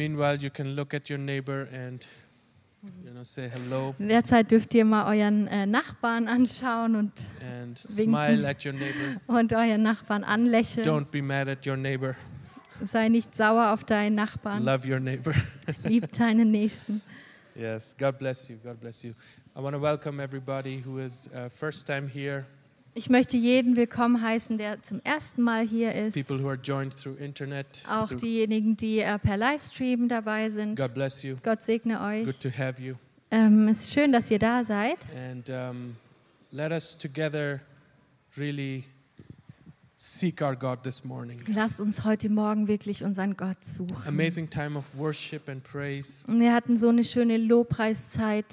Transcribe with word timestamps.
Meanwhile, 0.00 0.36
you 0.36 0.48
can 0.48 0.74
look 0.76 0.94
at 0.94 1.10
your 1.10 1.18
neighbor 1.18 1.68
and 1.70 2.06
you 3.04 3.10
know 3.12 3.22
say 3.22 3.50
hello 3.50 3.94
In 3.98 4.08
der 4.08 4.24
Zeit 4.24 4.50
dürft 4.50 4.72
ihr 4.72 4.86
mal 4.86 5.04
euren 5.14 5.46
äh, 5.48 5.66
Nachbarn 5.66 6.26
anschauen 6.26 6.96
und, 6.96 7.12
and 7.42 7.76
Winken. 7.98 8.14
smile 8.14 8.48
at 8.48 8.64
your 8.64 8.72
neighbor. 8.72 9.20
und 9.26 9.52
euren 9.52 9.82
Nachbarn 9.82 10.24
anlächeln. 10.24 10.86
Don't 10.86 11.10
be 11.10 11.20
mad 11.20 11.48
at 11.50 11.66
your 11.66 11.76
neighbor. 11.76 12.16
Sei 12.82 13.10
nicht 13.10 13.36
sauer 13.36 13.74
auf 13.74 13.84
deinen 13.84 14.14
Nachbarn. 14.14 14.64
Love 14.64 14.90
your 14.90 15.00
neighbor. 15.00 15.34
Lieb 15.84 16.10
deinen 16.12 16.50
Nächsten. 16.50 17.02
yes. 17.54 17.94
God 17.98 18.16
bless 18.18 18.48
you. 18.48 18.56
God 18.64 18.80
bless 18.80 19.04
you. 19.04 19.12
I 19.54 19.60
want 19.60 19.74
to 19.74 19.82
welcome 19.82 20.18
everybody 20.18 20.82
who 20.82 20.98
is 20.98 21.28
uh, 21.34 21.50
first 21.50 21.86
time 21.86 22.08
here. 22.08 22.46
Ich 22.92 23.08
möchte 23.08 23.36
jeden 23.36 23.76
willkommen 23.76 24.20
heißen, 24.20 24.58
der 24.58 24.82
zum 24.82 25.00
ersten 25.04 25.42
Mal 25.42 25.66
hier 25.66 25.94
ist. 25.94 26.16
Internet. 26.16 27.84
Auch 27.88 28.08
diejenigen, 28.10 28.76
die 28.76 28.98
äh, 28.98 29.16
per 29.18 29.36
Livestream 29.36 30.08
dabei 30.08 30.50
sind. 30.50 30.76
God 30.76 30.94
bless 30.94 31.22
you. 31.22 31.36
Gott 31.44 31.62
segne 31.62 32.00
euch. 32.00 32.24
Good 32.24 32.40
to 32.40 32.50
have 32.50 32.82
you. 32.82 32.94
Ähm, 33.30 33.68
es 33.68 33.82
ist 33.82 33.92
schön, 33.92 34.10
dass 34.10 34.28
ihr 34.32 34.40
da 34.40 34.64
seid. 34.64 34.98
And 35.14 35.48
um, 35.50 35.96
let 36.50 36.72
us 36.72 36.98
together 36.98 37.60
really 38.36 38.84
seek 39.96 40.42
our 40.42 40.56
God 40.56 40.82
this 40.82 41.04
morning. 41.04 41.40
Lasst 41.46 41.80
uns 41.80 42.04
heute 42.04 42.28
Morgen 42.28 42.66
wirklich 42.66 43.04
unseren 43.04 43.36
Gott 43.36 43.64
suchen. 43.64 44.02
Amazing 44.04 44.50
time 44.50 44.76
of 44.76 44.84
worship 44.96 45.48
and 45.48 45.62
praise. 45.62 46.24
Und 46.26 46.40
wir 46.40 46.52
hatten 46.52 46.76
so 46.76 46.88
eine 46.88 47.04
schöne 47.04 47.36
Lobpreiszeit. 47.36 48.46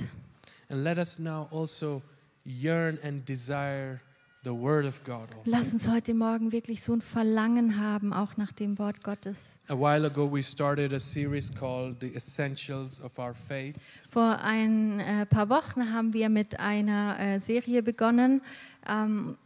And 0.69 0.83
let 0.83 0.99
us 0.99 1.17
now 1.17 1.47
also 1.49 2.03
yearn 2.45 2.99
and 3.03 3.27
desire 3.27 3.99
the 4.47 4.53
Word 4.53 4.85
of 4.85 5.03
God 5.03 5.27
Lass 5.43 5.73
also. 5.73 5.73
uns 5.73 5.89
heute 5.89 6.13
Morgen 6.13 6.53
wirklich 6.53 6.81
so 6.81 6.93
ein 6.93 7.01
Verlangen 7.01 7.77
haben, 7.77 8.13
auch 8.13 8.37
nach 8.37 8.53
dem 8.53 8.79
Wort 8.79 9.03
Gottes. 9.03 9.59
A 9.67 9.73
while 9.73 10.07
ago, 10.07 10.31
we 10.31 10.41
started 10.41 10.93
a 10.93 10.99
series 10.99 11.53
called 11.53 11.97
The 11.99 12.15
Essentials 12.15 13.01
of 13.01 13.19
Our 13.19 13.33
Faith. 13.33 13.75
Vor 14.09 14.39
ein 14.41 15.01
äh, 15.01 15.25
paar 15.25 15.49
Wochen 15.49 15.91
haben 15.91 16.13
wir 16.13 16.29
mit 16.29 16.61
einer 16.61 17.19
äh, 17.19 17.39
Serie 17.41 17.83
begonnen 17.83 18.41
ähm, 18.87 19.37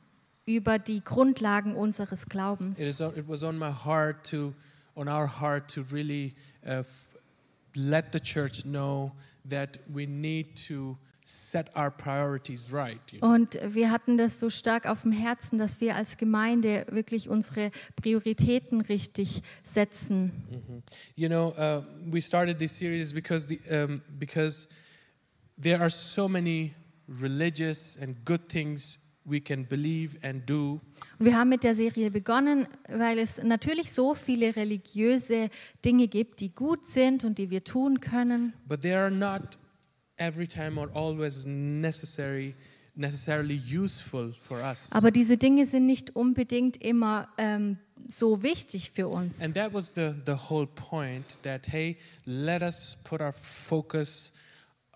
über 0.46 0.78
die 0.78 1.04
Grundlagen 1.04 1.76
unseres 1.76 2.28
Glaubens. 2.28 2.80
It, 2.80 2.88
is, 2.88 3.00
it 3.02 3.28
was 3.28 3.44
on 3.44 3.58
my 3.58 3.72
heart 3.72 4.24
to, 4.30 4.54
on 4.96 5.08
our 5.10 5.28
heart 5.28 5.68
to 5.74 5.82
really 5.92 6.36
uh, 6.64 6.84
let 7.74 8.14
the 8.14 8.20
church 8.20 8.64
know 8.66 9.12
that 9.50 9.80
we 9.92 10.06
need 10.06 10.56
to 10.68 10.96
set 11.32 11.68
our 11.76 11.90
priorities 11.92 12.72
right. 12.72 13.00
you 13.12 13.20
know. 13.20 13.34
Und 13.34 13.60
wir 13.68 13.90
hatten 13.92 14.18
das 14.18 14.40
so 14.40 14.50
stark 14.50 14.86
auf 14.86 15.04
dem 15.04 15.12
Herzen, 15.12 15.58
dass 15.58 15.82
wir 15.82 15.96
als 15.96 16.18
Gemeinde 16.18 16.86
wirklich 16.90 17.30
unsere 17.30 17.72
Prioritäten 17.96 18.82
richtig 18.82 19.42
setzen. 19.64 20.84
You 21.16 21.28
know, 21.30 21.54
uh, 21.58 21.84
we 22.12 22.22
started 22.22 22.60
this 22.60 22.76
series 22.76 23.14
because 23.14 23.48
the 23.48 23.60
um, 23.70 24.02
because 24.20 24.68
there 25.62 25.80
are 25.80 25.90
so 25.90 26.28
many 26.28 26.74
religious 27.08 27.98
and 28.02 28.16
good 28.26 28.48
things 28.50 28.98
we 29.24 29.40
can 29.40 29.68
believe 29.68 30.18
and 30.24 30.50
do, 30.50 30.82
Und 31.20 31.26
wir 31.26 31.38
haben 31.38 31.50
mit 31.50 31.64
der 31.64 31.76
Serie 31.76 32.10
begonnen, 32.10 32.68
weil 32.90 33.20
es 33.20 33.38
natürlich 33.44 33.92
so 33.92 34.16
viele 34.16 34.56
religiöse 34.56 35.50
Dinge 35.86 36.08
gibt, 36.08 36.40
die 36.40 36.50
gut 36.50 36.88
sind 36.88 37.24
und 37.24 37.38
die 37.38 37.52
wir 37.52 37.64
tun 37.64 38.00
können. 38.00 38.54
but 38.68 38.82
they 38.82 38.94
are 38.94 39.12
not 39.12 39.60
every 40.22 40.48
time 40.48 40.78
or 40.78 40.90
always 40.94 41.46
necessary 41.46 42.56
necessarily 42.96 43.56
useful 43.56 44.34
for 44.34 44.62
us. 44.62 44.90
Aber 44.92 45.12
diese 45.12 45.38
Dinge 45.38 45.66
sind 45.66 45.86
nicht 45.86 46.16
unbedingt 46.16 46.78
immer 46.78 47.30
ähm, 47.38 47.78
so 48.14 48.44
wichtig 48.44 48.92
für 48.92 49.08
uns. 49.08 49.42
And 49.42 49.56
that 49.56 49.74
was 49.74 49.94
the 49.96 50.14
the 50.26 50.36
whole 50.50 50.68
point. 50.68 51.26
That 51.44 51.68
hey, 51.68 51.98
let 52.26 52.62
us 52.62 52.98
put 53.04 53.22
our 53.22 53.34
focus 53.34 54.34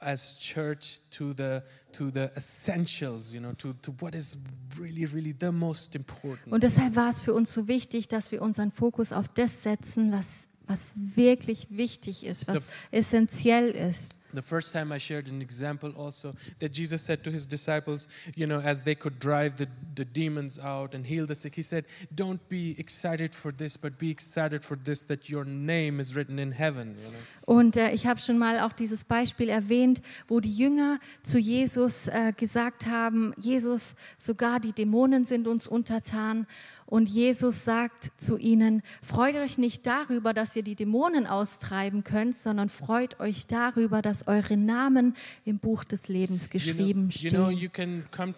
as 0.02 0.38
church 0.38 1.00
to 1.12 1.34
the 1.34 1.62
to 1.94 2.12
the 2.12 2.30
essentials. 2.36 3.34
You 3.34 3.40
know, 3.40 3.54
to 3.54 3.74
to 3.82 3.94
what 4.00 4.14
is 4.14 4.38
really 4.78 5.06
really 5.06 5.34
the 5.38 5.52
most 5.52 5.96
important. 5.96 6.52
Und 6.52 6.64
deshalb 6.64 6.96
war 6.96 7.10
es 7.10 7.22
für 7.22 7.34
uns 7.34 7.54
so 7.54 7.68
wichtig, 7.68 8.08
dass 8.08 8.32
wir 8.32 8.42
unseren 8.42 8.72
Fokus 8.72 9.14
auf 9.14 9.28
das 9.30 9.64
setzen, 9.64 10.12
was, 10.12 10.50
was 10.68 10.94
wirklich 10.96 11.68
wichtig 11.70 12.26
ist, 12.26 12.48
was 12.48 12.64
essentiell 12.92 13.70
ist. 13.72 14.16
The 14.36 14.42
first 14.42 14.74
time 14.74 14.92
I 14.92 14.98
shared 14.98 15.30
an 15.30 15.42
example 15.42 15.94
also 15.98 16.34
that 16.60 16.74
Jesus 16.74 17.02
said 17.02 17.24
to 17.24 17.32
his 17.32 17.48
disciples, 17.48 18.10
you 18.36 18.46
know, 18.46 18.60
as 18.60 18.84
they 18.84 18.94
could 18.94 19.18
drive 19.18 19.56
the, 19.56 19.68
the 19.96 20.04
demons 20.04 20.60
out 20.60 20.94
and 20.94 21.06
heal 21.06 21.26
the 21.26 21.36
sick, 21.36 21.56
he 21.56 21.62
said, 21.62 21.86
Don't 22.14 22.42
be 22.50 22.76
excited 22.78 23.34
for 23.34 23.54
this, 23.54 23.78
but 23.78 23.98
be 23.98 24.12
excited 24.12 24.66
for 24.66 24.76
this 24.76 25.04
that 25.04 25.30
your 25.30 25.46
name 25.46 26.02
is 26.02 26.16
written 26.16 26.38
in 26.38 26.52
heaven. 26.52 26.98
You 27.02 27.12
know? 27.12 27.18
Und 27.46 27.78
äh, 27.78 27.92
ich 27.92 28.08
habe 28.08 28.20
schon 28.20 28.38
mal 28.38 28.60
auch 28.60 28.74
dieses 28.74 29.06
Beispiel 29.06 29.48
erwähnt, 29.48 30.02
wo 30.28 30.42
die 30.42 30.54
Jünger 30.54 31.00
zu 31.24 31.40
Jesus 31.40 32.08
äh, 32.08 32.34
gesagt 32.36 32.88
haben, 32.88 33.34
Jesus, 33.38 33.96
sogar 34.18 34.60
die 34.60 34.74
Dämonen 34.74 35.24
sind 35.24 35.48
uns 35.48 35.66
untertan. 35.68 36.46
Und 36.88 37.10
Jesus 37.10 37.66
sagt 37.66 38.12
zu 38.18 38.38
ihnen, 38.38 38.84
freut 39.02 39.36
euch 39.36 39.58
nicht 39.58 39.88
darüber, 39.88 40.34
dass 40.34 40.56
ihr 40.56 40.62
die 40.62 40.76
Dämonen 40.76 41.26
austreiben 41.26 42.04
könnt, 42.04 42.36
sondern 42.36 42.70
freut 42.70 43.20
euch 43.20 43.48
darüber, 43.48 44.04
dass 44.04 44.28
eure 44.28 44.56
Namen 44.56 45.16
im 45.46 45.58
Buch 45.58 45.84
des 45.84 46.08
Lebens 46.10 46.44
You 46.44 46.50
know, 46.50 46.52
geschrieben 46.52 47.10
you 47.12 47.30
know, 47.32 47.46
stehen. 47.48 47.58
you 47.58 47.70
can 47.70 48.06
come 48.12 48.34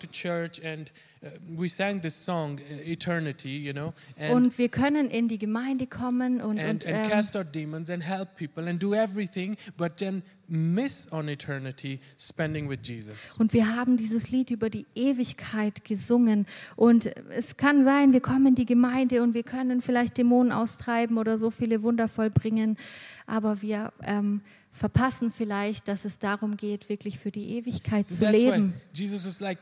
uh, 1.23 1.29
we 1.55 1.67
sang 1.69 2.01
this 2.01 2.15
song, 2.15 2.59
uh, 2.59 2.91
Eternity, 2.91 3.57
you 3.57 3.73
know, 3.73 3.93
and, 4.17 4.33
Und 4.33 4.57
wir 4.57 4.69
können 4.69 5.09
in 5.09 5.27
die 5.27 5.37
Gemeinde 5.37 5.87
kommen 5.87 6.41
und, 6.41 6.59
and, 6.59 6.85
und 6.85 6.93
and 6.93 7.05
ähm, 7.05 7.09
cast 7.09 7.35
out 7.35 7.53
demons 7.53 7.89
and 7.89 8.03
help 8.03 8.35
people 8.35 8.67
and 8.69 8.81
do 8.81 8.93
everything, 8.93 9.55
but 9.77 9.97
then 9.97 10.23
miss 10.47 11.07
on 11.11 11.27
eternity 11.27 11.99
spending 12.17 12.69
with 12.69 12.79
Jesus. 12.83 13.35
Und 13.37 13.53
wir 13.53 13.75
haben 13.75 13.97
dieses 13.97 14.29
Lied 14.29 14.51
über 14.51 14.69
die 14.69 14.85
Ewigkeit 14.95 15.83
gesungen. 15.83 16.45
Und 16.75 17.07
es 17.29 17.57
kann 17.57 17.83
sein, 17.83 18.13
wir 18.13 18.21
kommen 18.21 18.47
in 18.47 18.55
die 18.55 18.65
Gemeinde 18.65 19.21
und 19.23 19.33
wir 19.33 19.43
können 19.43 19.81
vielleicht 19.81 20.17
Dämonen 20.17 20.51
austreiben 20.51 21.17
oder 21.17 21.37
so 21.37 21.51
viele 21.51 21.83
Wunder 21.83 22.07
vollbringen. 22.07 22.77
Aber 23.25 23.61
wir 23.61 23.91
ähm, 24.03 24.41
verpassen 24.71 25.31
vielleicht, 25.31 25.87
dass 25.87 26.05
es 26.05 26.19
darum 26.19 26.55
geht, 26.55 26.87
wirklich 26.87 27.19
für 27.19 27.31
die 27.31 27.57
Ewigkeit 27.57 28.05
So 28.05 28.25
zu 28.25 28.31
leben. 28.31 28.73
Jesus 28.93 29.25
was 29.25 29.39
like, 29.39 29.59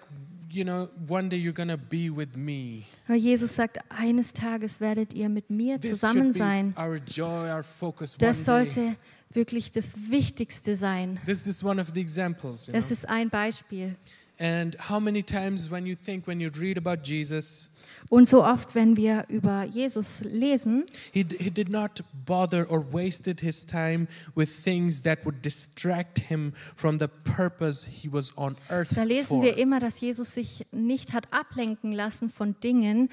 you 0.56 0.64
know, 0.64 0.90
one 1.08 1.30
day 1.30 1.38
you're 1.38 1.54
gonna 1.54 1.78
be 1.78 2.10
with 2.10 2.36
me. 2.36 2.86
Weil 3.08 3.18
Jesus 3.18 3.56
sagt, 3.56 3.80
eines 3.90 4.34
Tages 4.34 4.80
werdet 4.80 5.14
ihr 5.14 5.30
mit 5.30 5.50
mir 5.50 5.80
This 5.80 6.00
zusammen 6.00 6.32
should 6.32 6.34
be 6.34 6.40
sein. 6.40 6.74
our 6.78 6.98
joy, 7.06 7.50
our 7.52 7.64
focus. 7.64 8.16
Das 8.18 8.48
one 8.48 8.64
day. 8.66 8.74
sollte 8.74 8.96
wirklich 9.32 9.72
das 9.72 9.96
Wichtigste 10.10 10.76
sein. 10.76 11.20
This 11.26 11.46
is 11.46 11.64
one 11.64 11.80
of 11.82 11.92
the 11.94 12.00
examples. 12.02 12.68
You 12.68 12.74
Das 12.74 12.88
know? 12.88 12.94
ist 12.94 13.10
ein 13.10 13.30
Beispiel. 13.30 13.96
And 14.40 14.76
how 14.90 15.00
many 15.00 15.24
times 15.24 15.70
when 15.72 15.86
you 15.86 15.96
think, 15.96 16.28
when 16.28 16.40
you 16.40 16.50
read 16.60 16.78
about 16.78 17.04
Jesus, 17.04 17.70
Und 18.10 18.28
so 18.28 18.44
oft, 18.44 18.76
wenn 18.76 18.98
wir 18.98 19.26
über 19.30 19.64
Jesus 19.64 20.22
lesen, 20.22 20.86
he, 21.12 21.26
he 21.38 21.50
did 21.50 21.70
not 21.70 22.04
bother 22.26 22.70
or 22.70 22.86
wasted 22.94 23.40
his 23.40 23.66
time 23.66 24.08
with 24.36 24.50
things 24.64 25.02
that 25.02 25.26
would 25.26 25.44
distract 25.44 26.20
him 26.20 26.54
from 26.76 27.00
the 27.00 27.08
purpose 27.08 27.88
he 27.90 28.12
was 28.12 28.36
on 28.38 28.56
earth 28.70 28.96
Da 28.96 29.04
lesen 29.04 29.40
for. 29.40 29.44
wir 29.44 29.58
immer, 29.58 29.80
dass 29.80 30.00
Jesus 30.00 30.34
sich 30.34 30.66
nicht 30.72 31.14
hat 31.14 31.28
ablenken 31.32 31.92
lassen 31.92 32.30
von 32.30 32.56
Dingen, 32.64 33.10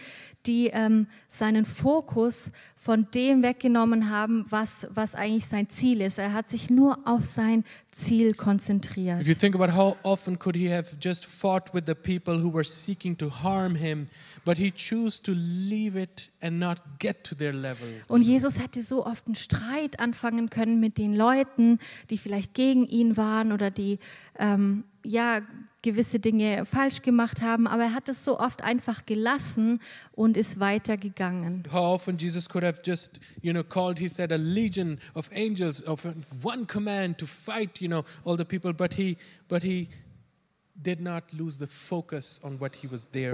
die 0.47 0.69
ähm, 0.72 1.06
seinen 1.28 1.65
Fokus 1.65 2.50
von 2.77 3.06
dem 3.15 3.43
weggenommen 3.43 4.11
haben, 4.11 4.44
was, 4.49 4.88
was 4.91 5.15
eigentlich 5.15 5.47
sein 5.47 5.69
Ziel 5.69 6.00
ist. 6.00 6.19
Er 6.19 6.32
hat 6.32 6.49
sich 6.49 6.69
nur 6.69 6.99
auf 7.05 7.25
sein 7.25 7.65
Ziel 7.93 8.34
konzentriert. 8.34 9.21
If 9.21 9.28
you 9.28 9.34
think 9.34 9.55
about 9.55 9.72
how 9.72 9.97
often 10.03 10.37
could 10.38 10.56
he 10.56 10.69
have 10.72 10.97
just 11.00 11.25
fought 11.25 11.72
with 11.72 11.84
the 11.87 11.94
people 11.94 12.43
who 12.43 12.53
were 12.53 12.65
seeking 12.65 13.16
to 13.19 13.31
harm 13.31 13.77
him, 13.77 14.09
but 14.44 14.59
he 14.59 14.62
chose 14.71 15.21
to 15.23 15.33
leave 15.34 16.00
it 16.00 16.31
and 16.41 16.59
not 16.59 16.78
get 16.99 17.25
to 17.25 17.34
their 17.34 17.53
level. 17.53 17.89
Und 18.09 18.23
Jesus 18.23 18.59
hätte 18.61 18.83
so 18.83 19.05
oft 19.05 19.27
einen 19.27 19.34
Streit 19.34 19.99
anfangen 19.99 20.50
können 20.50 20.81
mit 20.81 20.99
den 20.99 21.15
Leuten, 21.15 21.78
die 22.11 22.19
vielleicht 22.19 22.55
gegen 22.55 22.87
ihn 22.87 23.17
waren 23.17 23.53
oder 23.53 23.70
die 23.70 23.99
ähm, 24.38 24.85
ja 25.05 25.43
gewisse 25.82 26.20
Dinge 26.20 26.64
falsch 26.64 27.03
gemacht 27.03 27.43
haben, 27.43 27.67
aber 27.67 27.82
er 27.82 27.94
hat 27.94 28.09
es 28.09 28.25
so 28.25 28.38
oft 28.38 28.62
einfach 28.62 29.05
gelassen 29.05 29.81
und 30.12 30.37
ist 30.37 30.61
weitergegangen. 30.61 31.65
How 31.73 31.94
often 31.94 32.17
Jesus 32.17 32.49
could 32.49 32.65
have 32.65 32.81
just, 32.85 33.19
you 33.43 33.53
know, 33.53 33.65
called, 33.65 33.99
he 33.99 34.08
said, 34.08 34.32
a 34.32 34.37
legion 34.37 34.99
of 35.15 35.29
angels 35.35 35.85
of 35.85 36.06
one 36.43 36.67
command 36.67 37.19
to 37.19 37.26
fight, 37.26 37.81
you 37.81 37.88
know, 37.88 38.05
all 38.25 38.37
the 38.37 38.44
people, 38.44 38.73
but 38.73 38.94
he, 38.94 39.17
but 39.49 39.62
he 39.65 39.88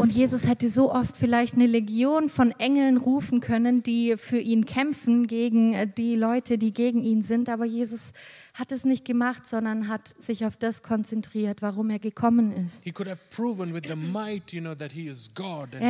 Und. 0.00 0.12
Jesus 0.12 0.46
hätte 0.46 0.68
so 0.68 0.92
oft 0.92 1.16
vielleicht 1.16 1.54
eine 1.54 1.66
Legion 1.66 2.28
von 2.28 2.50
Engeln 2.52 2.96
rufen 2.96 3.40
können, 3.40 3.82
die 3.82 4.16
für 4.16 4.38
ihn 4.38 4.66
kämpfen 4.66 5.28
gegen 5.28 5.72
äh, 5.72 5.86
die 5.86 6.16
Leute, 6.16 6.58
die 6.58 6.72
gegen 6.72 7.04
ihn 7.04 7.22
sind. 7.22 7.48
Aber 7.48 7.64
Jesus 7.64 8.12
hat 8.54 8.72
es 8.72 8.84
nicht 8.84 9.04
gemacht, 9.04 9.46
sondern 9.46 9.88
hat 9.88 10.14
sich 10.20 10.44
auf 10.44 10.56
das 10.56 10.82
konzentriert, 10.82 11.62
warum 11.62 11.90
er 11.90 12.00
gekommen 12.00 12.52
ist. 12.52 12.84
Er 12.84 12.92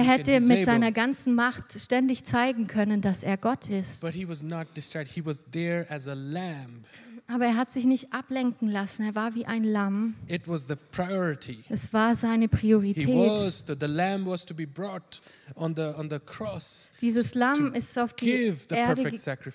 hätte 0.02 0.40
mit 0.40 0.64
seiner 0.66 0.92
ganzen 0.92 1.34
Macht 1.34 1.72
ständig 1.72 2.24
zeigen 2.24 2.66
können, 2.66 3.00
dass 3.00 3.22
er 3.22 3.38
Gott 3.38 3.70
ist. 3.70 4.02
But 4.02 4.12
he 4.12 4.28
was 4.28 4.42
not 4.42 4.66
distracted. 4.76 5.14
He 5.14 5.24
was 5.24 5.44
there 5.50 5.86
as 5.90 6.06
a 6.06 6.14
lamb. 6.14 6.84
Aber 7.30 7.44
er 7.44 7.56
hat 7.56 7.70
sich 7.70 7.84
nicht 7.84 8.12
ablenken 8.14 8.70
lassen. 8.70 9.04
Er 9.04 9.14
war 9.14 9.34
wie 9.34 9.44
ein 9.44 9.62
Lamm. 9.62 10.14
It 10.28 10.48
was 10.48 10.66
the 10.66 10.76
priority. 10.92 11.58
Es 11.68 11.92
war 11.92 12.16
seine 12.16 12.44
He 12.44 12.48
Priorität. 12.48 13.06
was 13.06 13.64
the, 13.66 13.74
the 13.78 13.86
lamb 13.86 14.26
was 14.26 14.46
to 14.46 14.54
be 14.54 14.66
brought 14.66 15.20
on 15.54 15.74
the 15.76 15.92
on 15.98 16.08
the 16.08 16.18
cross. 16.18 16.90
Dieses 17.02 17.34
Lamm 17.34 17.74
ist 17.74 17.98
auf 17.98 18.14
die 18.14 18.54
Erde 18.70 19.10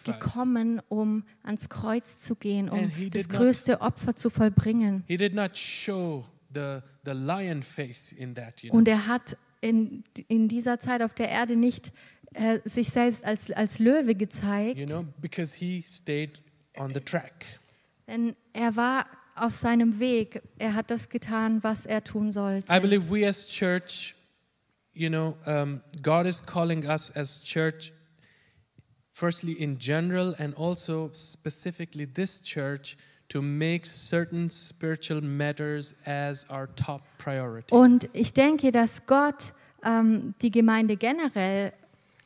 gekommen, 0.05 0.81
um 0.87 1.23
ans 1.41 1.67
Kreuz 1.67 2.19
zu 2.19 2.35
gehen, 2.35 2.69
um 2.69 2.89
he 2.89 3.09
das 3.09 3.23
did 3.23 3.31
not- 3.31 3.41
größte 3.41 3.81
Opfer 3.81 4.15
zu 4.15 4.29
vollbringen. 4.29 5.03
He 5.07 5.17
did 5.17 5.33
not 5.33 5.57
show 5.57 6.25
the 6.53 6.79
the 7.05 7.11
lion 7.13 7.63
face 7.63 8.11
in 8.11 8.35
that. 8.35 8.61
You 8.61 8.69
know? 8.69 8.77
Und 8.77 8.87
er 8.87 9.07
hat 9.07 9.35
in, 9.61 10.03
in 10.27 10.47
dieser 10.47 10.79
Zeit 10.79 11.01
auf 11.01 11.13
der 11.15 11.29
Erde 11.29 11.55
nicht 11.55 11.91
äh, 12.33 12.59
sich 12.65 12.89
selbst 12.89 13.25
als, 13.25 13.49
als 13.51 13.79
Löwe 13.79 14.13
gezeigt, 14.15 14.77
you 14.77 14.85
know, 14.85 15.05
because 15.19 15.55
he 15.57 15.83
stayed 15.87 16.41
on 16.77 16.93
the 16.93 16.99
track. 16.99 17.45
Denn 18.07 18.35
er 18.53 18.75
war 18.75 19.05
auf 19.35 19.55
seinem 19.55 19.99
Weg. 19.99 20.41
Er 20.57 20.75
hat 20.75 20.91
das 20.91 21.09
getan, 21.09 21.63
was 21.63 21.85
er 21.85 22.03
tun 22.03 22.27
I 22.27 22.31
sollte. 22.31 22.81
believe 22.81 23.09
we 23.09 23.27
as 23.27 23.47
church, 23.47 24.15
you 24.93 25.09
know, 25.09 25.35
um, 25.45 25.81
God 26.01 26.25
is 26.25 26.43
calling 26.45 26.85
us 26.85 27.11
as 27.15 27.41
church, 27.43 27.91
firstly 29.11 29.53
in 29.53 29.77
general, 29.77 30.35
and 30.37 30.55
also 30.55 31.09
specifically 31.13 32.05
this 32.05 32.41
church, 32.41 32.97
to 33.29 33.41
make 33.41 33.85
certain 33.85 34.49
spiritual 34.49 35.21
matters 35.21 35.95
as 36.05 36.45
our 36.51 36.67
top 36.75 37.01
priority. 37.17 37.73
Und 37.73 38.07
ich 38.13 38.33
denke, 38.33 38.71
dass 38.71 39.05
Gott 39.07 39.53
ähm, 39.83 40.35
die 40.41 40.51
Gemeinde 40.51 40.97
generell, 40.97 41.73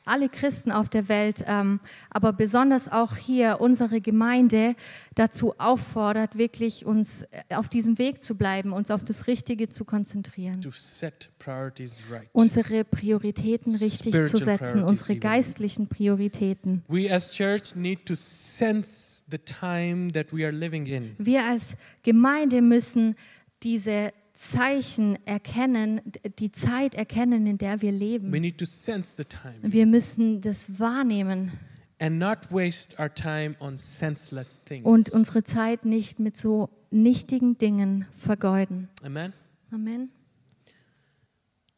alle 0.08 0.28
Christen 0.28 0.72
auf 0.72 0.88
der 0.88 1.08
Welt, 1.08 1.44
ähm, 1.46 1.80
aber 2.10 2.32
besonders 2.32 2.90
auch 2.90 3.16
hier 3.16 3.60
unsere 3.60 4.00
Gemeinde 4.00 4.74
dazu 5.14 5.54
auffordert, 5.58 6.36
wirklich 6.38 6.86
uns 6.86 7.22
äh, 7.22 7.54
auf 7.54 7.68
diesem 7.68 7.98
Weg 7.98 8.22
zu 8.22 8.36
bleiben, 8.36 8.72
uns 8.72 8.90
auf 8.90 9.04
das 9.04 9.26
Richtige 9.26 9.68
zu 9.68 9.84
konzentrieren, 9.84 10.60
right. 10.64 12.28
unsere 12.32 12.84
Prioritäten 12.84 13.74
richtig 13.74 14.14
zu 14.14 14.26
Spiritual 14.26 14.44
setzen, 14.44 14.72
priorities 14.72 14.90
unsere 14.90 15.12
even. 15.12 15.20
geistlichen 15.20 15.88
Prioritäten. 15.88 16.82
We 16.88 17.12
as 17.12 17.30
church 17.30 17.74
need 17.74 18.06
to 18.06 18.14
sense 18.14 19.22
the 19.30 19.38
time 19.38 20.10
that 20.12 20.32
we 20.32 20.44
are 20.44 20.52
living 20.52 20.86
in. 20.86 21.14
Wir 21.18 21.44
als 21.44 21.76
Gemeinde 22.02 22.62
müssen 22.62 23.16
diese 23.62 24.12
Zeichen 24.38 25.18
erkennen, 25.26 26.00
die 26.38 26.52
Zeit 26.52 26.94
erkennen, 26.94 27.44
in 27.48 27.58
der 27.58 27.82
wir 27.82 27.90
leben. 27.90 28.32
We 28.32 28.38
need 28.38 28.56
to 28.58 28.64
sense 28.66 29.14
the 29.16 29.24
time 29.24 29.56
Wir 29.62 29.84
müssen 29.84 30.40
das 30.40 30.78
wahrnehmen 30.78 31.50
and 31.98 32.20
not 32.20 32.38
waste 32.52 32.96
our 33.00 33.12
time 33.12 33.56
on 33.58 33.76
senseless 33.76 34.62
things. 34.64 34.84
und 34.86 35.10
unsere 35.10 35.42
Zeit 35.42 35.84
nicht 35.84 36.20
mit 36.20 36.36
so 36.36 36.68
nichtigen 36.92 37.58
Dingen 37.58 38.06
vergeuden. 38.12 38.88
Amen. 39.02 39.32
Amen. 39.72 40.08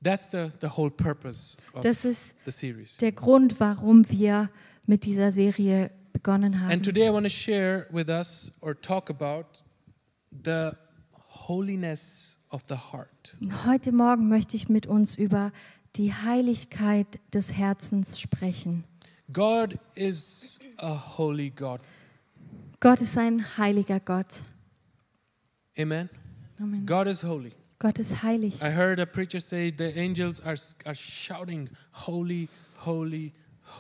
That's 0.03 0.31
the, 0.31 0.49
the 0.61 0.69
whole 0.69 0.91
purpose 0.91 1.57
of 1.73 1.81
Das 1.83 2.05
ist 2.05 2.35
the 2.45 2.51
series. 2.51 2.99
der 2.99 3.13
Grund, 3.13 3.59
warum 3.59 4.09
wir 4.11 4.51
mit 4.87 5.07
dieser 5.07 5.33
Serie 5.33 5.91
begonnen 6.13 6.53
And 6.53 6.63
haben. 6.73 6.83
today 6.83 7.09
I 7.09 7.11
want 7.13 7.25
to 7.25 7.31
share 7.31 7.87
with 7.91 8.09
us 8.11 8.53
or 8.61 8.79
talk 8.79 9.09
about 9.09 9.63
the 10.45 10.73
holiness 11.47 12.30
of 12.51 12.63
the 12.69 12.77
heart. 12.77 13.37
Heute 13.67 13.93
Morgen 13.93 14.29
möchte 14.29 14.57
ich 14.57 14.69
mit 14.69 14.87
uns 14.87 15.17
über 15.17 15.53
die 15.97 16.13
Heiligkeit 16.13 17.19
des 17.33 17.53
Herzens 17.53 18.21
sprechen. 18.21 18.85
God 19.33 19.79
is 19.95 20.59
a 20.79 21.19
holy 21.19 21.51
God. 21.51 21.81
Gott 22.81 23.01
ist 23.01 23.17
ein 23.19 23.45
heiliger 23.59 24.01
Gott. 24.01 24.43
Amen. 25.79 26.09
Amen. 26.61 26.85
God 26.87 27.07
is 27.07 27.23
holy. 27.23 27.53
Gott 27.79 27.99
ist 27.99 28.23
heilig. 28.23 28.61
I 28.63 28.71
heard 28.71 29.01
a 29.01 29.07
preacher 29.07 29.41
say 29.41 29.73
the 29.77 29.93
angels 29.99 30.41
are, 30.41 30.57
are 30.85 30.95
shouting, 30.95 31.71
Holy, 32.07 32.49
holy, 32.85 33.33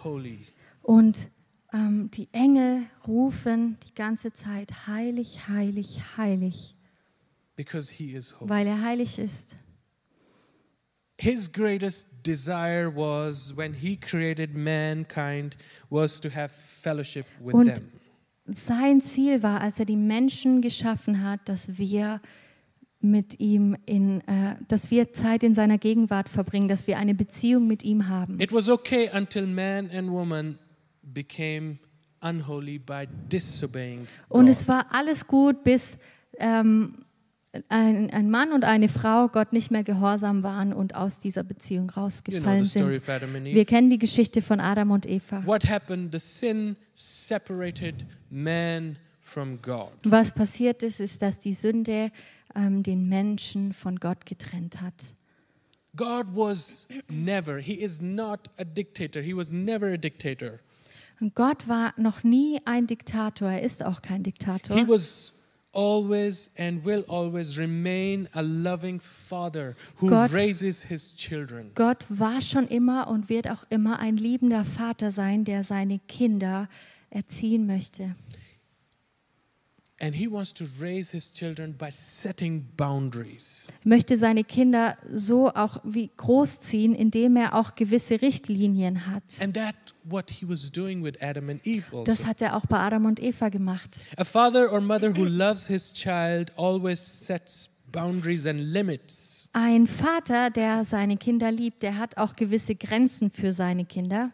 holy. 0.02 0.46
Und 0.82 1.28
ähm, 1.72 2.10
die 2.10 2.28
Engel 2.32 2.86
rufen 3.06 3.76
die 3.86 3.94
ganze 3.94 4.32
Zeit, 4.32 4.86
heilig, 4.86 5.48
heilig, 5.48 6.00
heilig, 6.16 6.76
Because 7.62 7.92
he 7.92 8.14
is 8.16 8.32
holy. 8.40 8.48
weil 8.48 8.66
er 8.66 8.80
heilig 8.82 9.18
ist. 9.18 9.56
His 11.18 11.52
greatest 11.52 12.08
desire 12.26 12.90
was 12.96 13.54
when 13.54 13.74
he 13.74 13.96
created 13.96 14.54
mankind 14.54 15.56
was 15.90 16.18
to 16.20 16.30
have 16.30 16.48
fellowship 16.48 17.26
with 17.44 17.54
Und 17.54 17.74
them. 17.74 17.86
sein 18.56 19.02
Ziel 19.02 19.42
war, 19.42 19.60
als 19.60 19.78
er 19.78 19.84
die 19.84 19.96
Menschen 19.96 20.62
geschaffen 20.62 21.22
hat, 21.22 21.40
dass 21.46 21.76
wir 21.76 22.22
mit 23.02 23.38
ihm 23.40 23.76
in, 23.84 24.20
äh, 24.22 24.56
dass 24.68 24.90
wir 24.90 25.12
Zeit 25.12 25.42
in 25.42 25.52
seiner 25.52 25.76
Gegenwart 25.76 26.28
verbringen, 26.30 26.68
dass 26.68 26.86
wir 26.86 26.96
eine 26.98 27.14
Beziehung 27.14 27.66
mit 27.66 27.82
ihm 27.82 28.08
haben. 28.08 28.40
It 28.40 28.52
was 28.52 28.68
okay 28.70 29.10
until 29.14 29.46
man 29.46 29.90
and 29.90 30.10
woman 30.10 30.58
became 31.02 31.78
unholy 32.22 32.78
by 32.78 33.06
disobeying 33.30 34.06
Und 34.28 34.46
God. 34.46 34.52
es 34.52 34.66
war 34.68 34.86
alles 34.90 35.26
gut, 35.26 35.64
bis 35.64 35.98
ähm, 36.38 37.04
ein, 37.68 38.10
ein 38.10 38.30
Mann 38.30 38.52
und 38.52 38.64
eine 38.64 38.88
Frau 38.88 39.28
Gott 39.28 39.52
nicht 39.52 39.70
mehr 39.70 39.82
gehorsam 39.82 40.42
waren 40.42 40.72
und 40.72 40.94
aus 40.94 41.18
dieser 41.18 41.42
Beziehung 41.42 41.86
You 41.88 41.92
know 41.92 42.02
rausgefallen 42.02 42.64
the 42.64 42.70
story 42.70 43.00
sind. 43.00 43.44
Wir 43.44 43.64
kennen 43.64 43.90
die 43.90 43.98
Geschichte 43.98 44.40
von 44.40 44.60
Adam 44.60 44.90
und 44.92 45.06
Eva. 45.06 45.44
What 45.44 45.68
happened? 45.68 46.12
The 46.12 46.18
sin 46.18 46.76
separated 46.94 48.06
man 48.30 48.96
from 49.18 49.60
God. 49.62 49.90
Was 50.04 50.32
passiert 50.32 50.82
ist, 50.82 51.00
ist, 51.00 51.22
dass 51.22 51.38
die 51.38 51.52
Sünde 51.52 52.12
ähm, 52.54 52.82
den 52.82 53.08
Menschen 53.08 53.72
von 53.72 53.96
Gott 53.96 54.26
getrennt 54.26 54.80
hat. 54.80 55.14
God 55.96 56.26
was 56.34 56.86
never, 57.08 57.58
he 57.58 57.74
is 57.74 58.00
not 58.00 58.48
a 58.58 58.64
dictator. 58.64 59.20
He 59.20 59.34
was 59.34 59.50
never 59.50 59.92
a 59.92 59.96
dictator. 59.96 60.60
Und 61.20 61.34
Gott 61.34 61.68
war 61.68 61.92
noch 61.96 62.22
nie 62.22 62.60
ein 62.64 62.86
Diktator. 62.86 63.50
Er 63.50 63.62
ist 63.62 63.84
auch 63.84 64.00
kein 64.00 64.22
Diktator. 64.22 64.76
He 64.76 64.88
was 64.88 65.34
always 65.72 66.50
and 66.58 66.84
will 66.84 67.04
always 67.08 67.56
remain 67.58 68.28
a 68.34 68.42
loving 68.42 69.00
father 69.00 69.76
who 69.96 70.08
Gott- 70.08 70.32
raises 70.32 70.82
his 70.82 71.14
children. 71.16 71.70
Gott 71.74 72.04
war 72.08 72.40
schon 72.40 72.66
immer 72.66 73.08
und 73.08 73.28
wird 73.28 73.48
auch 73.48 73.64
immer 73.70 73.98
ein 74.00 74.16
liebender 74.16 74.64
Vater 74.64 75.10
sein, 75.10 75.44
der 75.44 75.62
seine 75.64 75.98
Kinder 76.08 76.68
erziehen 77.10 77.66
möchte. 77.66 78.02
And 78.02 78.14
he 78.14 78.14
wants 78.14 78.16
to 78.16 78.16
raise 78.16 78.16
his 78.16 78.16
children 78.16 78.16
by 78.16 79.16
setting 79.16 79.89
boundaries. 79.89 79.89
Er 79.89 79.89
möchte 83.84 84.16
seine 84.16 84.44
Kinder 84.44 84.96
so 85.12 85.48
auch 85.50 85.78
wie 85.84 86.10
großziehen, 86.16 86.94
indem 86.94 87.36
er 87.36 87.54
auch 87.54 87.74
gewisse 87.74 88.22
Richtlinien 88.22 89.06
hat. 89.06 89.22
And 89.40 89.54
that 89.54 89.74
what 90.04 90.30
he 90.30 90.48
was 90.48 90.70
doing 90.70 91.02
with 91.02 91.20
Adam 91.20 91.50
and 91.50 91.66
Eve. 91.66 92.04
Das 92.04 92.26
hat 92.26 92.40
er 92.40 92.56
auch 92.56 92.66
bei 92.66 92.78
Adam 92.78 93.04
und 93.06 93.20
Eva 93.20 93.48
gemacht. 93.48 94.00
A 94.16 94.24
father 94.24 94.72
or 94.72 94.80
mother 94.80 95.16
who 95.16 95.24
loves 95.24 95.66
his 95.66 95.92
child 95.92 96.52
always 96.56 97.00
sets 97.00 97.68
boundaries 97.92 98.46
and 98.46 98.60
limits. 98.60 99.48
Ein 99.52 99.88
Vater, 99.88 100.50
der 100.50 100.84
seine 100.84 101.16
Kinder 101.16 101.50
liebt, 101.50 101.82
der 101.82 101.98
hat 101.98 102.16
auch 102.16 102.36
gewisse 102.36 102.76
Grenzen 102.76 103.32
für 103.32 103.52
seine 103.52 103.84
Kinder, 103.84 104.28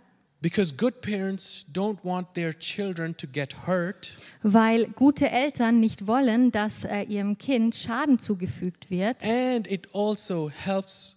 Because 0.47 0.71
good 0.73 1.01
parents 1.01 1.67
don't 1.73 1.99
want 2.05 2.35
their 2.35 2.53
children 2.57 3.17
to 3.17 3.27
get 3.27 3.67
hurt. 3.67 4.13
weil 4.45 4.87
gute 4.95 5.29
Eltern 5.29 5.81
nicht 5.81 6.07
wollen, 6.07 6.53
dass 6.53 6.85
äh, 6.85 7.03
ihrem 7.03 7.37
Kind 7.37 7.75
Schaden 7.75 8.21
zugefügt 8.21 8.89
wird. 8.89 9.25
And 9.25 9.67
it 9.67 9.89
also 9.93 10.49
helps 10.49 11.17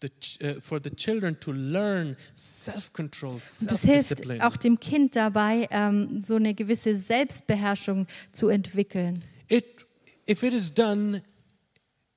the 0.00 0.08
uh, 0.40 0.60
for 0.60 0.78
the 0.80 0.90
children 0.90 1.36
to 1.40 1.50
learn 1.50 2.16
self-control, 2.36 3.40
Und 3.60 3.72
das 3.72 3.82
hilft 3.82 4.24
auch 4.40 4.56
dem 4.56 4.78
Kind 4.78 5.16
dabei, 5.16 5.66
ähm, 5.72 6.22
so 6.24 6.36
eine 6.36 6.54
gewisse 6.54 6.96
Selbstbeherrschung 6.96 8.06
zu 8.30 8.50
entwickeln. 8.50 9.24
It, 9.48 9.84
if 10.28 10.44
it 10.44 10.54
is 10.54 10.72
done 10.72 11.22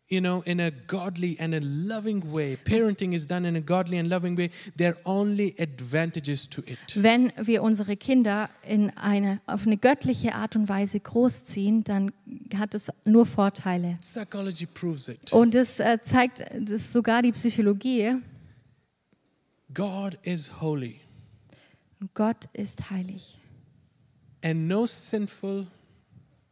you 0.09 0.21
know, 0.21 0.41
in 0.45 0.59
a 0.59 0.71
godly 0.71 1.37
and 1.39 1.53
a 1.53 1.59
loving 1.61 2.31
way, 2.31 2.57
parenting 2.63 3.13
is 3.13 3.27
done 3.27 3.45
in 3.45 3.55
a 3.55 3.61
godly 3.61 3.97
and 3.97 4.09
loving 4.09 4.37
way, 4.37 4.49
there 4.77 4.91
are 4.91 4.97
only 5.05 5.55
advantages 5.59 6.47
to 6.49 6.61
it. 6.65 6.77
Wenn 6.95 7.31
wir 7.37 7.61
unsere 7.61 7.97
Kinder 7.97 8.49
in 8.63 8.89
eine, 8.97 9.41
auf 9.45 9.65
eine 9.65 9.77
göttliche 9.77 10.33
Art 10.35 10.55
und 10.55 10.69
Weise 10.69 10.99
großziehen, 10.99 11.83
dann 11.83 12.11
hat 12.55 12.73
es 12.73 12.91
nur 13.05 13.25
Vorteile. 13.25 13.95
Psychology 14.01 14.65
proves 14.65 15.09
it. 15.09 15.33
Und 15.33 15.53
das 15.53 15.79
äh, 15.79 15.97
zeigt 16.03 16.43
das 16.59 16.91
sogar 16.93 17.21
die 17.21 17.31
Psychologie. 17.31 18.13
God 19.73 20.17
is 20.23 20.61
holy, 20.61 21.01
Gott 22.13 22.45
ist 22.53 22.89
heilig. 22.89 23.37
and 24.43 24.67
no 24.67 24.85
sinful, 24.85 25.67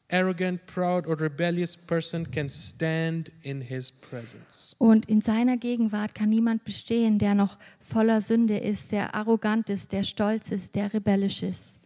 arrogant, 0.09 0.65
proud, 0.65 1.07
or 1.07 1.19
rebellious 1.19 1.75
person 1.75 2.29
can 2.29 2.49
stand 2.49 3.31
in 3.41 3.61
his 3.61 3.91
presence. 3.91 4.75
Und 4.77 5.07
in 5.07 5.21
seiner 5.21 5.57
Gegenwart 5.57 6.13
kann 6.15 6.29
niemand 6.29 6.63
bestehen, 6.63 7.17
der 7.17 7.35
noch 7.35 7.57
voller 7.79 8.21
Sünde 8.21 8.57
ist, 8.57 8.91
der 8.91 9.15
arrogant 9.15 9.69
ist, 9.69 9.91
der 9.91 10.03
stolz 10.03 10.51
ist, 10.51 10.75
der 10.75 10.93
rebellisch 10.93 11.43
ist. 11.43 11.79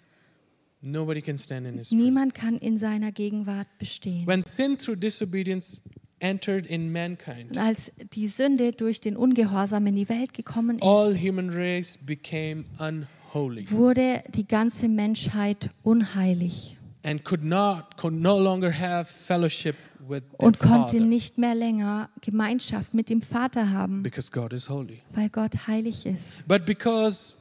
Nobody 0.81 1.21
can 1.21 1.37
stand 1.37 1.67
in 1.67 1.77
his 1.77 1.89
presence. 1.89 2.05
Niemand 2.05 2.33
kann 2.33 2.57
in 2.57 2.77
seiner 2.77 3.11
Gegenwart 3.11 3.67
bestehen. 3.77 4.25
When 4.27 4.41
sin 4.41 4.77
through 4.77 4.97
disobedience 4.97 5.81
entered 6.19 6.65
in 6.65 6.91
mankind, 6.91 7.51
Und 7.51 7.57
als 7.57 7.91
die 8.13 8.27
Sünde 8.27 8.71
durch 8.71 9.01
den 9.01 9.15
Ungehorsam 9.15 9.87
in 9.87 9.95
die 9.95 10.09
Welt 10.09 10.33
gekommen 10.33 10.81
all 10.81 11.11
ist, 11.11 11.21
human 11.21 11.49
race 11.49 11.97
became 11.97 12.65
unholy 12.77 13.69
wurde 13.71 14.23
die 14.33 14.47
ganze 14.47 14.89
Menschheit 14.89 15.69
unheilig 15.83 16.78
could 17.23 17.43
not 17.43 17.97
could 17.97 18.13
no 18.13 18.37
longer 18.37 18.71
have 18.71 19.05
fellowship 19.07 19.75
with 20.07 20.23
their 20.39 20.47
und 20.47 20.59
konnte 20.59 20.97
Father 20.97 21.05
nicht 21.05 21.37
mehr 21.37 21.55
länger 21.55 22.09
Gemeinschaft 22.21 22.93
mit 22.93 23.09
dem 23.09 23.21
Vater 23.21 23.69
haben, 23.69 24.03
because 24.03 24.31
God 24.31 24.53
is 24.53 24.69
holy. 24.69 25.01
weil 25.13 25.29
Gott 25.29 25.67
heilig 25.67 26.05
ist. 26.05 26.47
But 26.47 26.65
because 26.65 27.35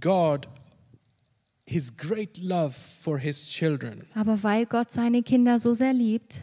God 0.00 0.48
his 1.66 1.96
great 1.96 2.38
love 2.38 2.74
for 2.74 3.18
his 3.18 3.46
children 3.46 4.04
Aber 4.14 4.42
weil 4.42 4.66
Gott 4.66 4.90
seine 4.90 5.22
Kinder 5.22 5.58
so 5.58 5.74
sehr 5.74 5.92
liebt, 5.92 6.42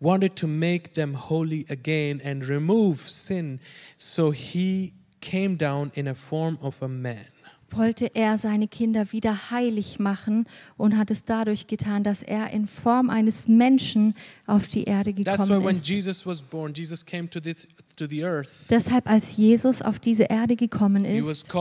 wanted 0.00 0.36
to 0.36 0.46
make 0.46 0.92
them 0.92 1.14
holy 1.28 1.66
again 1.68 2.20
and 2.24 2.48
remove 2.48 3.10
sin, 3.10 3.60
so 3.96 4.30
he 4.32 4.92
came 5.20 5.56
down 5.56 5.90
in 5.94 6.06
a 6.06 6.14
form 6.14 6.58
of 6.62 6.80
a 6.80 6.88
man. 6.88 7.26
Wollte 7.70 8.14
er 8.14 8.38
seine 8.38 8.68
Kinder 8.68 9.12
wieder 9.12 9.50
heilig 9.50 9.98
machen 9.98 10.46
und 10.76 10.96
hat 10.96 11.10
es 11.10 11.24
dadurch 11.24 11.66
getan, 11.66 12.02
dass 12.04 12.22
er 12.22 12.50
in 12.50 12.66
Form 12.66 13.10
eines 13.10 13.48
Menschen 13.48 14.14
auf 14.46 14.68
die 14.68 14.84
Erde 14.84 15.12
gekommen 15.12 15.64
when 15.64 15.74
ist. 15.74 15.88
Jesus 15.88 16.24
was 16.26 16.42
born, 16.42 16.72
Jesus 16.74 17.04
came 17.04 17.28
to 17.28 17.40
this 17.40 17.66
to 17.96 18.06
the 18.06 18.24
earth. 18.24 18.66
Deshalb, 18.70 19.08
als 19.08 19.36
Jesus 19.36 19.82
auf 19.82 19.98
diese 19.98 20.24
Erde 20.24 20.56
gekommen 20.56 21.04
ist, 21.04 21.52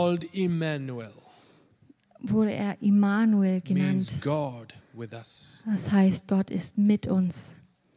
wurde 2.21 2.51
er 2.51 2.81
Immanuel 2.81 3.61
genannt. 3.61 4.19
Das 5.65 5.91
heißt, 5.91 6.27
Gott 6.27 6.49
ist 6.49 6.77
mit 6.77 7.07
uns. 7.07 7.55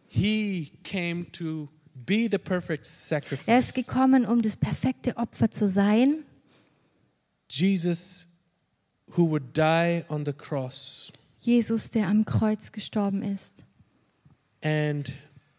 He 0.08 0.72
came 0.82 1.30
to 1.32 1.68
be 1.94 2.28
the 2.30 2.38
perfect 2.38 2.90
Er 3.46 3.58
ist 3.58 3.74
gekommen, 3.74 4.26
um 4.26 4.42
das 4.42 4.56
perfekte 4.56 5.16
Opfer 5.16 5.50
zu 5.50 5.68
sein. 5.68 6.24
Jesus, 7.50 8.26
who 9.16 9.28
would 9.28 9.56
die 9.56 10.04
on 10.08 10.24
the 10.24 10.32
cross, 10.32 11.12
Jesus, 11.40 11.90
der 11.90 12.06
am 12.06 12.24
Kreuz 12.24 12.70
gestorben 12.70 13.22
ist, 13.22 13.64
and 14.62 15.12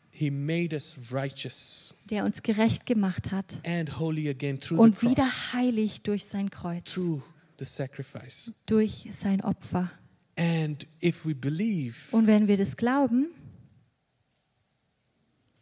he 0.09 0.31
made 0.31 0.73
us 0.73 0.95
righteous 1.11 1.93
der 2.09 2.23
uns 2.23 2.43
gerecht 2.43 2.85
gemacht 2.85 3.31
hat 3.31 3.59
and 3.65 3.99
holy 3.99 4.29
again 4.29 4.59
through 4.59 4.77
the 4.77 4.83
und 4.83 4.97
cross, 4.97 5.11
wieder 5.11 5.53
heilig 5.53 6.01
durch 6.01 6.25
sein 6.25 6.49
Kreuz, 6.49 6.93
through 6.93 7.21
the 7.59 7.65
sacrifice. 7.65 8.53
durch 8.67 9.09
sein 9.11 9.41
Opfer. 9.41 9.91
And 10.37 10.87
if 11.03 11.25
we 11.25 11.35
believe 11.35 11.95
Und 12.11 12.25
wenn 12.25 12.47
wir 12.47 12.55
das 12.55 12.77
glauben, 12.77 13.27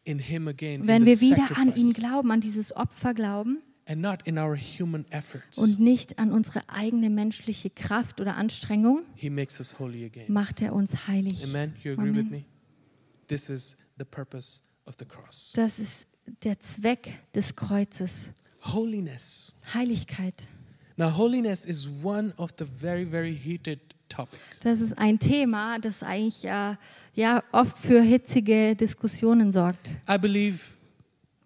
in 0.03 0.19
him 0.19 0.47
again, 0.47 0.85
wenn 0.85 1.07
in 1.07 1.07
the 1.07 1.21
wir 1.21 1.21
wieder 1.21 1.57
an 1.57 1.69
ihn 1.69 1.87
sacrifice, 1.87 1.93
glauben, 1.95 2.31
an 2.31 2.41
dieses 2.41 2.75
Opfer 2.75 3.15
glauben 3.15 3.63
and 3.89 4.01
not 4.01 4.25
in 4.27 4.37
our 4.37 4.55
human 4.55 5.05
efforts, 5.09 5.57
und 5.57 5.79
nicht 5.79 6.19
an 6.19 6.31
unsere 6.31 6.61
eigene 6.69 7.09
menschliche 7.09 7.69
Kraft 7.71 8.21
oder 8.21 8.35
Anstrengung, 8.37 9.01
he 9.15 9.29
makes 9.29 9.59
us 9.59 9.79
holy 9.79 10.05
again. 10.05 10.31
macht 10.31 10.61
er 10.61 10.73
uns 10.73 11.07
heilig. 11.07 11.43
Amen. 11.43 11.73
You 11.83 11.93
agree 11.93 12.11
with 12.11 12.27
Amen. 12.27 12.31
me? 12.31 12.45
This 13.27 13.49
is 13.49 13.75
the 13.97 14.05
purpose 14.05 14.61
of 14.85 14.95
the 14.99 15.05
cross. 15.05 15.51
Das 15.55 15.79
ist 15.79 16.07
der 16.43 16.59
Zweck 16.59 17.09
des 17.33 17.55
Kreuzes. 17.55 18.29
Holiness. 18.61 19.51
Heiligkeit. 19.73 20.47
Now, 20.97 21.15
holiness 21.15 21.65
is 21.65 21.89
one 22.03 22.33
of 22.37 22.51
the 22.59 22.65
very, 22.65 23.05
very 23.05 23.33
heated 23.33 23.79
topic. 24.09 24.39
Das 24.61 24.81
ist 24.81 24.97
ein 24.97 25.17
Thema, 25.17 25.79
das 25.79 26.03
eigentlich 26.03 26.43
äh, 26.45 26.75
ja 27.15 27.43
oft 27.51 27.77
für 27.77 28.01
hitzige 28.01 28.75
Diskussionen 28.75 29.51
sorgt. 29.51 29.97
I 30.09 30.17
believe 30.17 30.59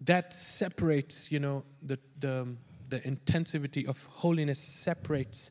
that 0.04 0.32
separates, 0.32 1.30
you 1.30 1.38
know, 1.38 1.62
the, 1.86 1.94
the, 2.24 2.46
the 2.90 2.98
intensivity 3.04 3.86
of 3.86 4.08
holiness 4.22 4.58
separates 4.58 5.50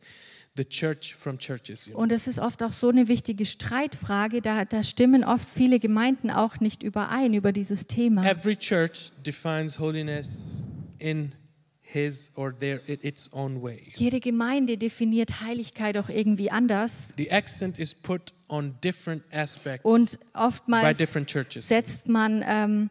the 0.56 0.66
church 0.66 1.16
from 1.16 1.38
churches. 1.38 1.88
You 1.88 1.94
know? 1.94 2.02
Und 2.02 2.12
es 2.12 2.28
ist 2.28 2.40
oft 2.40 2.62
auch 2.64 2.72
so 2.72 2.90
eine 2.90 3.08
wichtige 3.08 3.46
Streitfrage. 3.46 4.42
Da, 4.42 4.66
da 4.66 4.84
stimmen 4.84 5.24
oft 5.24 5.48
viele 5.48 5.80
Gemeinden 5.80 6.32
auch 6.32 6.60
nicht 6.60 6.84
überein 6.84 7.34
über 7.34 7.52
dieses 7.52 7.88
Thema. 7.88 8.26
Every 8.26 8.56
church 8.56 9.12
defines 9.26 9.80
holiness 9.80 10.66
in 11.00 11.34
his 11.82 12.32
or 12.36 12.58
their 12.58 12.82
its 12.88 13.32
own 13.34 13.62
way. 13.62 13.84
Jede 13.96 14.20
Gemeinde 14.20 14.78
definiert 14.78 15.42
Heiligkeit 15.42 15.98
auch 15.98 16.10
irgendwie 16.10 16.50
anders. 16.50 17.14
The 17.18 17.32
accent 17.32 17.78
is 17.80 17.94
put 17.94 18.34
on 18.48 18.76
different 18.84 19.24
aspects 19.32 19.86
Und 19.86 20.20
by 20.20 20.40
oftmals 20.40 20.98
different 20.98 21.28
churches. 21.30 21.68
setzt 21.68 22.08
man 22.08 22.44
ähm, 22.46 22.90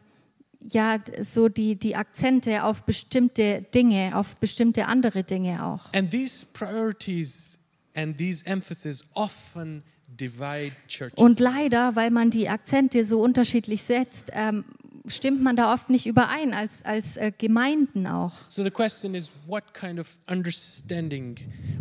ja 0.69 0.99
so 1.21 1.49
die, 1.49 1.75
die 1.75 1.95
Akzente 1.95 2.63
auf 2.63 2.83
bestimmte 2.83 3.65
Dinge, 3.73 4.15
auf 4.15 4.35
bestimmte 4.37 4.87
andere 4.87 5.23
Dinge 5.23 5.65
auch. 5.65 5.93
And 5.93 6.11
these 6.11 6.45
priorities 6.53 7.57
and 7.95 8.17
these 8.17 8.45
emphasis 8.45 9.03
often 9.13 9.83
divide 10.07 10.73
churches. 10.87 11.17
Und 11.17 11.39
leider, 11.39 11.95
weil 11.95 12.11
man 12.11 12.29
die 12.29 12.49
Akzente 12.49 13.05
so 13.05 13.21
unterschiedlich 13.21 13.83
setzt, 13.83 14.29
ähm, 14.33 14.65
stimmt 15.07 15.41
man 15.41 15.55
da 15.55 15.73
oft 15.73 15.89
nicht 15.89 16.05
überein, 16.05 16.53
als, 16.53 16.83
als 16.83 17.17
äh, 17.17 17.31
Gemeinden 17.37 18.07
auch. 18.07 18.33
so 18.49 18.63
the 18.63 18.71
question 18.71 19.15
is 19.15 19.31
what 19.47 19.73
kind 19.73 19.99
of 19.99 20.17
understanding 20.29 21.37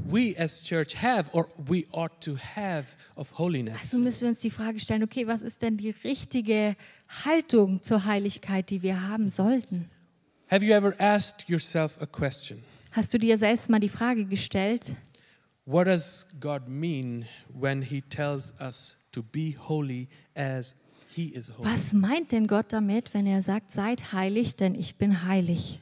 we 0.08 0.34
as 0.38 0.62
church 0.62 1.00
have 1.02 1.30
or 1.32 1.48
we 1.68 1.84
ought 1.92 2.20
to 2.20 2.36
have 2.36 2.96
of 3.16 3.38
holiness. 3.38 3.82
Also 3.82 3.98
müssen 3.98 4.22
wir 4.22 4.28
uns 4.28 4.40
die 4.40 4.50
Frage 4.50 4.80
stellen, 4.80 5.02
okay, 5.02 5.26
was 5.26 5.42
ist 5.42 5.62
denn 5.62 5.76
die 5.76 5.90
richtige 5.90 6.76
Haltung 7.24 7.82
zur 7.82 8.04
Heiligkeit, 8.04 8.70
die 8.70 8.82
wir 8.82 9.08
haben 9.08 9.30
sollten? 9.30 9.88
Have 10.50 10.64
you 10.64 10.74
ever 10.74 10.94
asked 10.98 11.48
yourself 11.48 12.00
a 12.00 12.06
question? 12.06 12.62
Hast 12.90 13.14
du 13.14 13.18
dir 13.18 13.38
selbst 13.38 13.70
mal 13.70 13.80
die 13.80 13.88
Frage 13.88 14.24
gestellt, 14.24 14.94
What 15.64 15.86
does 15.86 16.26
God 16.40 16.66
mean 16.66 17.26
when 17.48 17.82
he 17.82 18.00
tells 18.00 18.52
us 18.58 18.96
to 19.12 19.22
be 19.22 19.52
holy 19.52 20.08
as? 20.34 20.74
Was 21.58 21.92
meint 21.92 22.32
denn 22.32 22.46
Gott 22.46 22.66
damit, 22.70 23.14
wenn 23.14 23.26
er 23.26 23.42
sagt, 23.42 23.70
seid 23.70 24.12
heilig, 24.12 24.56
denn 24.56 24.74
ich 24.74 24.96
bin 24.96 25.24
heilig? 25.26 25.80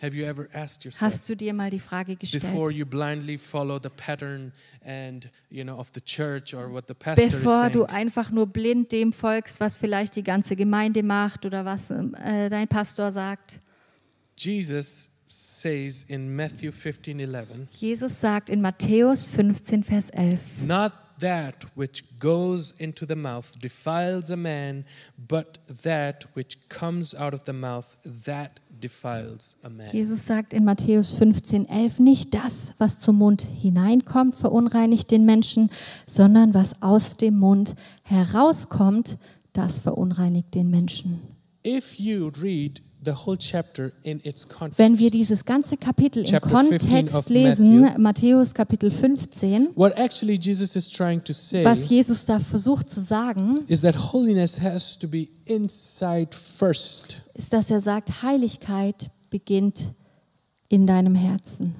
Have 0.00 0.16
you 0.16 0.24
ever 0.24 0.46
asked 0.54 0.84
yourself 0.84 1.00
Hast 1.00 1.28
du 1.28 1.34
dir 1.34 1.52
mal 1.52 1.70
die 1.70 1.80
Frage 1.80 2.14
before 2.14 2.70
gestellt? 2.70 2.76
you 2.76 2.86
blindly 2.86 3.36
follow 3.36 3.80
the 3.82 3.88
pattern 3.88 4.52
and 4.84 5.28
you 5.50 5.64
know 5.64 5.76
of 5.76 5.90
the 5.92 6.00
church 6.00 6.54
or 6.54 6.72
what 6.72 6.84
the 6.86 6.94
pastor 6.94 7.26
is 7.26 7.32
Bevor 7.32 7.68
du 7.68 7.84
einfach 7.84 8.30
nur 8.30 8.46
blind 8.46 8.92
dem 8.92 9.12
folgst, 9.12 9.58
was 9.58 9.76
vielleicht 9.76 10.14
die 10.14 10.22
ganze 10.22 10.54
Gemeinde 10.54 11.02
macht 11.02 11.44
oder 11.46 11.64
was 11.64 11.90
äh, 11.90 12.48
dein 12.48 12.68
Pastor 12.68 13.10
sagt. 13.10 13.60
Jesus 14.36 15.10
says 15.26 16.04
in 16.04 16.36
Matthew 16.36 16.70
15:11, 16.70 17.66
Jesus 17.72 18.20
sagt 18.20 18.50
in 18.50 18.60
Matthäus 18.60 19.26
15, 19.26 19.82
Vers 19.82 20.10
11, 20.10 20.62
"Not 20.64 20.92
that 21.20 21.66
which 21.74 22.04
goes 22.18 22.72
into 22.78 23.06
the 23.06 23.16
mouth 23.16 23.58
defiles 23.60 24.30
a 24.30 24.36
man, 24.36 24.84
but 25.16 25.58
that 25.82 26.26
which 26.34 26.58
comes 26.68 27.14
out 27.14 27.34
of 27.34 27.44
the 27.44 27.52
mouth 27.52 27.96
that 28.24 28.60
defiles 28.80 29.56
a 29.62 29.70
man." 29.70 29.90
Jesus 29.92 30.26
sagt 30.26 30.52
in 30.52 30.64
Matthäus 30.64 31.12
15, 31.12 31.66
11, 31.68 31.98
nicht 32.00 32.34
das, 32.34 32.72
was 32.78 32.98
zum 32.98 33.16
Mund 33.16 33.42
hineinkommt, 33.42 34.36
verunreinigt 34.36 35.10
den 35.10 35.24
Menschen, 35.24 35.70
sondern 36.06 36.54
was 36.54 36.82
aus 36.82 37.16
dem 37.16 37.38
Mund 37.38 37.74
herauskommt, 38.02 39.18
das 39.52 39.78
verunreinigt 39.78 40.54
den 40.54 40.70
Menschen. 40.70 41.20
If 41.66 41.98
you 41.98 42.30
read 42.40 42.80
the 43.04 43.12
whole 43.12 43.36
chapter 43.36 43.92
in 44.02 44.20
its 44.24 44.48
context, 44.48 44.78
Wenn 44.78 44.98
wir 44.98 45.10
dieses 45.10 45.44
ganze 45.44 45.76
Kapitel 45.76 46.24
im 46.24 46.30
Chapter 46.30 46.50
15 46.50 47.08
Kontext 47.08 47.30
lesen. 47.30 47.90
Matthäus 47.98 48.54
Kapitel 48.54 48.90
15, 48.90 49.68
what 49.76 49.96
actually 49.96 50.38
Jesus 50.40 50.74
is 50.76 50.90
trying 50.90 51.22
to 51.24 51.32
say 51.32 51.64
was 51.64 51.88
Jesus 51.88 52.24
da 52.26 52.38
versucht 52.40 52.90
zu 52.90 53.00
sagen, 53.00 53.64
is 53.68 53.82
that 53.82 54.12
holiness 54.12 54.60
has 54.60 54.98
to 54.98 55.08
be 55.08 55.28
inside 55.46 56.30
first. 56.34 57.22
ist, 57.34 57.52
dass 57.52 57.70
er 57.70 57.80
sagt, 57.80 58.22
Heiligkeit 58.22 59.10
beginnt 59.30 59.92
in 60.68 60.86
deinem 60.86 61.14
Herzen. 61.14 61.74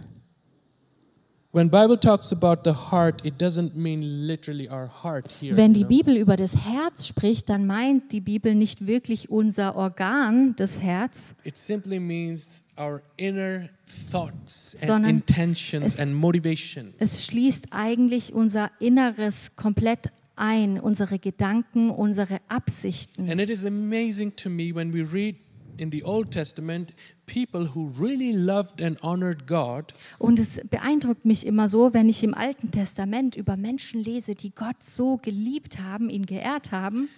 Wenn 5.56 5.74
die. 5.74 5.84
Bibel 5.84 6.16
über 6.16 6.36
das 6.36 6.54
Herz 6.56 7.06
spricht, 7.06 7.48
dann 7.48 7.66
meint 7.66 8.12
die 8.12 8.20
Bibel 8.20 8.54
nicht 8.54 8.86
wirklich 8.86 9.30
unser 9.30 9.76
Organ, 9.76 10.54
das 10.56 10.80
Herz, 10.80 11.34
It 11.44 11.56
simply 11.56 11.98
means 11.98 12.62
our 12.78 13.02
inner 13.16 13.68
thoughts 14.10 14.76
and 14.80 14.86
Sondern 14.86 15.10
intentions 15.10 15.94
es- 15.94 16.00
and 16.00 16.14
motivations. 16.14 16.94
es 16.98 17.24
schließt 17.26 17.66
eigentlich 17.72 18.32
unser 18.32 18.70
Inneres 18.80 19.50
komplett 19.56 20.10
ein, 20.36 20.78
unsere 20.78 21.18
Gedanken, 21.18 21.90
unsere 21.90 22.38
Absichten. 22.48 23.28
And 23.30 23.40
it 23.40 23.50
is 23.50 23.66
amazing 23.66 24.34
to 24.36 24.48
me 24.48 24.72
when 24.74 24.92
we 24.92 25.02
read 25.02 25.34
in 25.78 25.90
the 25.90 26.02
Old 26.04 26.30
Testament 26.30 26.92
people 27.26 27.74
who 27.74 27.90
really 27.98 28.32
loved 28.32 28.82
and 28.82 29.02
honored 29.02 29.46
God, 29.46 29.92
Und 30.18 30.38
es 30.38 30.60
beeindruckt 30.70 31.24
mich 31.24 31.46
immer 31.46 31.68
so, 31.68 31.94
wenn 31.94 32.08
ich 32.08 32.22
im 32.22 32.34
Alten 32.34 32.70
Testament 32.70 33.36
über 33.36 33.56
Menschen 33.56 34.02
lese, 34.02 34.34
die 34.34 34.50
Gott 34.54 34.82
so 34.82 35.16
geliebt 35.18 35.78
haben, 35.78 36.10
ihn 36.10 36.26
geehrt 36.26 36.72
haben. 36.72 37.08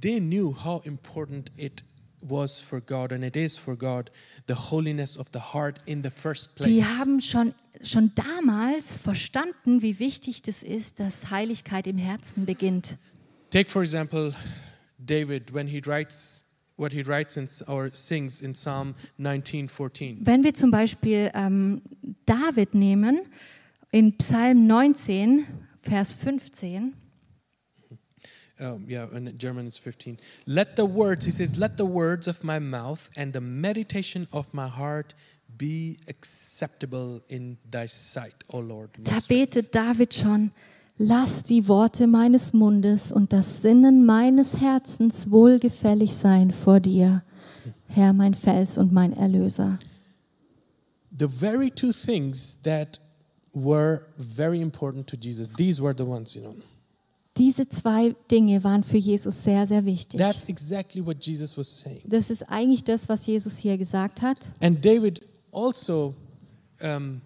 they 0.00 0.20
knew 0.20 0.52
how 0.52 0.84
important 0.84 1.50
it 1.56 1.82
was 2.20 2.58
for 2.58 2.80
God 2.80 3.12
and 3.12 3.24
it 3.24 3.36
is 3.36 3.56
for 3.56 3.76
God, 3.76 4.10
the 4.46 4.54
holiness 4.54 5.16
of 5.16 5.28
the 5.32 5.38
heart 5.38 5.78
in 5.86 6.02
the 6.02 6.10
first 6.10 6.54
place. 6.54 6.68
Die 6.68 6.84
haben 6.84 7.20
schon, 7.20 7.54
schon 7.82 8.12
damals 8.14 8.98
verstanden, 8.98 9.82
wie 9.82 9.98
wichtig 9.98 10.42
das 10.42 10.62
ist, 10.62 10.98
dass 11.00 11.30
Heiligkeit 11.30 11.86
im 11.86 11.96
Herzen 11.96 12.44
beginnt. 12.46 12.98
Take 13.50 13.70
for 13.70 13.82
example 13.82 14.34
David 14.98 15.52
when 15.54 15.66
he 15.68 15.80
writes 15.86 16.42
what 16.76 16.92
he 16.92 17.02
writes 17.02 17.36
in, 17.36 17.48
or 17.66 17.90
sings 17.94 18.40
in 18.40 18.54
Psalm 18.54 18.94
19:14. 19.18 20.18
Wenn 20.20 20.44
wir 20.44 20.54
zum 20.54 20.70
Beispiel 20.70 21.30
ähm, 21.34 21.82
David 22.26 22.74
nehmen, 22.74 23.22
in 23.90 24.16
Psalm 24.18 24.66
19, 24.66 25.46
Vers 25.80 26.12
15, 26.12 26.94
Um, 28.58 28.86
yeah, 28.88 29.06
in 29.14 29.36
German 29.36 29.66
it's 29.66 29.76
15. 29.76 30.16
Let 30.46 30.76
the 30.76 30.86
words, 30.86 31.26
he 31.26 31.30
says, 31.30 31.58
let 31.58 31.76
the 31.76 31.84
words 31.84 32.26
of 32.26 32.42
my 32.42 32.58
mouth 32.58 33.10
and 33.14 33.34
the 33.34 33.40
meditation 33.40 34.26
of 34.32 34.52
my 34.54 34.66
heart 34.66 35.14
be 35.58 35.98
acceptable 36.08 37.20
in 37.28 37.58
thy 37.70 37.86
sight, 37.86 38.34
O 38.48 38.60
Lord. 38.60 38.90
da 38.96 39.20
strength." 39.20 39.28
betet 39.28 39.74
David 39.74 40.14
schon, 40.14 40.52
lass 40.98 41.42
die 41.42 41.68
Worte 41.68 42.06
meines 42.06 42.52
Mundes 42.52 43.12
und 43.12 43.32
das 43.32 43.62
Sinnen 43.62 44.04
meines 44.04 44.60
Herzens 44.60 45.30
wohlgefällig 45.30 46.14
sein 46.14 46.50
vor 46.50 46.80
dir, 46.80 47.22
Herr 47.86 48.12
mein 48.12 48.34
Fels 48.34 48.78
und 48.78 48.92
mein 48.92 49.12
Erlöser. 49.12 49.78
The 51.18 51.28
very 51.28 51.70
two 51.70 51.92
things 51.92 52.58
that 52.62 53.00
were 53.54 54.06
very 54.18 54.60
important 54.60 55.06
to 55.08 55.16
Jesus, 55.16 55.50
these 55.56 55.82
were 55.82 55.94
the 55.96 56.04
ones, 56.04 56.34
you 56.34 56.42
know. 56.42 56.54
Diese 57.38 57.68
zwei 57.68 58.14
Dinge 58.30 58.64
waren 58.64 58.82
für 58.82 58.96
Jesus 58.96 59.44
sehr, 59.44 59.66
sehr 59.66 59.84
wichtig. 59.84 60.18
That's 60.18 60.44
exactly 60.44 61.04
what 61.04 61.22
Jesus 61.22 61.56
was 61.56 61.80
saying. 61.80 62.00
Das 62.06 62.30
ist 62.30 62.42
eigentlich 62.48 62.82
das, 62.82 63.10
was 63.10 63.26
Jesus 63.26 63.58
hier 63.58 63.76
gesagt 63.76 64.22
hat. 64.22 64.38
And 64.60 64.82
David 64.82 65.20
also, 65.52 66.14
um, 66.80 67.20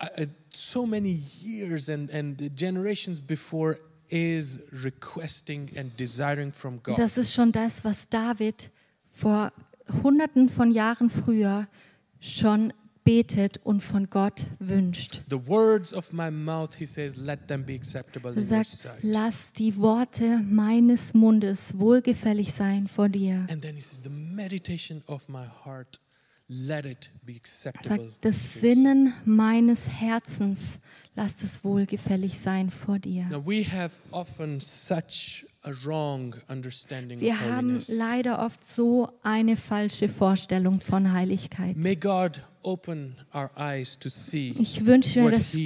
uh, 0.00 0.26
so 0.56 0.86
many 0.86 1.22
years 1.40 1.88
and, 1.88 2.10
and 2.10 2.50
generations 2.56 3.20
before, 3.20 3.78
is 4.08 4.60
requesting 4.84 5.70
and 5.76 5.96
desiring 5.96 6.52
from 6.52 6.80
God. 6.82 6.96
Das 6.98 7.16
ist 7.18 7.32
schon 7.32 7.52
das, 7.52 7.84
was 7.84 8.08
David 8.08 8.70
vor 9.08 9.52
Hunderten 10.02 10.48
von 10.48 10.70
Jahren 10.72 11.10
früher 11.10 11.66
schon 12.20 12.72
betet 13.04 13.58
und 13.64 13.82
von 13.82 14.08
Gott 14.08 14.46
wünscht. 14.58 15.22
The 15.28 15.46
words 15.46 15.92
of 15.92 16.12
my 16.12 16.30
mouth, 16.30 16.74
he 16.74 16.86
says, 16.86 17.16
let 17.16 17.48
them 17.48 17.62
be 17.64 17.74
acceptable 17.74 18.30
Er 18.30 18.36
in 18.36 18.38
your 18.38 18.48
sagt, 18.48 18.66
sight. 18.68 18.98
lass 19.02 19.52
die 19.52 19.76
Worte 19.76 20.38
meines 20.42 21.12
Mundes 21.12 21.78
wohlgefällig 21.78 22.52
sein 22.54 22.86
vor 22.86 23.10
dir. 23.10 23.46
And 23.50 23.60
then 23.60 23.74
he 23.74 23.82
says, 23.82 24.02
the 24.02 24.08
meditation 24.10 25.02
of 25.06 25.28
my 25.28 25.44
heart, 25.64 26.00
let 26.48 26.84
it 26.84 27.10
be 27.22 27.36
acceptable. 27.36 28.06
sagt, 28.08 28.24
das 28.24 28.34
your 28.34 28.42
sight." 28.42 28.60
Sinnen 28.62 29.12
meines 29.24 29.88
Herzens, 29.88 30.78
lass 31.14 31.42
es 31.42 31.64
wohlgefällig 31.64 32.38
sein 32.38 32.70
vor 32.70 32.98
dir. 32.98 33.24
Now 33.30 33.44
we 33.46 33.64
have 33.64 33.92
often 34.10 34.60
such 34.60 35.46
a 35.62 35.70
wrong 35.84 36.34
understanding 36.48 37.20
Wir 37.20 37.34
of 37.34 37.40
haben 37.40 37.78
leider 37.88 38.44
oft 38.44 38.64
so 38.64 39.10
eine 39.22 39.56
falsche 39.56 40.08
Vorstellung 40.08 40.80
von 40.80 41.12
Heiligkeit. 41.12 41.76
May 41.76 41.96
God 41.96 42.42
open 42.62 43.16
our 43.34 43.50
eyes 43.56 43.98
to 43.98 44.08
see 44.08 44.54
Ich 44.58 44.84
wünsche 44.84 45.22
mir, 45.22 45.30
dass 45.30 45.56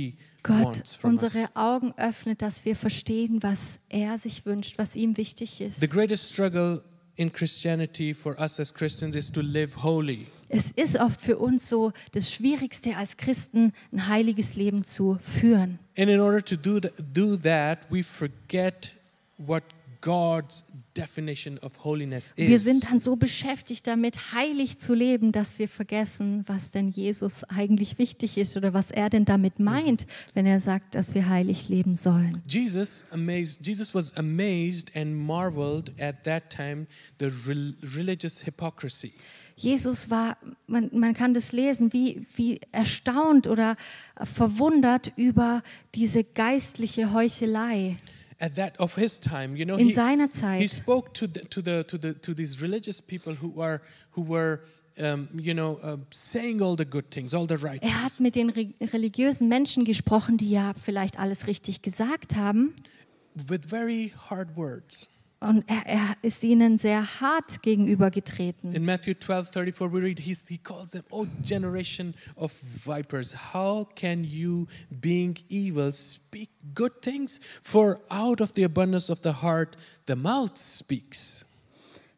Gott 0.44 0.98
unsere 1.02 1.48
Augen 1.56 1.92
öffnet, 1.96 2.42
dass 2.42 2.64
wir 2.64 2.76
verstehen, 2.76 3.42
was 3.42 3.80
er 3.88 4.18
sich 4.18 4.46
wünscht, 4.46 4.78
was 4.78 4.94
ihm 4.94 5.16
wichtig 5.16 5.56
The 5.58 5.64
ist. 5.64 5.90
greatest 5.90 6.32
struggle 6.32 6.82
in 7.16 7.32
Christianity 7.32 8.14
for 8.14 8.38
us 8.38 8.60
as 8.60 8.72
Christians 8.72 9.16
is 9.16 9.30
to 9.32 9.40
live 9.40 9.82
holy. 9.82 10.28
Es 10.48 10.70
ist 10.70 10.96
oft 10.98 11.20
für 11.20 11.38
uns 11.38 11.68
so 11.68 11.92
das 12.12 12.32
Schwierigste 12.32 12.96
als 12.96 13.16
Christen, 13.16 13.72
ein 13.92 14.08
heiliges 14.08 14.56
Leben 14.56 14.84
zu 14.84 15.18
führen. 15.20 15.78
And 15.96 16.08
in 16.08 16.20
order 16.20 16.42
to 16.44 16.56
do, 16.56 16.80
th- 16.80 16.92
do 17.12 17.36
that, 17.36 17.80
we 17.90 18.02
forget 18.02 18.94
what 19.36 19.62
God's 20.00 20.64
definition 20.96 21.58
of 21.58 21.84
holiness 21.84 22.32
is. 22.36 22.48
Wir 22.48 22.58
sind 22.58 22.88
dann 22.88 23.00
so 23.00 23.16
beschäftigt 23.16 23.86
damit, 23.86 24.32
heilig 24.32 24.78
zu 24.78 24.94
leben, 24.94 25.32
dass 25.32 25.58
wir 25.58 25.68
vergessen, 25.68 26.44
was 26.46 26.70
denn 26.70 26.88
Jesus 26.88 27.44
eigentlich 27.44 27.98
wichtig 27.98 28.36
ist 28.38 28.56
oder 28.56 28.72
was 28.74 28.90
er 28.90 29.10
denn 29.10 29.24
damit 29.24 29.58
meint, 29.60 30.06
wenn 30.34 30.46
er 30.46 30.60
sagt, 30.60 30.94
dass 30.94 31.14
wir 31.14 31.28
heilig 31.28 31.68
leben 31.68 31.94
sollen. 31.94 32.42
Jesus 32.48 33.04
amazed 33.10 33.64
Jesus 33.66 33.94
was 33.94 34.16
amazed 34.16 34.94
and 34.96 35.14
marveled 35.16 35.90
at 36.00 36.24
that 36.24 36.50
time 36.50 36.86
the 37.20 37.26
rel- 37.46 37.74
religious 37.96 38.44
hypocrisy. 38.46 39.12
Jesus 39.60 40.08
war, 40.10 40.36
man, 40.66 40.90
man 40.92 41.14
kann 41.14 41.34
das 41.34 41.52
lesen, 41.52 41.92
wie, 41.92 42.26
wie 42.34 42.60
erstaunt 42.72 43.46
oder 43.46 43.76
verwundert 44.22 45.12
über 45.16 45.62
diese 45.94 46.24
geistliche 46.24 47.12
Heuchelei 47.12 47.96
At 48.40 48.54
that 48.54 48.78
of 48.78 48.94
his 48.94 49.18
time, 49.18 49.56
you 49.56 49.64
know, 49.64 49.76
in 49.76 49.88
he, 49.88 49.92
seiner 49.92 50.26
he 50.28 50.32
Zeit. 50.32 50.70
spoke 50.70 51.12
to 51.14 51.26
the, 51.26 51.40
to 51.50 51.60
the 51.60 51.82
to 51.82 51.98
the 52.00 52.14
to 52.14 52.32
these 52.34 52.62
religious 52.62 53.02
people 53.02 53.34
who 53.42 53.60
are 53.60 53.80
who 54.14 54.22
were 54.22 54.60
um, 55.00 55.28
you 55.36 55.52
know 55.52 55.76
uh, 55.82 55.96
saying 56.10 56.62
all 56.62 56.76
the 56.76 56.84
good 56.86 57.10
things, 57.10 57.34
all 57.34 57.46
the 57.48 57.56
right 57.56 57.82
Er 57.82 58.00
hat 58.04 58.20
mit 58.20 58.36
den 58.36 58.50
re 58.50 58.72
religiösen 58.80 59.48
Menschen 59.48 59.84
gesprochen, 59.84 60.36
die 60.36 60.50
ja 60.50 60.72
vielleicht 60.80 61.18
alles 61.18 61.48
richtig 61.48 61.82
gesagt 61.82 62.36
haben. 62.36 62.74
with 63.34 63.62
very 63.66 64.12
hard 64.30 64.56
words. 64.56 65.08
Und 65.40 65.64
er, 65.68 65.86
er 65.86 66.16
ist 66.22 66.42
ihnen 66.42 66.78
sehr 66.78 67.20
hart 67.20 67.62
gegenübergetreten. 67.62 68.72
In 68.72 68.84
Matthew 68.84 69.14
12, 69.14 69.50
34, 69.50 69.92
we 69.92 70.00
read, 70.00 70.18
he 70.18 70.58
calls 70.58 70.90
them, 70.90 71.04
Oh, 71.10 71.26
generation 71.44 72.14
of 72.34 72.52
vipers, 72.52 73.32
how 73.54 73.86
can 73.94 74.24
you, 74.24 74.66
being 74.90 75.36
evil, 75.48 75.92
speak 75.92 76.50
good 76.74 77.00
things? 77.02 77.38
For 77.62 78.00
out 78.10 78.40
of 78.40 78.50
the 78.54 78.64
abundance 78.64 79.12
of 79.12 79.20
the 79.22 79.34
heart, 79.40 79.76
the 80.06 80.16
mouth 80.16 80.58
speaks. 80.58 81.44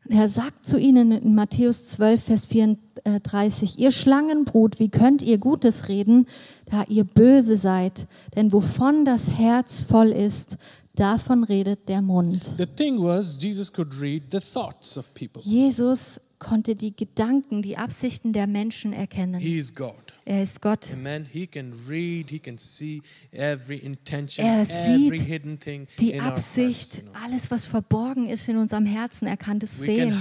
Er 0.08 0.28
sagt 0.28 0.66
zu 0.66 0.78
ihnen 0.78 1.12
in 1.12 1.34
Matthäus 1.34 1.86
12, 1.88 2.24
Vers 2.24 2.46
34, 2.46 3.78
ihr 3.78 3.90
Schlangenbrut, 3.90 4.80
wie 4.80 4.88
könnt 4.88 5.22
ihr 5.22 5.38
Gutes 5.38 5.88
reden, 5.88 6.26
da 6.66 6.84
ihr 6.88 7.04
böse 7.04 7.58
seid? 7.58 8.08
Denn 8.34 8.52
wovon 8.52 9.04
das 9.04 9.30
Herz 9.30 9.82
voll 9.82 10.08
ist, 10.08 10.56
davon 11.00 11.44
redet 11.44 11.88
der 11.88 12.02
Mund. 12.02 12.54
The 12.58 12.66
thing 12.66 13.00
was, 13.02 13.38
Jesus 13.40 13.72
could 13.72 14.00
read 14.00 14.24
the 14.30 14.40
thoughts 14.40 14.96
of 14.96 15.12
people. 15.14 15.42
Jesus 15.42 16.20
konnte 16.40 16.74
die 16.74 16.96
Gedanken, 16.96 17.62
die 17.62 17.76
Absichten 17.76 18.32
der 18.32 18.46
Menschen 18.46 18.92
erkennen. 18.92 19.40
He 19.40 19.58
is 19.58 19.74
God. 19.74 19.94
Er 20.24 20.42
ist 20.42 20.62
Gott. 20.62 20.90
Amen. 20.92 21.26
He 21.30 21.46
can 21.46 21.72
read, 21.88 22.30
he 22.30 22.38
can 22.38 22.56
see 22.56 23.02
every 23.30 23.76
intention, 23.78 24.44
Er 24.44 24.60
every 24.62 25.18
sieht 25.18 25.26
hidden 25.26 25.58
thing 25.58 25.86
Die. 25.98 26.18
Absicht, 26.20 27.02
alles, 27.12 27.50
was 27.50 27.66
verborgen 27.66 28.28
ist 28.28 28.48
in 28.48 28.56
unserem 28.56 28.86
Herzen, 28.86 29.26
er 29.26 29.36
kann 29.36 29.58
das 29.58 29.78
sehen. 29.78 30.14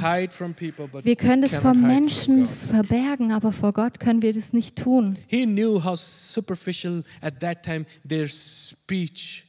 people, 0.56 0.89
Wir 1.04 1.15
können 1.15 1.42
das 1.42 1.56
vor 1.56 1.74
Menschen 1.74 2.48
verbergen, 2.48 3.32
aber 3.32 3.52
vor 3.52 3.72
Gott 3.74 4.00
können 4.00 4.22
wir 4.22 4.34
das 4.34 4.52
nicht 4.52 4.78
tun. 4.78 5.18
He 5.28 5.46
knew 5.46 5.84
how 5.84 5.98
superficial 5.98 7.04
at 7.22 7.39
that 7.39 7.63
time 7.63 7.86
their 8.08 8.28
speech. 8.28 9.46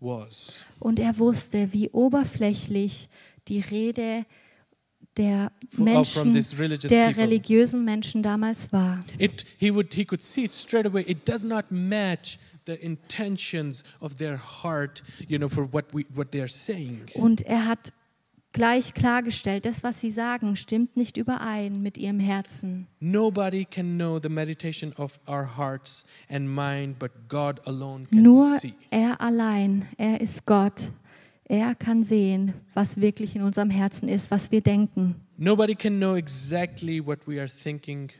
Und 0.00 0.98
er 0.98 1.18
wusste, 1.18 1.72
wie 1.72 1.90
oberflächlich 1.90 3.08
die 3.48 3.60
Rede 3.60 4.24
der 5.16 5.52
from 5.68 5.84
Menschen, 5.84 6.32
der 6.32 7.06
people. 7.06 7.22
religiösen 7.22 7.84
Menschen 7.84 8.22
damals 8.22 8.72
war. 8.72 9.00
It, 9.18 9.44
he, 9.58 9.74
would, 9.74 9.92
he 9.92 10.04
could 10.04 10.22
see 10.22 10.44
it 10.44 10.52
straight 10.52 10.86
away. 10.86 11.02
It 11.02 11.28
does 11.28 11.44
not 11.44 11.70
match 11.70 12.38
the 12.66 12.74
intentions 12.74 13.82
of 14.00 14.14
their 14.16 14.38
heart, 14.38 15.02
you 15.26 15.38
know, 15.38 15.48
for 15.48 15.70
what, 15.72 15.92
we, 15.92 16.04
what 16.14 16.30
they 16.30 16.40
are 16.40 16.48
saying. 16.48 17.06
Und 17.14 17.42
er 17.42 17.66
hat 17.66 17.92
gleich 18.52 18.94
klargestellt, 18.94 19.64
das, 19.64 19.82
was 19.82 20.00
sie 20.00 20.10
sagen, 20.10 20.56
stimmt 20.56 20.96
nicht 20.96 21.16
überein 21.16 21.82
mit 21.82 21.98
ihrem 21.98 22.20
Herzen. 22.20 22.86
Nobody 23.00 23.64
can 23.64 23.96
know 23.96 24.18
the 24.20 24.28
meditation 24.28 24.92
of 24.94 25.20
our 25.28 25.56
hearts 25.56 26.04
and 26.28 26.48
mind, 26.48 26.98
but 26.98 27.10
God 27.28 27.60
alone 27.66 28.06
can 28.06 28.22
Nur 28.22 28.58
see. 28.58 28.74
er 28.90 29.20
allein, 29.20 29.86
er 29.96 30.20
ist 30.20 30.46
Gott. 30.46 30.90
Er 31.44 31.74
kann 31.74 32.04
sehen, 32.04 32.54
was 32.74 33.00
wirklich 33.00 33.34
in 33.34 33.42
unserem 33.42 33.70
Herzen 33.70 34.08
ist, 34.08 34.30
was 34.30 34.52
wir 34.52 34.60
denken. 34.60 35.16
Nobody 35.36 35.74
can 35.74 35.98
know 35.98 36.14
exactly 36.14 37.04
what 37.04 37.26
we 37.26 37.40
are 37.40 37.48
thinking 37.48 38.10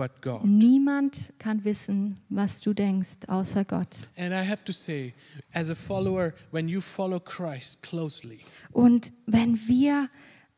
but 0.00 0.22
God. 0.22 0.44
Niemand 0.44 1.30
kann 1.38 1.62
wissen, 1.62 2.16
was 2.30 2.62
du 2.62 2.72
denkst, 2.72 3.28
außer 3.28 3.66
Gott. 3.66 4.08
And 4.16 4.32
I 4.32 4.42
have 4.48 4.64
to 4.64 4.72
say, 4.72 5.12
as 5.52 5.68
a 5.68 5.74
follower, 5.74 6.32
when 6.50 6.68
you 6.68 6.80
follow 6.80 7.20
Christ 7.20 7.82
closely, 7.82 8.40
Und 8.72 9.12
wenn 9.26 9.56
wir 9.68 10.08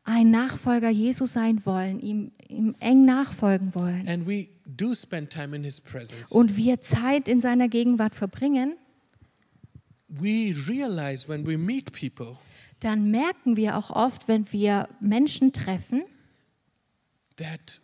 ein 0.03 0.31
Nachfolger 0.31 0.89
Jesu 0.89 1.25
sein 1.25 1.65
wollen, 1.65 1.99
ihm, 1.99 2.31
ihm 2.47 2.75
eng 2.79 3.05
nachfolgen 3.05 3.73
wollen 3.73 4.07
and 4.07 4.27
we 4.27 4.49
do 4.65 4.93
spend 4.93 5.29
time 5.29 5.55
in 5.55 5.63
His 5.63 5.79
presence, 5.79 6.31
und 6.31 6.57
wir 6.57 6.81
Zeit 6.81 7.27
in 7.27 7.41
seiner 7.41 7.69
Gegenwart 7.69 8.13
verbringen, 8.13 8.75
we 10.07 10.53
realize 10.67 11.27
when 11.27 11.45
we 11.47 11.57
meet 11.57 11.93
people 11.93 12.37
dann 12.83 13.09
merken 13.11 13.55
wir 13.55 13.77
auch 13.77 13.91
oft, 13.91 14.27
wenn 14.27 14.51
wir 14.51 14.89
Menschen 14.99 15.53
treffen, 15.53 16.03
that 17.37 17.79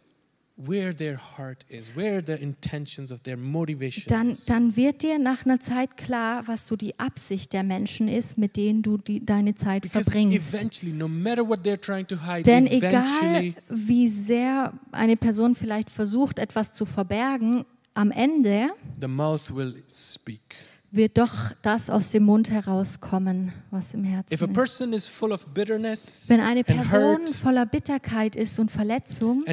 where 0.66 0.94
their 0.94 1.18
heart 1.18 1.64
is, 1.70 1.96
where 1.96 2.22
the 2.22 2.34
intentions 2.34 3.12
of 3.12 3.22
their 3.24 3.38
motivation 3.38 4.04
dann, 4.08 4.36
dann 4.48 4.76
wird 4.76 5.02
dir 5.04 5.18
nach 5.18 5.46
einer 5.46 5.60
Zeit 5.60 5.96
klar, 5.96 6.48
was 6.48 6.68
so 6.68 6.76
die 6.76 7.00
Absicht 7.00 7.54
der 7.54 7.64
Menschen 7.64 8.10
ist, 8.10 8.38
mit 8.38 8.58
denen 8.58 8.82
du 8.82 8.98
die, 8.98 9.26
deine 9.26 9.56
Zeit 9.56 9.84
Because 9.84 10.12
verbringst. 10.12 10.54
eventually, 10.54 10.92
no 10.92 11.08
matter 11.08 11.48
what 11.48 11.62
they're 11.66 11.80
trying 11.80 12.06
to 12.08 12.18
hide, 12.18 12.44
Denn 12.44 12.68
egal, 12.68 13.54
wie 13.70 14.10
sehr 14.10 14.74
eine 14.92 15.16
Person 15.16 15.56
vielleicht 15.56 15.90
versucht, 15.90 16.40
etwas 16.40 16.74
zu 16.74 16.86
verbergen, 16.86 17.64
am 17.94 18.12
Ende 18.12 18.72
the 19.00 19.08
mouth 19.08 19.54
will 19.56 19.82
speak. 19.90 20.56
Wird 20.92 21.18
doch 21.18 21.34
das 21.62 21.90
aus 21.90 22.12
dem 22.12 22.24
Mund 22.24 22.50
herauskommen, 22.50 23.54
was 23.70 23.94
im 23.94 24.04
Herzen 24.04 24.34
ist. 24.34 24.42
Wenn 26.30 26.42
eine 26.42 26.64
Person 26.64 27.28
voller 27.28 27.66
Bitterkeit 27.66 28.36
ist 28.36 28.60
und 28.60 28.72
Verletzung 28.72 29.44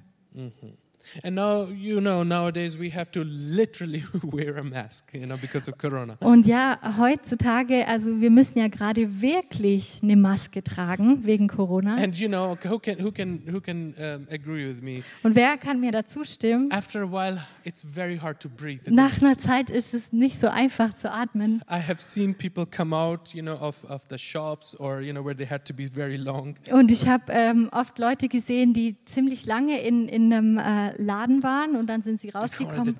And 1.23 1.35
now, 1.35 1.67
you 1.69 1.99
know, 1.99 2.23
nowadays 2.23 2.77
we 2.77 2.89
have 2.91 3.11
to 3.11 3.23
literally 3.23 4.03
wear 4.23 4.57
a 4.57 4.63
mask, 4.63 5.13
you 5.13 5.25
know, 5.25 5.37
because 5.37 5.69
of 5.69 5.77
Corona. 5.77 6.17
Und 6.19 6.47
ja, 6.47 6.77
heutzutage, 6.97 7.87
also 7.87 8.21
wir 8.21 8.29
müssen 8.29 8.59
ja 8.59 8.67
gerade 8.67 9.21
wirklich 9.21 9.99
eine 10.01 10.15
Maske 10.15 10.63
tragen 10.63 11.25
wegen 11.25 11.47
Corona. 11.47 11.95
And 11.95 12.17
you 12.19 12.27
know, 12.27 12.57
who 12.63 12.79
can 12.79 13.03
who 13.03 13.11
can 13.11 13.41
who 13.51 13.61
can 13.61 13.93
um, 13.97 14.27
agree 14.31 14.67
with 14.67 14.81
me? 14.81 15.03
Und 15.23 15.35
wer 15.35 15.57
kann 15.57 15.79
mir 15.79 15.91
dazu 15.91 16.23
stimmen? 16.23 16.71
After 16.71 17.01
a 17.01 17.11
while, 17.11 17.39
it's 17.63 17.83
very 17.83 18.17
hard 18.17 18.39
to 18.41 18.49
breathe. 18.49 18.81
Nach 18.89 19.21
einer 19.21 19.37
Zeit 19.37 19.69
ist 19.69 19.93
es 19.93 20.11
nicht 20.11 20.39
so 20.39 20.47
einfach 20.47 20.93
zu 20.93 21.11
atmen. 21.11 21.61
I 21.69 21.79
have 21.79 21.99
seen 21.99 22.35
people 22.35 22.65
come 22.65 22.95
out, 22.95 23.33
you 23.33 23.41
know, 23.41 23.55
of, 23.55 23.83
of 23.89 24.03
the 24.09 24.17
shops 24.17 24.75
or 24.79 25.01
you 25.01 25.11
know 25.11 25.23
where 25.23 25.35
they 25.35 25.47
had 25.47 25.65
to 25.65 25.73
be 25.73 25.87
very 25.87 26.17
long, 26.17 26.55
Und 26.71 26.91
ich 26.91 27.07
habe 27.07 27.31
ähm, 27.31 27.69
oft 27.71 27.99
Leute 27.99 28.27
gesehen, 28.27 28.73
die 28.73 28.95
ziemlich 29.05 29.45
lange 29.45 29.81
in, 29.81 30.07
in 30.07 30.33
einem 30.33 30.57
äh, 30.57 30.94
Laden 30.97 31.43
waren 31.43 31.75
und 31.75 31.87
dann 31.87 32.01
sind 32.01 32.19
sie 32.19 32.29
rausgekommen. 32.29 32.95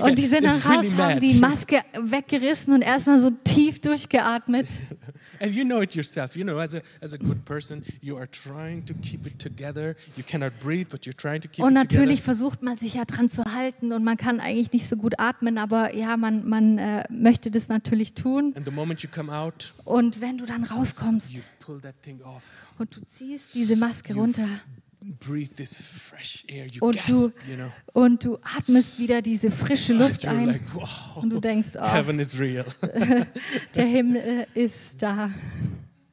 Und 0.00 0.18
die 0.18 0.26
sind 0.26 0.44
dann 0.44 0.60
raus, 0.60 0.86
haben 0.96 1.20
die 1.20 1.34
Maske 1.34 1.82
weggerissen 1.98 2.74
und 2.74 2.82
erstmal 2.82 3.18
so 3.18 3.30
tief 3.30 3.80
durchgeatmet. 3.80 4.68
And 5.40 5.54
you 5.54 5.64
know 5.64 5.80
it 5.80 5.94
yourself. 5.94 6.36
You 6.36 6.44
know, 6.44 6.58
as 6.58 6.74
a 6.74 6.82
as 7.00 7.14
a 7.14 7.16
good 7.16 7.46
person, 7.46 7.82
you 8.02 8.16
are 8.18 8.30
trying 8.30 8.84
to 8.84 8.92
keep 9.00 9.26
it 9.26 9.38
together. 9.38 9.96
You 10.16 10.22
cannot 10.22 10.52
breathe, 10.60 10.88
but 10.90 11.06
you're 11.06 11.16
trying 11.16 11.40
to 11.40 11.48
keep 11.48 11.64
Und 11.64 11.72
it 11.72 11.76
natürlich 11.76 12.20
together. 12.20 12.24
versucht 12.24 12.62
man 12.62 12.76
sich 12.76 12.94
ja 12.94 13.06
dran 13.06 13.30
zu 13.30 13.44
halten 13.44 13.92
und 13.92 14.04
man 14.04 14.18
kann 14.18 14.38
eigentlich 14.38 14.70
nicht 14.72 14.86
so 14.86 14.96
gut 14.96 15.18
atmen, 15.18 15.56
aber 15.56 15.94
ja, 15.94 16.18
man, 16.18 16.46
man 16.46 16.76
äh, 16.76 17.04
möchte 17.10 17.50
das 17.50 17.68
natürlich 17.68 18.12
tun. 18.12 18.52
And 18.54 18.66
the 18.66 18.72
moment 18.72 19.02
you 19.02 19.08
come 19.10 19.32
out, 19.34 19.72
Und 19.84 20.20
wenn 20.20 20.36
du 20.36 20.44
dann 20.44 20.64
rauskommst 20.64 21.32
und 22.78 22.96
du 22.96 23.00
ziehst 23.10 23.54
diese 23.54 23.76
Maske 23.76 24.12
runter 24.14 24.46
breathe 25.18 25.54
this 25.56 25.74
fresh 25.74 26.44
air. 26.48 26.66
You 26.70 26.82
Und 26.86 26.96
du- 27.08 27.32
you 27.48 27.56
know, 27.56 27.70
und 27.92 28.24
du 28.24 28.38
atmest 28.42 28.98
wieder 28.98 29.22
diese 29.22 29.50
frische 29.50 29.92
Luft 29.94 30.26
ein 30.26 30.60
und 31.16 31.30
du 31.30 31.40
denkst, 31.40 31.70
oh, 31.76 31.82
heaven 31.84 32.18
is 32.18 32.38
real. 32.38 32.64
der 33.74 33.84
Himmel 33.86 34.46
äh, 34.54 34.62
ist 34.62 35.02
da. 35.02 35.30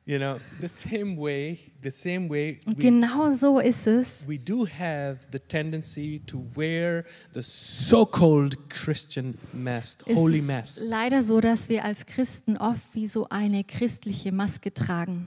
you 0.06 0.18
know, 0.18 0.38
the 0.62 0.68
same 0.70 1.18
way, 1.18 1.60
the 1.84 1.92
same 1.92 2.30
way. 2.30 2.60
Und 2.66 2.78
we- 2.78 2.82
genau 2.82 3.30
so 3.36 3.60
ist 3.60 3.88
es. 3.88 4.24
we 4.26 4.40
do 4.40 4.66
have 4.66 5.18
the 5.34 5.40
tendency 5.40 6.22
to 6.26 6.46
wear 6.56 7.04
the 7.34 7.42
so-called 7.44 8.58
Christian 8.70 9.38
mask, 9.54 10.02
holy 10.08 10.42
mask. 10.42 10.80
leider 10.82 11.24
so, 11.24 11.42
dass 11.42 11.68
wir 11.68 11.84
als 11.84 12.06
Christen 12.06 12.56
oft 12.58 12.84
wie 12.94 13.08
so 13.08 13.28
eine 13.30 13.64
christliche 13.66 14.32
Maske 14.32 14.74
tragen. 14.74 15.26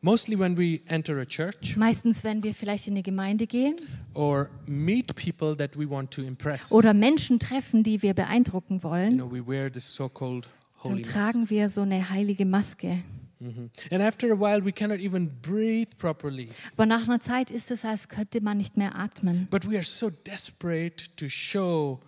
Mostly 0.00 0.38
when 0.38 0.56
we 0.56 0.80
enter 0.86 1.18
a 1.18 1.24
church 1.24 1.76
Meistens, 1.76 2.22
wenn 2.22 2.42
wir 2.44 2.54
vielleicht 2.54 2.86
in 2.86 2.94
eine 2.94 3.02
Gemeinde 3.02 3.46
gehen 3.46 3.76
or 4.14 4.48
meet 4.66 5.14
people 5.16 5.56
that 5.56 5.76
we 5.76 5.88
want 5.90 6.10
to 6.12 6.22
impress. 6.22 6.70
oder 6.70 6.94
Menschen 6.94 7.38
treffen, 7.40 7.82
die 7.82 8.00
wir 8.02 8.14
beeindrucken 8.14 8.76
you 8.76 8.82
wollen, 8.84 9.16
know, 9.16 9.30
we 9.30 9.44
wear 9.44 9.70
this 9.72 9.92
so-called 9.92 10.44
dann 10.84 10.92
holy 10.92 11.02
mask. 11.02 11.10
tragen 11.12 11.50
wir 11.50 11.68
so 11.68 11.80
eine 11.82 12.08
heilige 12.10 12.44
Maske. 12.46 13.02
Mhm. 13.40 13.70
And 13.92 14.02
after 14.02 14.32
a 14.32 14.36
while, 14.38 14.64
we 14.64 14.72
cannot 14.72 14.98
even 15.00 15.30
breathe 15.42 15.90
properly. 15.98 16.48
Aber 16.76 16.86
nach 16.86 17.04
einer 17.08 17.20
Zeit 17.20 17.50
ist 17.52 17.70
es, 17.70 17.84
als 17.84 18.08
könnte 18.08 18.40
man 18.42 18.56
nicht 18.58 18.76
mehr 18.76 18.96
atmen. 18.96 19.46
But 19.50 19.68
we 19.68 19.74
are 19.76 19.82
so 19.84 20.10
desperate 20.10 21.06
to 21.16 21.28
show 21.28 22.00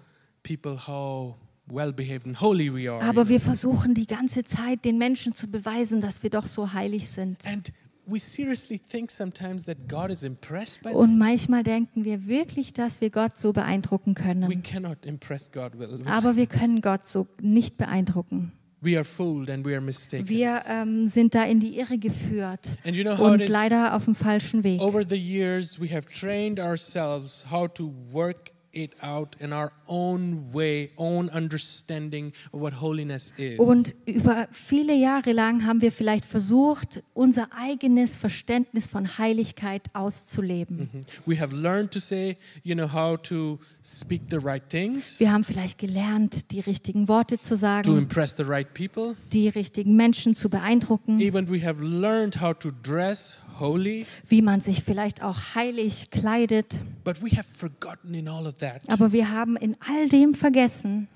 people 0.43 0.77
how 0.87 1.37
well-behaved 1.73 2.27
and 2.27 2.41
holy 2.41 2.73
we 2.73 2.91
are. 2.91 3.03
you 3.03 3.09
Aber 3.09 3.29
wir 3.29 3.41
versuchen 3.41 3.95
die 3.95 4.07
ganze 4.07 4.45
Zeit 4.45 4.85
den 4.85 4.99
Menschen 4.99 5.35
zu 5.35 5.51
beweisen, 5.51 6.01
dass 6.01 6.23
wir 6.23 6.31
doch 6.31 6.47
so 6.47 6.73
heilig 6.73 7.09
sind. 7.09 7.47
And 7.47 7.73
we 8.07 8.19
seriously 8.19 8.79
think 8.79 9.11
sometimes 9.11 9.65
that 9.67 9.89
God 9.89 10.11
is 10.11 10.23
impressed 10.23 10.83
by 10.83 10.91
Und 10.91 11.19
manchmal 11.19 11.63
denken 11.63 12.05
wir 12.05 12.27
wirklich, 12.27 12.73
dass 12.73 13.01
wir 13.01 13.11
Gott 13.11 13.39
so 13.39 13.53
beeindrucken 13.53 14.15
können. 14.15 14.63
cannot 14.63 15.07
impress 15.07 15.51
God. 15.51 15.79
Well, 15.79 16.01
Aber 16.07 16.37
wir 16.37 16.47
können 16.47 16.81
Gott 16.81 17.07
so 17.07 17.27
nicht 17.41 17.77
beeindrucken. 17.77 18.53
we 18.81 18.97
are 18.97 19.05
fooled 19.05 19.51
and 19.51 19.65
we 19.65 19.73
are 19.73 19.81
mistaken. 19.81 20.29
Wir 20.29 20.63
ähm, 20.67 21.09
sind 21.09 21.35
da 21.35 21.45
in 21.45 21.61
die 21.61 21.79
Irre 21.79 21.99
geführt 21.99 22.77
and 22.85 22.97
you 22.97 23.05
know 23.05 23.17
how 23.17 23.35
it 23.35 23.43
und 23.43 23.49
leider 23.49 23.95
auf 23.95 24.05
dem 24.07 24.15
falschen 24.15 24.65
Weg. 24.65 24.81
Over 24.81 25.03
the 25.09 25.17
years, 25.17 25.81
we 25.81 25.89
have 25.89 26.07
trained 26.07 26.59
ourselves 26.59 27.45
how 27.51 27.69
to 27.69 27.93
work 28.11 28.51
it 28.73 28.93
out 29.03 29.37
in 29.41 29.53
our 29.53 29.73
own 29.87 30.53
way, 30.53 30.91
own 30.97 31.29
understanding 31.31 32.33
of 32.53 32.61
what 32.61 32.81
holiness 32.81 33.33
is. 33.37 33.59
Und 33.59 33.95
über 34.07 34.49
viele 34.53 34.95
Jahre 34.95 35.33
lang 35.33 35.65
haben 35.67 35.81
wir 35.81 35.93
vielleicht 35.93 36.25
versucht, 36.25 37.03
unser 37.15 37.49
eigenes 37.55 38.17
Verständnis 38.17 38.87
von 38.87 39.19
Heiligkeit 39.19 39.83
auszuleben. 39.93 40.91
Mhm. 40.93 41.01
We 41.27 41.39
have 41.41 41.55
learned 41.55 41.91
to 41.93 41.99
say, 42.01 42.37
you 42.63 42.75
know, 42.75 42.93
how 42.93 43.17
to 43.23 43.59
speak 43.83 44.23
the 44.31 44.39
right 44.39 44.67
things, 44.69 45.19
Wir 45.19 45.33
haben 45.33 45.45
vielleicht 45.45 45.79
gelernt, 45.79 46.51
die 46.51 46.61
richtigen 46.61 47.09
Worte 47.09 47.39
zu 47.41 47.51
to 47.51 47.57
sagen, 47.57 47.97
impress 47.99 48.35
the 48.37 48.45
right 48.45 48.73
people. 48.75 49.17
die 49.33 49.49
richtigen 49.49 49.97
Menschen 49.97 50.35
zu 50.35 50.49
beeindrucken, 50.49 51.19
Even 51.21 51.49
we 51.51 51.65
have 51.65 51.83
learned 51.83 52.41
how 52.41 52.57
to 52.57 52.71
dress 52.83 53.39
holy, 53.61 54.07
wie 54.27 54.43
man 54.43 54.61
sich 54.61 54.83
vielleicht 54.83 55.23
auch 55.23 55.55
heilig 55.55 56.11
kleidet. 56.11 56.81
but 57.05 57.23
we 57.23 57.31
have 57.37 57.49
forgotten 57.49 58.15
in 58.15 58.29
all 58.29 58.47
of 58.47 58.57
that 58.57 58.83
Aber 58.89 59.13
wir 59.13 59.31
haben 59.31 59.57
in 59.57 59.77
all 59.87 60.09
dem 60.09 60.35
vergessen, 60.35 61.09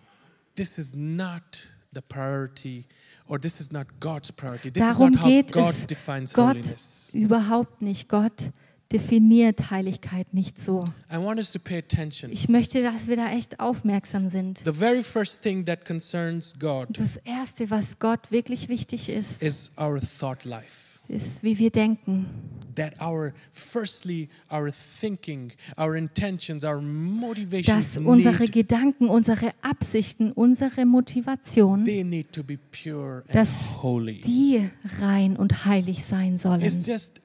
this 0.55 0.79
is 0.79 0.95
not 0.95 1.43
the 1.95 2.01
priority 2.01 2.87
or 3.27 3.41
this 3.41 3.61
is 3.61 3.73
not 3.73 3.87
God's 4.01 4.31
priority. 4.31 4.71
This 4.71 4.85
Darum 4.85 5.13
is 5.13 5.15
not 5.17 5.23
how 5.25 5.29
geht 5.29 5.53
God 5.53 5.71
es 5.71 5.87
defines 5.87 6.33
Gott 6.35 6.57
holiness. 6.57 7.11
überhaupt 7.13 7.83
nicht. 7.83 8.09
Gott 8.09 8.51
definiert 8.93 9.71
Heiligkeit 9.71 10.33
nicht 10.35 10.59
so. 10.59 10.85
Ich 12.29 12.49
möchte, 12.49 12.83
dass 12.83 13.09
wir 13.09 13.17
da 13.17 13.33
echt 13.33 13.59
aufmerksam 13.59 14.29
sind. 14.29 14.63
God 16.61 16.89
Das 16.91 17.17
Erste, 17.25 17.71
was 17.71 17.99
Gott 17.99 18.31
wirklich 18.31 18.69
wichtig 18.69 19.09
ist, 19.09 19.43
is. 19.43 19.73
Ist, 21.09 21.43
wie 21.43 21.59
wir 21.59 21.71
denken. 21.71 22.27
That 22.77 23.01
our, 23.01 23.33
firstly, 23.53 24.29
our 24.51 24.73
thinking, 24.73 25.53
our 25.79 25.95
intentions, 25.95 26.65
our 26.65 26.81
motivations 26.81 27.95
Dass 27.95 28.05
unsere 28.05 28.47
Gedanken, 28.47 29.09
unsere 29.09 29.53
Absichten, 29.63 30.33
unsere 30.33 30.85
Motivation, 30.85 31.85
they 31.85 32.03
need 32.03 32.33
to 32.33 32.43
be 32.43 32.59
pure 32.59 33.23
and 33.29 33.35
dass 33.35 33.81
holy. 33.81 34.23
die 34.23 34.69
rein 34.99 35.37
und 35.37 35.67
heilig 35.67 36.05
sein 36.05 36.37
sollen. 36.37 36.61
it's 36.63 36.85
just. 36.85 37.21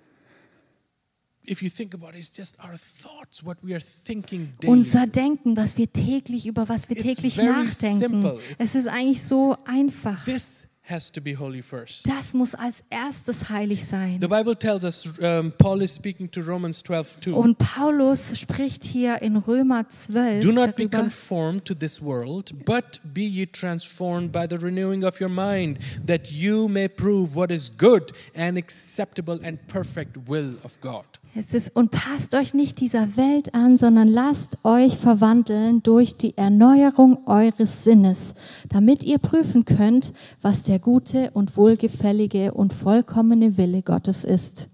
Unser 4.66 5.08
Denken, 5.08 5.58
was 5.58 5.78
wir 5.78 5.92
täglich, 5.92 6.46
über 6.46 6.70
was 6.70 6.90
wir 6.90 6.96
täglich 6.96 7.38
nachdenken. 7.38 8.40
Es 8.60 8.76
ist 8.76 8.88
eigentlich 8.88 9.24
so 9.24 9.58
einfach. 9.66 10.26
This 10.26 10.69
has 10.90 11.12
to 11.12 11.22
be 11.22 11.34
holy 11.38 11.62
first. 11.62 12.08
Das 12.08 12.34
muss 12.34 12.56
als 12.56 12.84
erstes 12.90 13.50
heilig 13.50 13.86
sein. 13.86 14.20
The 14.20 14.28
Bible 14.28 14.58
tells 14.58 14.84
us, 14.84 15.08
um, 15.22 15.52
Paul 15.58 15.82
is 15.82 15.94
speaking 15.94 16.30
to 16.32 16.42
Romans 16.42 16.82
12 16.84 17.20
2. 17.22 17.34
Und 17.34 17.58
Paulus 17.58 18.40
spricht 18.40 18.84
hier 18.84 19.22
in 19.22 19.38
Römer 19.38 19.88
12 19.88 20.44
Do 20.44 20.52
not 20.52 20.76
be 20.76 20.88
conformed 20.88 21.66
to 21.66 21.74
this 21.74 22.02
world, 22.02 22.54
but 22.66 23.00
be 23.14 23.28
ye 23.28 23.46
transformed 23.46 24.32
by 24.32 24.48
the 24.48 24.58
renewing 24.58 25.04
of 25.04 25.20
your 25.20 25.30
mind, 25.30 25.80
that 26.06 26.32
you 26.32 26.68
may 26.68 26.88
prove 26.88 27.36
what 27.36 27.52
is 27.52 27.70
good 27.70 28.12
and 28.34 28.58
acceptable 28.58 29.40
and 29.44 29.60
perfect 29.68 30.18
will 30.28 30.56
of 30.64 30.80
God. 30.82 31.06
Es 31.40 31.54
ist, 31.54 31.76
und 31.76 31.92
passt 31.92 32.36
euch 32.36 32.54
nicht 32.54 32.82
dieser 32.82 33.16
Welt 33.16 33.56
an, 33.56 33.78
sondern 33.78 34.10
lasst 34.10 34.58
euch 34.64 34.98
verwandeln 34.98 35.82
durch 35.82 36.18
die 36.18 36.38
Erneuerung 36.38 37.26
eures 37.28 37.86
Sinnes, 37.86 38.34
damit 38.68 39.04
ihr 39.04 39.20
prüfen 39.20 39.64
könnt, 39.64 40.12
was 40.42 40.64
der 40.64 40.80
gute 40.80 41.32
und 41.32 41.56
wohlgefällige 41.56 42.54
und 42.54 42.74
vollkommene 42.74 43.58
Wille 43.58 43.82
Gottes 43.82 44.26
ist. 44.26 44.68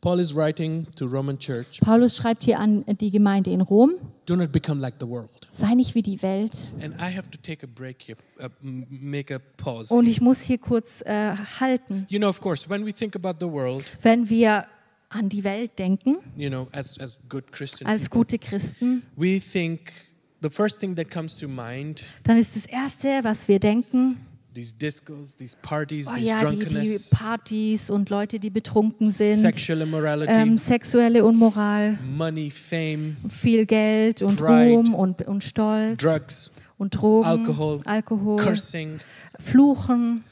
Paul 0.00 0.18
is 0.18 0.34
writing 0.34 0.86
to 0.96 1.04
Roman 1.04 1.38
church, 1.38 1.78
Paulus 1.82 2.16
schreibt 2.16 2.44
hier 2.44 2.58
an 2.58 2.86
die 2.86 3.10
Gemeinde 3.10 3.50
in 3.50 3.60
Rom, 3.60 3.96
do 4.24 4.34
not 4.34 4.50
become 4.50 4.80
like 4.80 4.94
the 4.98 5.06
world. 5.06 5.28
sei 5.50 5.74
nicht 5.74 5.94
wie 5.94 6.00
die 6.00 6.22
Welt. 6.22 6.56
And 6.82 6.94
I 6.94 7.14
have 7.14 7.28
to 7.30 7.38
take 7.42 7.62
a 7.62 7.68
break 7.68 8.02
here, 8.06 8.16
uh, 8.42 8.48
make 8.62 9.34
a 9.34 9.40
pause. 9.58 9.92
Und 9.92 10.06
ich 10.06 10.22
muss 10.22 10.40
hier 10.40 10.56
kurz 10.56 11.02
äh, 11.02 11.34
halten. 11.60 12.06
You 12.08 12.18
know, 12.18 12.30
of 12.30 12.40
course, 12.40 12.70
when 12.70 12.86
we 12.86 12.94
think 12.94 13.14
about 13.14 13.44
the 13.44 13.52
world, 13.52 13.84
Wenn 14.00 14.30
wir 14.30 14.64
an 15.10 15.28
die 15.28 15.44
Welt 15.44 15.78
denken, 15.78 16.18
you 16.36 16.48
know, 16.48 16.68
as, 16.72 16.98
as 16.98 17.18
good 17.28 17.50
Christian 17.52 17.86
als 17.88 18.08
people, 18.08 18.20
gute 18.20 18.38
Christen, 18.38 19.02
we 19.16 19.40
think 19.40 19.92
the 20.40 20.48
first 20.48 20.80
thing 20.80 20.96
that 20.96 21.10
comes 21.10 21.36
to 21.36 21.48
mind 21.48 22.02
dann 22.24 22.38
ist 22.38 22.56
das 22.56 22.64
Erste, 22.66 23.20
was 23.22 23.48
wir 23.48 23.58
denken, 23.58 24.18
these 24.54 24.72
discos, 24.72 25.36
these 25.36 25.56
parties, 25.62 26.08
oh 26.08 26.14
these 26.14 26.26
ja, 26.26 26.50
die, 26.50 26.64
die 26.64 26.98
Partys 27.10 27.90
und 27.90 28.08
Leute, 28.08 28.38
die 28.38 28.50
betrunken 28.50 29.10
sind, 29.10 29.40
sexual 29.40 29.80
immorality, 29.82 30.32
ähm, 30.32 30.56
sexuelle 30.56 31.24
Unmoral, 31.24 31.98
money, 32.08 32.50
fame, 32.50 33.16
viel 33.28 33.66
Geld 33.66 34.22
und 34.22 34.36
Pride, 34.36 34.70
Ruhm 34.70 34.94
und, 34.94 35.22
und 35.22 35.42
Stolz 35.42 36.00
drugs, 36.00 36.50
und 36.78 36.90
Drogen, 36.90 37.26
Alkohol, 37.26 37.80
Alkohol, 37.84 38.36
cursing. 38.36 39.00
Fluchen. 39.40 40.24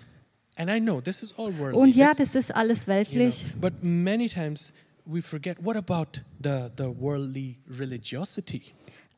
Und 0.58 1.94
ja, 1.96 2.08
this- 2.14 2.32
das 2.32 2.34
ist 2.34 2.50
alles 2.54 2.80
you 2.80 2.84
know, 2.86 2.94
weltlich. 2.96 3.46
but 3.60 3.72
many 3.82 4.28
times 4.28 4.72
we 5.04 5.22
forget 5.22 5.56
what 5.64 5.76
about 5.76 6.20
the, 6.42 6.68
the 6.76 6.84
worldly 6.84 7.58
religiosity? 7.78 8.62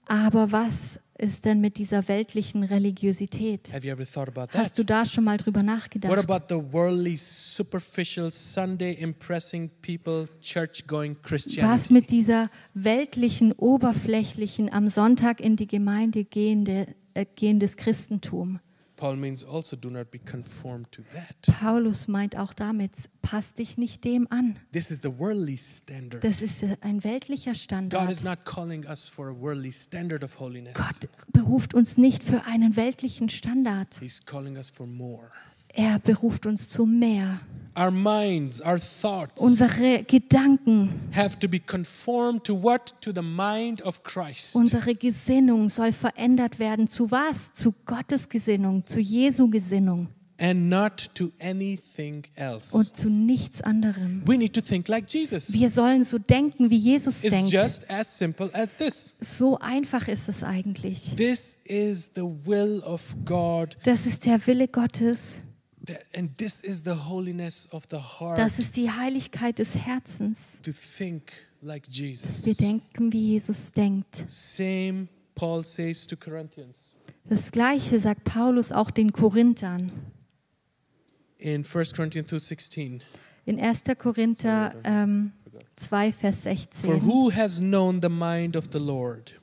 Aber 0.07 0.51
was 0.51 0.99
ist 1.19 1.45
denn 1.45 1.61
mit 1.61 1.77
dieser 1.77 2.09
weltlichen 2.09 2.65
Religiosität? 2.65 3.73
Have 3.73 3.87
you 3.87 3.93
ever 3.93 4.05
thought 4.05 4.27
about 4.29 4.47
that? 4.53 4.57
Hast 4.65 4.77
du 4.79 4.85
da 4.85 5.05
schon 5.05 5.23
mal 5.25 5.37
drüber 5.37 5.61
What 5.61 5.67
nachgedacht? 5.67 6.29
about 6.31 6.47
the 6.49 6.73
worldly, 6.73 7.17
superficial, 7.17 8.31
Sunday 8.33 8.93
impressing 8.95 9.71
people, 9.83 10.27
church 10.41 10.85
going 10.89 11.15
Was 11.17 11.23
Christianity? 11.23 11.93
mit 11.93 12.11
dieser 12.11 12.51
weltlichen, 12.75 13.53
oberflächlichen, 13.53 14.73
am 14.73 14.89
Sonntag 14.89 15.41
in 15.41 15.55
die 15.57 15.69
Gemeinde 15.69 16.25
gehende, 16.25 16.87
äh, 17.15 17.25
gehendes 17.37 17.77
Christentum? 17.77 18.59
Paul 19.01 19.17
means 19.17 19.43
also 19.43 19.77
do 19.77 19.89
not 19.89 20.11
be 20.11 20.19
conformed 20.19 20.93
to 20.93 21.03
that. 21.15 21.57
Paulus 21.59 22.07
meint 22.07 22.37
auch 22.37 22.53
damit, 22.53 22.93
passt 23.23 23.59
dich 23.59 23.79
nicht 23.79 24.05
dem 24.05 24.27
an. 24.31 24.59
This 24.73 24.91
is 24.91 25.01
the 25.03 25.09
worldly 25.19 25.57
standard. 25.57 26.23
Das 26.23 26.43
ist 26.43 26.63
äh, 26.63 26.77
ein 26.83 27.03
weltlicher 27.03 27.53
God 27.53 27.57
is 27.57 27.63
Standard. 27.63 28.25
not 28.25 28.45
calling 28.45 28.85
us 28.87 29.09
for 29.09 29.29
a 29.29 29.35
worldly 29.35 29.73
standard 29.73 30.23
of 30.23 30.39
holiness. 30.39 30.75
Gott 30.75 31.09
beruft 31.33 31.73
uns 31.73 31.97
nicht 31.97 32.23
für 32.23 32.45
einen 32.45 32.77
weltlichen 32.77 33.31
Standard. 33.31 33.97
He's 33.99 34.21
calling 34.25 34.57
us 34.59 34.69
for 34.69 34.87
more. 34.87 35.31
Er 35.75 35.99
beruft 35.99 36.47
uns 36.47 36.69
zu 36.69 36.85
mehr. 36.87 37.41
Our 37.79 37.93
minds, 37.93 38.61
our 38.61 38.79
thoughts 38.81 39.41
Unsere 39.41 40.03
Gedanken, 40.03 40.91
have 41.15 41.39
to 41.39 41.49
be 41.49 41.61
conformed 41.61 42.43
to 42.45 42.61
what? 42.61 42.95
To 43.01 43.13
the 43.15 43.23
mind 43.23 43.81
of 43.83 44.03
Christ. 44.03 44.55
unsere 44.57 44.95
Gesinnung 44.97 45.69
soll 45.69 45.93
verändert 45.93 46.59
werden. 46.59 46.89
Zu 46.89 47.11
was? 47.13 47.53
Zu 47.53 47.73
Gottes 47.87 48.29
Gesinnung, 48.29 48.85
zu 48.87 48.99
Jesu 49.01 49.49
Gesinnung 49.49 50.09
and 50.41 50.69
not 50.69 51.11
to 51.15 51.31
anything 51.41 52.25
else. 52.35 52.75
und 52.75 52.97
zu 52.97 53.09
nichts 53.09 53.61
anderem. 53.61 54.23
We 54.27 54.37
need 54.37 54.55
to 54.55 54.61
think 54.61 54.89
like 54.89 55.05
Jesus. 55.09 55.53
Wir 55.53 55.71
sollen 55.71 56.03
so 56.05 56.19
denken, 56.19 56.71
wie 56.71 56.77
Jesus 56.77 57.23
It's 57.23 57.35
denkt. 57.35 57.53
just 57.53 57.89
as 57.89 58.19
simple 58.19 58.51
as 58.53 58.77
this. 58.77 59.15
So 59.21 59.59
einfach 59.59 60.09
ist 60.09 60.29
es 60.29 60.43
eigentlich. 60.43 61.15
This 61.15 61.57
is 61.65 62.11
the 62.17 62.23
will 62.23 62.83
of 62.85 63.15
God, 63.25 63.77
Das 63.85 64.07
ist 64.07 64.27
der 64.27 64.45
Wille 64.47 64.67
Gottes. 64.67 65.43
That- 65.93 66.07
and 66.15 66.37
this 66.39 66.63
is 66.63 66.83
the 66.85 66.95
holiness 67.09 67.69
of 67.73 67.85
the 67.91 67.97
heart 67.99 68.39
Das 68.39 68.59
ist 68.59 68.77
die 68.77 68.91
Heiligkeit 68.91 69.59
des 69.59 69.75
Herzens. 69.77 70.59
to 70.63 70.73
think 70.73 71.33
like 71.63 71.87
Dass 71.87 72.45
wir 72.47 72.55
denken, 72.55 73.13
wie 73.13 73.33
Jesus 73.33 73.73
denkt. 73.73 74.25
Same 74.29 75.09
Paul 75.35 75.65
says 75.65 76.07
to 76.07 76.17
Corinthians 76.17 76.95
Das 77.29 77.51
Gleiche 77.53 78.01
sagt 78.01 78.25
Paulus 78.25 78.73
auch 78.73 78.91
den 78.91 79.13
Korinthern. 79.13 79.93
in 81.39 81.65
1 81.65 81.93
Corinthians 81.95 82.29
2:16. 82.31 83.01
In 83.47 83.59
1. 83.59 83.83
Korinther 83.99 84.75
ähm, 84.85 85.33
2, 85.77 86.13
Vers 86.13 86.43
For 86.43 86.53
16. 86.55 87.03
who 87.03 87.31
has 87.33 87.59
known 87.61 88.01
the 88.03 88.09
mind 88.09 88.57
of 88.57 88.69
the 88.73 88.79
Lord 88.79 89.41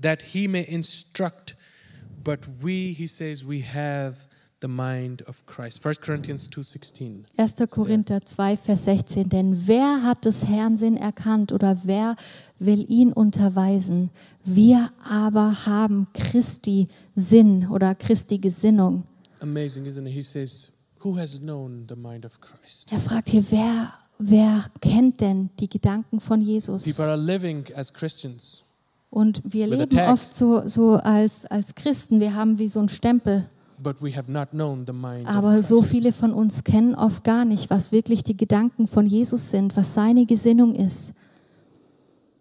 that 0.00 0.22
he 0.22 0.48
may 0.48 0.64
instruct 0.64 1.54
but 2.24 2.40
we 2.62 2.92
he 2.92 3.06
says 3.06 3.44
we 3.46 3.60
have 3.62 4.28
the 4.62 4.68
mind 4.68 5.22
of 5.28 5.44
Christ. 5.46 5.84
1 5.84 6.00
Corinthians 6.00 6.48
2:16. 6.48 7.24
1. 7.36 7.66
Korinther 7.70 8.24
2, 8.24 8.56
Vers 8.56 8.84
16. 8.84 9.28
Denn 9.28 9.66
wer 9.66 10.02
hat 10.02 10.24
des 10.24 10.46
Herrn 10.46 10.76
Sinn 10.76 10.96
erkannt 10.96 11.52
oder 11.52 11.76
wer 11.84 12.16
will 12.58 12.84
ihn 12.88 13.12
unterweisen? 13.12 14.10
Wir 14.44 14.90
aber 15.04 15.66
haben 15.66 16.06
Christi 16.14 16.88
Sinn 17.14 17.68
oder 17.68 17.94
Christi 17.94 18.38
Gesinnung. 18.38 19.04
Amazing, 19.40 19.86
isn't 19.86 20.06
it? 20.06 20.14
He 20.14 20.22
says, 20.22 20.70
Who 21.00 21.18
has 21.18 21.40
known 21.40 21.86
the 21.88 21.96
mind 21.96 22.24
of 22.24 22.40
Christ? 22.40 22.92
Er 22.92 23.00
fragt 23.00 23.28
hier, 23.28 23.44
wer, 23.50 23.92
wer 24.18 24.66
kennt 24.80 25.20
denn 25.20 25.50
die 25.58 25.68
Gedanken 25.68 26.20
von 26.20 26.40
Jesus? 26.40 26.84
People 26.84 27.04
are 27.06 27.16
living 27.16 27.64
as 27.74 27.92
Christians, 27.92 28.62
Und 29.10 29.42
wir 29.44 29.66
leben 29.66 29.98
oft 29.98 30.34
so, 30.34 30.66
so 30.66 30.94
als, 30.94 31.44
als 31.46 31.74
Christen, 31.74 32.20
wir 32.20 32.34
haben 32.34 32.58
wie 32.58 32.68
so 32.68 32.78
einen 32.78 32.88
Stempel. 32.88 33.48
But 33.78 34.02
we 34.02 34.16
have 34.16 34.30
not 34.30 34.50
known 34.50 34.84
the 34.86 34.92
mind 34.92 35.26
Aber 35.26 35.62
so 35.62 35.82
viele 35.82 36.12
von 36.12 36.32
uns 36.32 36.64
kennen 36.64 36.94
oft 36.94 37.24
gar 37.24 37.44
nicht, 37.44 37.70
was 37.70 37.92
wirklich 37.92 38.24
die 38.24 38.36
Gedanken 38.36 38.86
von 38.86 39.06
Jesus 39.06 39.50
sind, 39.50 39.76
was 39.76 39.94
seine 39.94 40.26
Gesinnung 40.26 40.74
ist. 40.74 41.14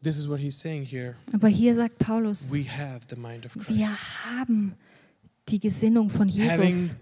This 0.04 0.17
is 0.17 0.28
what 0.28 0.39
he's 0.39 0.60
saying 0.60 0.86
here. 0.86 1.15
Aber 1.34 1.48
hier 1.48 1.76
sagt 1.76 2.00
Paulus, 2.00 2.52
We 2.52 2.65
have 2.65 3.02
the 3.10 3.15
mind 3.15 3.46
of 3.46 3.56
wir 3.70 3.88
haben 4.26 4.74
die 5.52 5.60
Gesinnung 5.60 6.10
von 6.10 6.28
Jesus. 6.28 6.96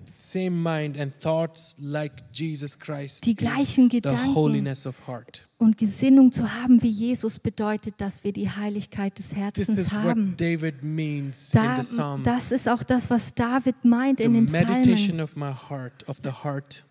Die 3.22 3.36
gleichen 3.36 3.84
the 3.86 3.90
Gedanken. 3.90 4.36
holiness 4.36 4.86
of 4.86 4.96
heart. 5.08 5.48
Und 5.58 5.78
Gesinnung 5.78 6.32
zu 6.32 6.54
haben 6.54 6.82
wie 6.82 6.90
Jesus 6.90 7.40
bedeutet, 7.40 7.96
dass 7.98 8.24
wir 8.24 8.32
die 8.32 8.50
Heiligkeit 8.50 9.18
des 9.18 9.36
Herzens 9.36 9.92
haben. 9.92 10.36
Da, 10.38 11.78
in 11.78 11.84
the 11.84 11.96
psalm. 11.96 12.24
das 12.24 12.52
ist 12.52 12.70
auch 12.70 12.84
das, 12.84 13.10
was 13.10 13.34
David 13.34 13.84
meint 13.84 14.20
in 14.22 14.34
den 14.34 14.46
Psalmen. 14.46 14.84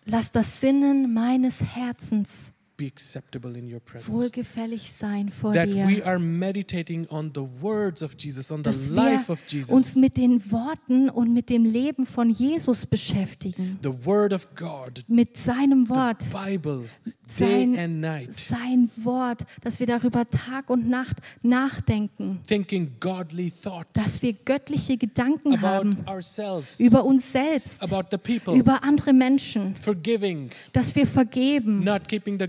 Lass 0.05 0.31
das 0.31 0.61
Sinnen 0.61 1.13
meines 1.13 1.63
Herzens 1.75 2.51
be 2.79 2.87
acceptable 2.87 3.55
in 3.57 3.71
your 3.71 3.79
presence. 3.81 4.09
wohlgefällig 4.11 4.91
sein 4.91 5.29
vor 5.29 5.53
That 5.53 5.67
we 5.69 5.95
dir. 5.97 6.05
are 6.07 6.17
meditating 6.17 7.05
on 7.09 7.31
the 7.35 7.41
words 7.61 8.01
of 8.01 8.15
Jesus, 8.17 8.49
on 8.51 8.59
the 8.59 8.69
Dass 8.69 8.89
life 8.89 9.27
wir 9.27 9.33
of 9.33 9.41
uns 9.43 9.51
Jesus, 9.51 9.95
mit 9.95 10.17
den 10.17 10.51
Worten 10.51 11.09
und 11.09 11.33
mit 11.33 11.49
dem 11.49 11.65
Leben 11.65 12.05
von 12.05 12.29
Jesus 12.29 12.85
beschäftigen. 12.85 13.77
the 13.83 13.93
Word 14.05 14.33
of 14.33 14.47
God, 14.55 15.03
Mit 15.07 15.35
seinem 15.37 15.87
Wort. 15.89 16.23
the 16.23 16.29
Bible, 16.51 16.85
day 17.05 17.13
Sein- 17.27 17.77
and 17.77 18.01
night, 18.01 18.33
Sein 18.33 18.89
Wort, 19.03 19.45
dass 19.61 19.79
wir 19.79 19.85
darüber 19.85 20.25
Tag 20.27 20.69
und 20.69 20.87
Nacht 20.89 21.17
nachdenken. 21.43 22.39
thinking 22.47 22.91
godly 22.99 23.51
thoughts 23.51 23.89
Dass 23.93 24.21
wir 24.21 24.33
göttliche 24.33 24.97
Gedanken 24.97 25.53
about 25.55 25.67
haben 25.67 26.07
ourselves, 26.07 26.79
über 26.79 27.03
uns 27.03 27.31
selbst, 27.31 27.83
about 27.83 28.07
the 28.11 28.17
people, 28.17 28.57
über 28.57 28.83
andere 28.83 29.13
Menschen. 29.13 29.75
forgiving, 29.75 30.49
Dass 30.73 30.95
wir 30.95 31.05
vergeben. 31.05 31.83
not 31.83 32.07
keeping 32.07 32.39
the 32.39 32.47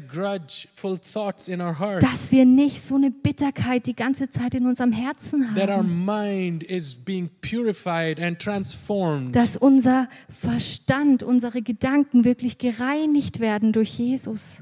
Dass 2.01 2.33
wir 2.33 2.45
nicht 2.45 2.83
so 2.83 2.95
eine 2.97 3.11
Bitterkeit 3.11 3.87
die 3.87 3.95
ganze 3.95 4.29
Zeit 4.31 4.55
in 4.55 4.67
unserem 4.67 4.93
Herzen 4.93 5.55
that 5.55 5.69
our 5.69 5.79
haben. 5.79 6.05
mind 6.05 6.63
is 6.63 6.95
being 6.95 7.31
purified 7.41 8.21
and 8.21 8.39
transformed. 8.39 9.35
Dass 9.35 9.57
unser 9.57 10.09
Verstand, 10.29 11.23
unsere 11.23 11.63
Gedanken 11.63 12.25
wirklich 12.25 12.59
gereinigt 12.59 13.41
werden 13.41 13.73
durch 13.73 13.99
Jesus. 13.99 14.61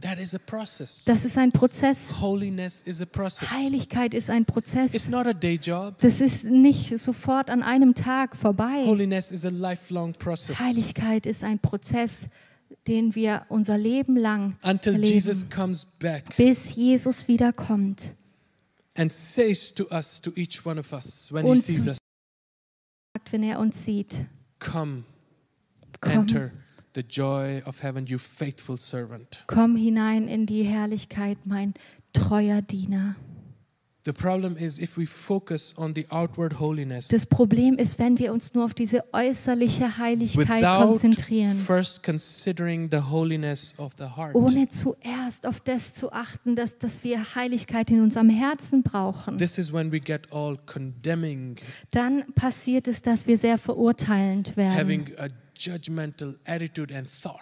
Das 1.07 1.25
ist 1.25 1.39
ein 1.39 1.53
Prozess. 1.53 2.13
Heiligkeit 3.51 4.15
ist 4.15 4.31
ein 4.31 4.45
Prozess. 4.45 5.09
Das 6.01 6.21
ist 6.21 6.45
nicht 6.45 6.99
sofort 6.99 7.51
an 7.51 7.63
einem 7.63 7.95
Tag 7.95 8.37
vorbei. 8.37 8.85
Heiligkeit 10.59 11.27
ist 11.27 11.45
ein 11.45 11.59
Prozess, 11.59 12.29
den 12.89 13.15
wir 13.15 13.47
unser 13.49 13.77
Leben 13.79 14.17
lang 14.17 14.57
Until 14.63 14.95
erleben, 14.95 15.13
Jesus 15.13 15.49
comes 15.51 15.85
back 16.01 16.37
bis 16.37 16.75
Jesus 16.75 17.29
wiederkommt 17.29 18.15
and 18.97 19.13
says 19.13 19.73
to 19.75 19.85
us, 19.93 20.21
to 20.21 20.33
each 20.35 20.65
one 20.67 20.81
of 20.81 20.93
us, 20.93 21.33
when 21.33 21.45
he 21.45 21.51
Und 21.53 21.63
sees 21.63 21.85
zu- 21.85 21.91
us, 21.91 21.99
sagt, 23.17 23.33
wenn 23.33 23.43
er 23.45 23.59
uns 23.61 23.85
sieht. 23.85 24.27
come, 24.59 25.05
Komm, 26.01 26.13
enter 26.13 26.51
the 26.95 27.03
joy 27.03 27.63
of 27.65 27.83
heaven, 27.83 28.07
you 28.07 28.19
faithful 28.19 28.77
servant. 28.77 29.45
komm 29.47 29.77
hinein 29.77 30.27
in 30.27 30.47
die 30.47 30.63
Herrlichkeit, 30.65 31.39
mein 31.47 31.75
treuer 32.13 32.63
Diener. 32.63 33.15
Das 34.05 34.15
Problem 37.27 37.75
ist, 37.75 37.99
wenn 37.99 38.19
wir 38.19 38.33
uns 38.33 38.55
nur 38.55 38.65
auf 38.65 38.73
diese 38.75 39.05
äußerliche 39.13 39.99
Heiligkeit 39.99 40.63
konzentrieren, 40.63 41.59
first 41.59 42.03
considering 42.03 42.89
the 42.91 43.01
holiness 43.01 43.75
of 43.77 43.93
the 43.99 44.05
heart. 44.05 44.35
ohne 44.35 44.69
zuerst 44.69 45.47
auf 45.47 45.61
das 45.61 45.95
zu 45.95 46.11
achten, 46.13 46.57
dass, 46.57 46.79
dass 46.79 47.05
wir 47.05 47.35
Heiligkeit 47.35 47.91
in 47.91 48.01
unserem 48.01 48.31
Herzen 48.31 48.83
brauchen. 48.83 49.37
This 49.37 49.59
is 49.59 49.73
when 49.73 49.93
we 49.93 50.01
get 50.01 50.33
all 50.33 50.57
condemning, 50.67 51.57
Dann 51.91 52.25
passiert 52.35 52.89
es, 52.89 53.03
dass 53.03 53.27
wir 53.27 53.37
sehr 53.37 53.59
verurteilend 53.59 54.57
werden. 54.57 55.05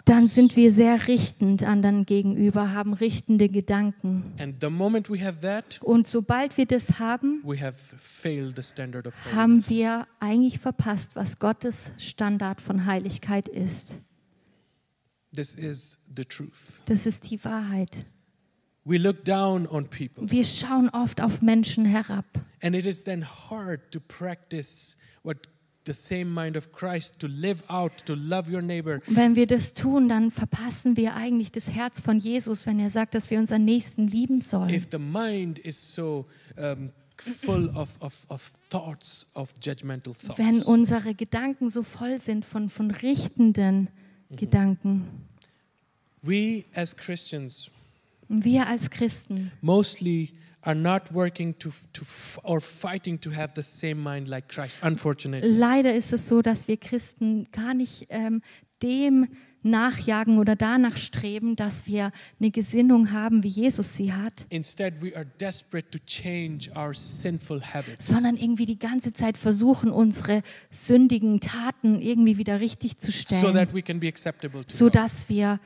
Dann 0.05 0.27
sind 0.27 0.55
wir 0.55 0.71
sehr 0.71 1.07
richtend 1.07 1.63
anderen 1.63 2.05
gegenüber, 2.05 2.71
haben 2.73 2.93
richtende 2.93 3.49
Gedanken. 3.49 4.33
and 4.39 4.55
the 4.61 4.69
moment 4.69 5.09
we 5.09 5.23
have 5.23 5.39
that, 5.41 5.79
Und 5.81 6.07
sobald 6.07 6.57
wir 6.57 6.65
das 6.65 6.99
haben, 6.99 7.41
we 7.43 7.59
have 7.61 7.75
failed 7.97 8.55
the 8.55 8.63
standard 8.63 9.05
of 9.07 9.13
haben 9.33 9.67
wir 9.69 10.07
eigentlich 10.19 10.59
verpasst, 10.59 11.15
was 11.15 11.39
Gottes 11.39 11.91
Standard 11.97 12.61
von 12.61 12.85
Heiligkeit 12.85 13.47
ist. 13.47 13.99
This 15.33 15.53
is 15.55 15.99
the 16.15 16.25
truth. 16.25 16.81
Das 16.85 17.05
ist 17.05 17.29
die 17.29 17.43
Wahrheit. 17.43 18.05
We 18.85 18.97
look 18.97 19.25
down 19.25 19.67
on 19.67 19.85
people, 19.89 20.31
Wir 20.31 20.45
schauen 20.45 20.89
oft 20.89 21.21
auf 21.21 21.41
Menschen 21.41 21.83
herab. 21.85 22.25
and 22.61 22.73
it 22.75 22.85
is 22.85 23.03
then 23.03 23.23
hard 23.25 23.91
to 23.91 23.99
practice 23.99 24.95
what 25.23 25.37
the 25.87 25.93
same 25.93 26.25
mind 26.25 26.55
of 26.55 26.71
Christ 26.71 27.19
to 27.19 27.27
live 27.27 27.63
out, 27.69 28.05
to 28.05 28.13
love 28.13 28.51
your 28.51 28.61
neighbor. 28.61 29.01
Und 29.07 29.15
wenn 29.15 29.35
wir 29.35 29.47
das 29.47 29.73
tun, 29.73 30.07
dann 30.09 30.29
verpassen 30.29 30.95
wir 30.97 31.15
eigentlich 31.15 31.51
das 31.51 31.69
Herz 31.69 31.99
von 32.01 32.19
Jesus, 32.19 32.65
wenn 32.67 32.79
er 32.79 32.91
sagt, 32.91 33.15
dass 33.15 33.31
wir 33.31 33.39
unseren 33.39 33.65
Nächsten 33.65 34.07
lieben 34.07 34.41
sollen. 34.41 34.69
If 34.69 34.87
the 34.91 34.99
mind 34.99 35.57
is 35.59 35.95
so 35.95 36.27
um, 36.57 36.91
full 37.17 37.69
of, 37.69 37.99
of, 38.01 38.25
of 38.29 38.51
thoughts, 38.69 39.25
of 39.33 39.53
judgmental 39.61 40.13
thoughts. 40.13 40.37
Wenn 40.37 40.61
unsere 40.61 41.15
Gedanken 41.15 41.69
so 41.69 41.81
voll 41.81 42.19
sind 42.19 42.45
von, 42.45 42.69
von 42.69 42.91
richtenden 42.91 43.89
Gedanken. 44.35 45.07
we 46.21 46.63
as 46.75 46.95
Christians 46.95 47.71
wir 48.29 48.67
als 48.67 48.89
Christen, 48.89 49.51
mostly 49.61 50.33
are 50.67 50.75
not 50.75 51.13
working 51.13 51.57
to, 51.59 51.69
to 51.93 52.03
or 52.43 52.59
fighting 52.59 53.17
to 53.21 53.31
have 53.31 53.53
the 53.55 53.63
same 53.63 53.95
mind 53.95 54.27
like 54.27 54.49
Christ, 54.49 54.79
unfortunately. 54.83 55.49
leider 55.49 55.95
ist 55.95 56.11
es 56.11 56.27
so, 56.27 56.41
dass 56.41 56.67
wir 56.67 56.75
Christen 56.77 57.47
gar 57.51 57.73
nicht 57.73 58.07
ähm, 58.09 58.41
dem 58.83 59.27
nachjagen 59.63 60.37
oder 60.39 60.55
danach 60.55 60.97
streben, 60.97 61.55
dass 61.55 61.87
wir 61.87 62.11
eine 62.39 62.51
Gesinnung 62.51 63.11
haben, 63.11 63.43
wie 63.43 63.47
Jesus 63.49 63.95
sie 63.95 64.13
hat, 64.13 64.45
Instead, 64.49 65.01
we 65.01 65.15
are 65.15 65.25
desperate 65.39 65.89
to 65.89 65.99
change 66.05 66.69
our 66.75 66.93
sinful 66.93 67.61
habits 67.61 68.07
sondern 68.07 68.37
irgendwie 68.37 68.65
die 68.65 68.79
ganze 68.79 69.13
Zeit 69.13 69.37
versuchen, 69.37 69.91
unsere 69.91 70.41
sündigen 70.69 71.39
Taten 71.39 72.01
irgendwie 72.01 72.37
wieder 72.37 72.59
richtig 72.59 72.99
zu 72.99 73.11
so 73.11 73.17
stellen, 73.17 73.53
that 73.55 73.73
we 73.73 73.81
can 73.81 73.99
be 73.99 74.07
acceptable 74.07 74.61
to 74.61 74.67
God. 74.67 74.71
sodass 74.71 75.29
wir 75.29 75.59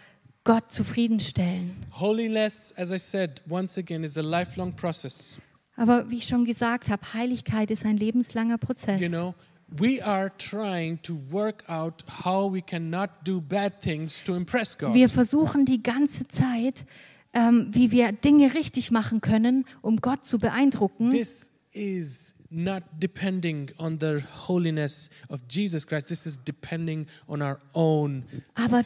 Gott 0.43 0.71
zufriedenstellen. 0.71 1.75
Holiness, 1.99 2.73
as 2.75 2.91
I 2.91 2.97
said, 2.97 3.41
once 3.47 3.77
again, 3.77 4.03
is 4.03 4.17
a 4.17 4.21
lifelong 4.21 4.75
process. 4.75 5.37
Aber 5.75 6.09
wie 6.09 6.17
ich 6.17 6.27
schon 6.27 6.45
gesagt 6.45 6.89
habe, 6.89 7.13
Heiligkeit 7.13 7.71
ist 7.71 7.85
ein 7.85 7.97
lebenslanger 7.97 8.57
Prozess. 8.57 9.01
You 9.01 9.09
know, 9.09 9.35
we 9.69 10.03
are 10.03 10.31
trying 10.37 11.01
to 11.03 11.15
work 11.29 11.67
out 11.69 12.03
how 12.23 12.51
we 12.51 12.61
cannot 12.61 13.09
do 13.23 13.39
bad 13.39 13.81
things 13.81 14.23
to 14.23 14.35
impress 14.35 14.77
God. 14.77 14.93
Wir 14.93 15.09
versuchen 15.09 15.65
die 15.65 15.81
ganze 15.81 16.27
Zeit, 16.27 16.85
ähm, 17.33 17.67
wie 17.71 17.91
wir 17.91 18.11
Dinge 18.11 18.53
richtig 18.53 18.91
machen 18.91 19.21
können, 19.21 19.65
um 19.81 19.97
Gott 19.97 20.25
zu 20.25 20.37
beeindrucken. 20.39 21.11
This 21.11 21.51
is 21.71 22.33
not 22.51 22.83
depending 22.99 23.71
on 23.77 23.97
the 23.99 24.21
holiness 24.47 25.09
of 25.29 25.41
Jesus 25.49 25.87
Christ. 25.87 26.09
This 26.09 26.25
is 26.25 26.37
depending 26.37 27.07
on 27.27 27.41
our 27.41 27.59
own 27.73 28.25
Aber 28.55 28.83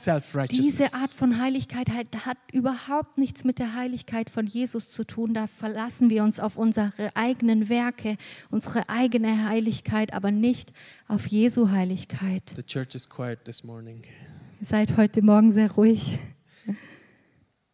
diese 0.47 0.93
Art 0.93 1.12
von 1.12 1.39
Heiligkeit 1.39 1.89
hat, 1.89 2.25
hat 2.25 2.38
überhaupt 2.54 3.17
nichts 3.17 3.43
mit 3.43 3.58
der 3.58 3.73
Heiligkeit 3.73 4.30
von 4.30 4.45
Jesus 4.45 4.91
zu 4.91 5.04
tun. 5.04 5.34
Da 5.34 5.47
verlassen 5.47 6.10
wir 6.10 6.23
uns 6.23 6.39
auf 6.39 6.58
unsere 6.58 6.91
eigenen 7.15 7.67
Werke, 7.67 8.17
unsere 8.51 8.88
eigene 8.88 9.49
Heiligkeit, 9.49 10.13
aber 10.13 10.30
nicht 10.32 10.71
auf 11.08 11.25
Jesu 11.28 11.71
Heiligkeit. 11.71 12.54
The 12.56 12.63
church 12.63 12.93
is 12.93 13.10
quiet 13.10 13.43
this 13.45 13.63
morning. 13.63 14.04
Seid 14.62 14.95
heute 14.95 15.21
Morgen 15.21 15.51
sehr 15.51 15.71
ruhig. 15.71 16.19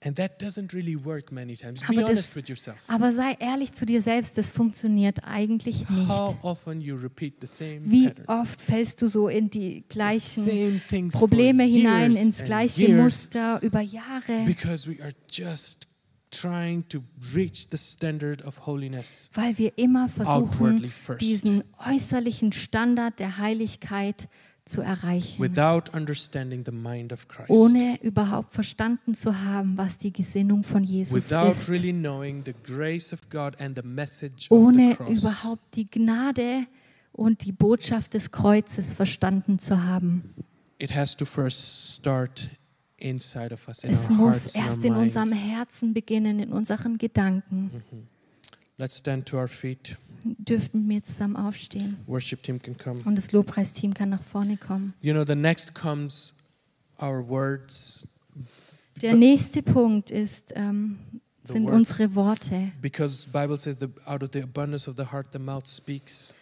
And 0.03 0.15
that 0.17 0.41
doesn't 0.41 0.73
really 0.73 0.95
work 0.95 1.31
many 1.31 1.55
times. 1.55 1.83
Aber 1.83 1.93
Be 1.93 2.01
das- 2.01 2.09
honest 2.09 2.35
with 2.35 2.49
yourself. 2.49 2.83
Aber 2.87 3.13
sei 3.13 3.35
ehrlich 3.39 3.71
zu 3.73 3.85
dir 3.85 4.01
selbst, 4.01 4.35
das 4.35 4.49
funktioniert 4.49 5.23
eigentlich 5.23 5.87
How 6.07 6.31
nicht. 6.31 6.43
often 6.43 6.81
you 6.81 6.95
repeat 6.95 7.35
the 7.39 7.45
same 7.45 7.81
Wie 7.85 8.09
oft 8.25 8.59
fällst 8.59 9.01
du 9.03 9.07
so 9.07 9.27
in 9.27 9.51
die 9.51 9.83
gleichen 9.87 10.81
Probleme 11.11 11.63
hinein, 11.63 12.15
ins 12.15 12.43
gleiche 12.43 12.89
Muster 12.89 13.61
über 13.61 13.81
Jahre? 13.81 14.43
Because 14.45 14.89
we 14.89 15.01
are 15.03 15.11
just 15.29 15.87
trying 16.31 16.87
to 16.89 17.03
reach 17.35 17.67
the 17.69 17.77
standard 17.77 18.43
of 18.43 18.65
holiness. 18.65 19.29
Weil 19.33 19.55
wir 19.59 19.77
immer 19.77 20.07
versuchen, 20.09 20.91
diesen 21.19 21.63
äußerlichen 21.77 22.53
Standard 22.53 23.19
der 23.19 23.37
Heiligkeit 23.37 24.21
zu 24.21 24.27
erreichen, 24.81 25.41
Without 25.41 25.93
understanding 25.93 26.63
the 26.65 26.71
mind 26.71 27.11
of 27.11 27.27
Christ. 27.27 27.49
ohne 27.49 28.01
überhaupt 28.03 28.53
verstanden 28.53 29.13
zu 29.15 29.39
haben, 29.41 29.77
was 29.77 29.97
die 29.97 30.13
Gesinnung 30.13 30.63
von 30.63 30.83
Jesus 30.83 31.13
Without 31.13 31.49
ist, 31.51 31.69
really 31.69 31.91
knowing 31.91 32.43
the 32.45 32.53
grace 32.63 33.11
of 33.11 33.29
God 33.29 33.59
and 33.59 33.75
the 33.77 33.85
message 33.87 34.49
of 34.49 34.57
ohne 34.57 34.91
the 34.91 34.95
cross. 34.95 35.19
überhaupt 35.19 35.75
die 35.75 35.85
Gnade 35.89 36.67
und 37.11 37.43
die 37.45 37.51
Botschaft 37.51 38.13
des 38.13 38.31
Kreuzes 38.31 38.93
verstanden 38.93 39.59
zu 39.59 39.83
haben. 39.83 40.33
It 40.77 40.95
has 40.95 41.15
to 41.17 41.25
first 41.25 41.95
start 41.95 42.49
inside 42.97 43.53
of 43.53 43.67
us, 43.67 43.83
Es 43.83 44.09
muss 44.09 44.53
erst 44.55 44.83
in 44.85 44.93
unserem. 44.95 45.31
Herzen 45.31 45.93
beginnen, 45.93 46.39
in 46.39 46.51
unseren 46.53 46.97
Gedanken. 46.97 47.69
Let's 48.77 48.97
stand 48.97 49.27
to 49.27 49.37
our 49.37 49.47
feet. 49.47 49.97
Dürften 50.23 50.87
wir 50.89 51.01
zusammen 51.03 51.35
aufstehen 51.35 51.99
Worship 52.07 52.43
team 52.43 52.61
can 52.61 52.77
come. 52.77 53.01
und 53.05 53.15
das 53.17 53.31
Lobpreisteam 53.31 53.93
kann 53.93 54.09
nach 54.09 54.21
vorne 54.23 54.57
kommen. 54.57 54.93
You 55.01 55.13
know, 55.13 55.23
the 55.25 55.35
next 55.35 55.73
comes 55.73 56.33
our 57.01 57.27
words 57.27 58.07
Der 59.01 59.15
nächste 59.15 59.61
Punkt 59.63 60.11
ist, 60.11 60.53
ähm, 60.55 60.99
sind 61.45 61.65
unsere 61.67 62.13
Worte. 62.15 62.71
because 62.81 63.27
Bible 63.31 63.57
says 63.57 63.77
the, 63.79 63.87
out 64.05 64.21
of 64.23 64.29
the 64.33 64.41
abundance 64.43 64.87
of 64.89 64.95
the 64.97 65.05
heart 65.11 65.27
the 65.33 65.39
mouth 65.39 65.67
speaks. 65.67 66.33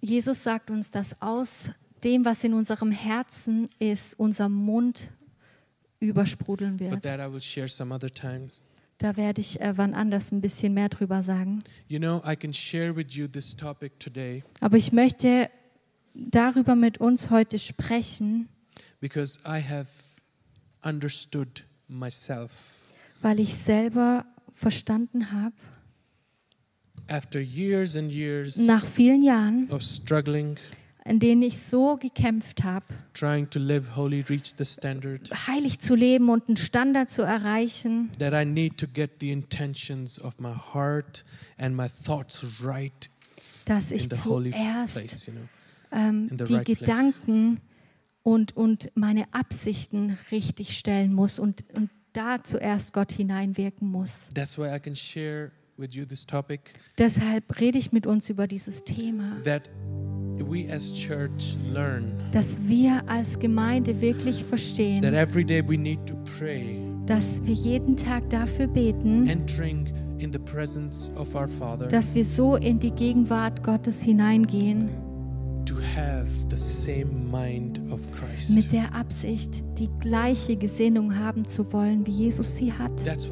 Jesus 0.00 0.42
sagt 0.42 0.70
uns, 0.70 0.90
dass 0.90 1.20
aus 1.20 1.70
dem, 2.04 2.24
was 2.24 2.44
in 2.44 2.54
unserem 2.54 2.90
Herzen 2.92 3.68
ist, 3.78 4.18
unser 4.18 4.48
Mund 4.48 5.10
übersprudeln 6.00 6.76
but 6.76 6.90
wird. 6.90 7.02
that 7.02 7.20
I 7.20 7.30
will 7.32 7.40
share 7.40 7.68
some 7.68 7.92
other 7.94 8.08
times. 8.08 8.60
Da 8.98 9.16
werde 9.16 9.40
ich 9.40 9.60
äh, 9.60 9.74
wann 9.76 9.94
anders 9.94 10.32
ein 10.32 10.40
bisschen 10.40 10.74
mehr 10.74 10.88
drüber 10.88 11.22
sagen. 11.22 11.62
You 11.86 11.98
know, 11.98 12.20
I 12.28 12.34
can 12.34 12.52
share 12.52 12.94
with 12.94 13.12
you 13.12 13.28
this 13.28 13.54
topic 13.54 13.98
today 14.00 14.42
Aber 14.60 14.76
ich 14.76 14.92
möchte 14.92 15.48
darüber 16.14 16.74
mit 16.74 16.98
uns 16.98 17.30
heute 17.30 17.58
sprechen, 17.60 18.48
because 19.00 19.38
I 19.46 19.62
have 19.62 19.88
understood 20.84 21.64
myself. 21.86 22.82
weil 23.22 23.38
ich 23.40 23.54
selber 23.54 24.24
verstanden 24.54 25.30
habe, 25.32 25.54
After 27.10 27.40
years 27.40 27.96
and 27.96 28.10
years 28.12 28.56
nach 28.56 28.84
vielen 28.84 29.22
Jahren, 29.22 29.70
of 29.70 29.80
struggling, 29.82 30.56
in 31.08 31.20
denen 31.20 31.42
ich 31.42 31.58
so 31.58 31.96
gekämpft 31.96 32.64
habe, 32.64 32.86
trying 33.14 33.48
to 33.50 33.58
live 33.58 33.96
holy, 33.96 34.20
reach 34.28 34.52
the 34.58 34.64
standard, 34.64 35.30
heilig 35.46 35.80
zu 35.80 35.94
leben 35.94 36.28
und 36.28 36.48
einen 36.48 36.56
Standard 36.56 37.08
zu 37.08 37.22
erreichen, 37.22 38.10
that 38.18 38.34
I 38.34 38.44
need 38.44 38.78
to 38.78 38.86
get 38.86 39.12
the 39.20 39.30
intentions 39.30 40.20
of 40.20 40.38
my 40.38 40.52
heart 40.52 41.24
and 41.56 41.76
my 41.76 41.88
thoughts 42.04 42.62
right 42.62 43.08
dass 43.64 43.90
ich 43.90 44.08
zuerst 44.08 44.94
place, 44.94 45.26
you 45.26 45.32
know. 45.32 45.42
ähm, 45.92 46.28
die 46.30 46.54
right 46.54 46.64
place. 46.64 46.78
Gedanken 46.78 47.60
und, 48.22 48.56
und 48.56 48.90
meine 48.94 49.32
Absichten 49.32 50.18
richtig 50.30 50.78
stellen 50.78 51.12
muss 51.12 51.38
und, 51.38 51.64
und 51.74 51.90
da 52.12 52.42
zuerst 52.42 52.92
Gott 52.92 53.12
hineinwirken 53.12 53.90
muss. 53.90 54.28
That's 54.34 54.58
why 54.58 54.74
I 54.74 54.80
can 54.80 54.96
share 54.96 55.52
with 55.76 55.94
you 55.94 56.04
this 56.04 56.26
topic 56.26 56.72
Deshalb 56.98 57.60
rede 57.60 57.78
ich 57.78 57.92
mit 57.92 58.06
uns 58.06 58.28
über 58.30 58.46
dieses 58.46 58.84
Thema, 58.84 59.40
that 59.44 59.70
we 60.46 60.70
as 60.72 60.92
church 60.92 61.56
learn 61.72 62.12
dass 62.32 62.58
wir 62.66 63.00
als 63.06 63.38
Gemeinde 63.38 64.00
wirklich 64.00 64.38
that 64.38 64.46
verstehen, 64.46 65.02
every 65.14 65.44
day 65.44 65.62
we 65.66 65.76
need 65.76 65.98
to 66.06 66.14
pray, 66.38 66.78
dass 67.06 67.40
wir 67.44 67.54
jeden 67.54 67.96
Tag 67.96 68.28
dafür 68.30 68.66
beten, 68.66 69.26
entering 69.26 69.88
in 70.18 70.32
the 70.32 70.38
presence 70.38 71.10
of 71.16 71.34
our 71.34 71.48
Father 71.48 71.86
dass 71.88 72.14
wir 72.14 72.24
so 72.24 72.56
in 72.56 72.78
die 72.78 72.90
Gegenwart 72.90 73.62
Gottes 73.62 74.02
hineingehen, 74.02 74.90
to 75.64 75.74
have 75.96 76.28
the 76.50 76.56
same 76.56 77.06
mind 77.30 77.80
of 77.90 78.00
Christ. 78.12 78.50
mit 78.50 78.72
der 78.72 78.94
Absicht, 78.94 79.64
die 79.78 79.88
gleiche 80.00 80.56
Gesinnung 80.56 81.18
haben 81.18 81.44
zu 81.44 81.72
wollen, 81.72 82.06
wie 82.06 82.10
Jesus 82.10 82.56
sie 82.56 82.72
hat. 82.72 82.90
Dass 83.06 83.30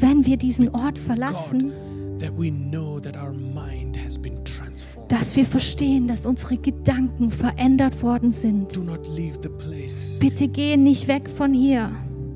wenn 0.00 0.26
wir 0.26 0.36
diesen 0.36 0.68
Ort 0.70 0.98
verlassen, 0.98 1.72
with 2.18 2.28
that 2.28 2.38
we 2.38 2.50
know 2.50 3.00
that 3.00 3.16
our 3.16 3.32
mind 3.32 3.96
has 3.96 4.18
been 4.18 4.42
transformed. 4.44 5.10
dass 5.10 5.34
wir 5.36 5.44
verstehen, 5.46 6.06
dass 6.08 6.26
unsere 6.26 6.56
Gedanken 6.56 7.30
verändert 7.30 8.02
worden 8.02 8.30
sind. 8.32 8.74
Do 8.76 8.82
not 8.82 9.06
leave 9.08 9.38
the 9.42 9.48
place. 9.48 10.18
Bitte 10.20 10.48
geh 10.48 10.76
nicht 10.76 11.08
weg 11.08 11.28
von 11.30 11.52
hier, 11.54 11.90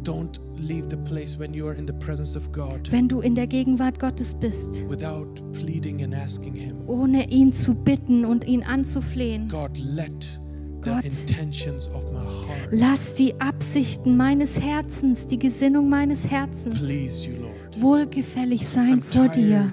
Don't 0.05 0.41
leave 0.59 0.89
the 0.91 0.97
place 0.97 1.39
when 1.39 1.53
you 1.55 1.67
are 1.67 1.77
in 1.77 1.87
the 1.87 1.93
presence 1.93 2.37
of 2.37 2.51
God 2.53 2.91
wenn 2.91 3.09
du 3.09 3.21
in 3.21 3.35
der 3.35 3.47
Gegenwart 3.47 3.99
Gottes 4.01 4.33
bist, 4.35 4.85
without 4.89 5.29
pleading 5.53 6.03
and 6.03 6.15
asking 6.15 6.55
Him. 6.55 6.77
ohne 6.89 7.29
ihn 7.31 7.53
zu 7.53 7.75
bitten 7.75 8.25
und 8.25 8.45
ihn 8.47 8.63
anzuflehen. 8.63 9.49
God, 9.49 9.77
let 9.79 10.41
the 10.85 10.91
Gott. 10.91 11.05
intentions 11.05 11.89
of 11.95 12.05
my 12.13 12.19
heart 12.25 12.69
Lass 12.73 13.15
die 13.15 13.41
Absichten 13.41 14.17
meines 14.17 14.61
Herzens, 14.61 15.27
die 15.29 15.39
Gesinnung 15.39 15.89
meines 15.89 16.29
Herzens 16.29 16.79
please 16.79 17.27
you, 17.29 17.37
Lord. 17.43 17.52
Wohlgefällig 17.81 18.67
sein 18.67 19.01
vor 19.01 19.29
dir. 19.29 19.69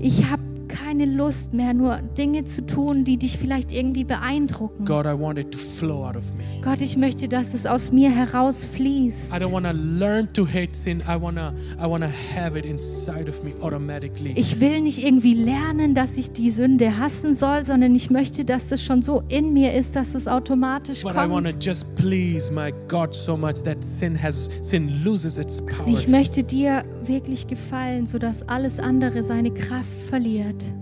Ich 0.00 0.24
habe 0.24 0.47
keine 0.68 1.06
Lust 1.06 1.52
mehr, 1.52 1.74
nur 1.74 1.98
Dinge 2.16 2.44
zu 2.44 2.64
tun, 2.64 3.04
die 3.04 3.16
dich 3.16 3.38
vielleicht 3.38 3.72
irgendwie 3.72 4.04
beeindrucken. 4.04 4.84
God, 4.84 5.06
I 5.06 5.18
want 5.18 5.38
it 5.38 5.50
to 5.52 5.58
flow 5.58 6.06
out 6.06 6.16
of 6.16 6.24
me. 6.34 6.44
Gott, 6.62 6.80
ich 6.80 6.96
möchte, 6.96 7.28
dass 7.28 7.54
es 7.54 7.66
aus 7.66 7.90
mir 7.92 8.10
herausfließt. 8.10 9.32
I 9.32 9.36
don't 9.36 9.52
want 9.52 9.66
to 9.66 9.72
learn 9.72 10.32
to 10.34 10.46
hate 10.46 10.74
sin. 10.74 11.00
I 11.00 11.20
want 11.20 11.36
to 11.36 11.52
I 11.82 11.88
want 11.88 12.04
to 12.04 12.10
have 12.36 12.58
it 12.58 12.64
inside 12.66 13.28
of 13.28 13.42
me 13.42 13.52
automatically. 13.60 14.32
Ich 14.36 14.60
will 14.60 14.80
nicht 14.80 15.02
irgendwie 15.02 15.34
lernen, 15.34 15.94
dass 15.94 16.16
ich 16.16 16.30
die 16.32 16.50
Sünde 16.50 16.98
hassen 16.98 17.34
soll, 17.34 17.64
sondern 17.64 17.94
ich 17.94 18.10
möchte, 18.10 18.44
dass 18.44 18.70
es 18.72 18.82
schon 18.82 19.02
so 19.02 19.22
in 19.28 19.52
mir 19.52 19.74
ist, 19.74 19.96
dass 19.96 20.14
es 20.14 20.28
automatisch 20.28 21.02
But 21.02 21.12
I 21.14 21.28
want 21.28 21.46
to 21.46 21.52
kommt. 21.52 21.64
just 21.64 21.86
please 21.96 22.52
my 22.52 22.72
God 22.88 23.14
so 23.14 23.36
much 23.36 23.62
that 23.64 23.82
sin 23.82 24.20
has 24.20 24.48
sin 24.62 25.02
loses 25.04 25.38
its 25.38 25.60
power. 25.62 25.86
Ich 25.86 26.08
möchte 26.08 26.42
dir 26.44 26.84
wirklich 27.08 27.46
gefallen, 27.46 28.06
sodass 28.06 28.46
alles 28.48 28.78
andere 28.78 29.22
seine 29.22 29.52
Kraft 29.52 29.90
verliert. 30.08 30.72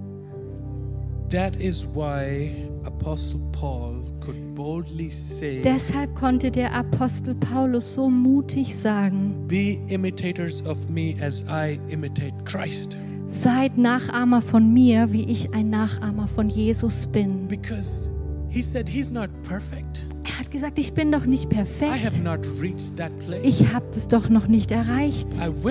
That 1.30 1.56
is 1.56 1.86
why 1.94 2.68
Apostle 2.84 3.40
Paul 3.52 4.02
could 4.20 4.54
boldly 4.54 5.10
say, 5.10 5.60
Deshalb 5.62 6.14
konnte 6.14 6.50
der 6.50 6.72
Apostel 6.72 7.34
Paulus 7.34 7.94
so 7.94 8.08
mutig 8.08 8.76
sagen, 8.76 9.46
"Be 9.48 9.78
imitators 9.88 10.62
of 10.66 10.88
me 10.88 11.16
as 11.20 11.44
I 11.48 11.80
imitate 11.88 12.34
Christ." 12.44 12.96
seid 13.26 13.76
Nachahmer 13.76 14.40
von 14.40 14.72
mir, 14.72 15.12
wie 15.12 15.24
ich 15.24 15.52
ein 15.52 15.70
Nachahmer 15.70 16.28
von 16.28 16.48
Jesus 16.48 17.06
bin. 17.06 17.48
Because 17.48 18.10
he 18.48 18.62
said 18.62 18.88
he's 18.88 19.10
not 19.10 19.28
perfect. 19.42 20.05
Er 20.36 20.40
hat 20.40 20.50
gesagt, 20.50 20.78
ich 20.78 20.92
bin 20.92 21.10
doch 21.10 21.24
nicht 21.24 21.48
perfekt. 21.48 21.94
Ich 23.42 23.72
habe 23.72 23.86
das 23.94 24.06
doch 24.06 24.28
noch 24.28 24.48
nicht 24.48 24.70
erreicht. 24.70 25.28
Also. 25.40 25.68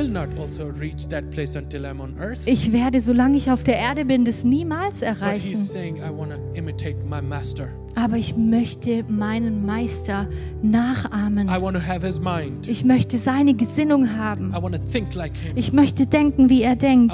Ich 2.47 2.71
werde, 2.71 3.01
solange 3.01 3.37
ich 3.37 3.51
auf 3.51 3.63
der 3.63 3.77
Erde 3.77 4.05
bin, 4.05 4.25
das 4.25 4.43
niemals 4.43 5.03
erreichen. 5.03 5.55
saying. 5.55 6.01
Aber 7.95 8.17
ich 8.17 8.35
möchte 8.35 9.03
meinen 9.07 9.67
Meister 9.67 10.27
nachahmen. 10.63 11.47
Ich 12.65 12.83
möchte 12.85 13.17
seine 13.17 13.53
Gesinnung 13.53 14.17
haben. 14.17 14.51
Like. 15.13 15.33
Ich 15.53 15.73
möchte 15.73 16.07
denken, 16.07 16.49
wie 16.49 16.63
er 16.63 16.75
denkt. 16.75 17.13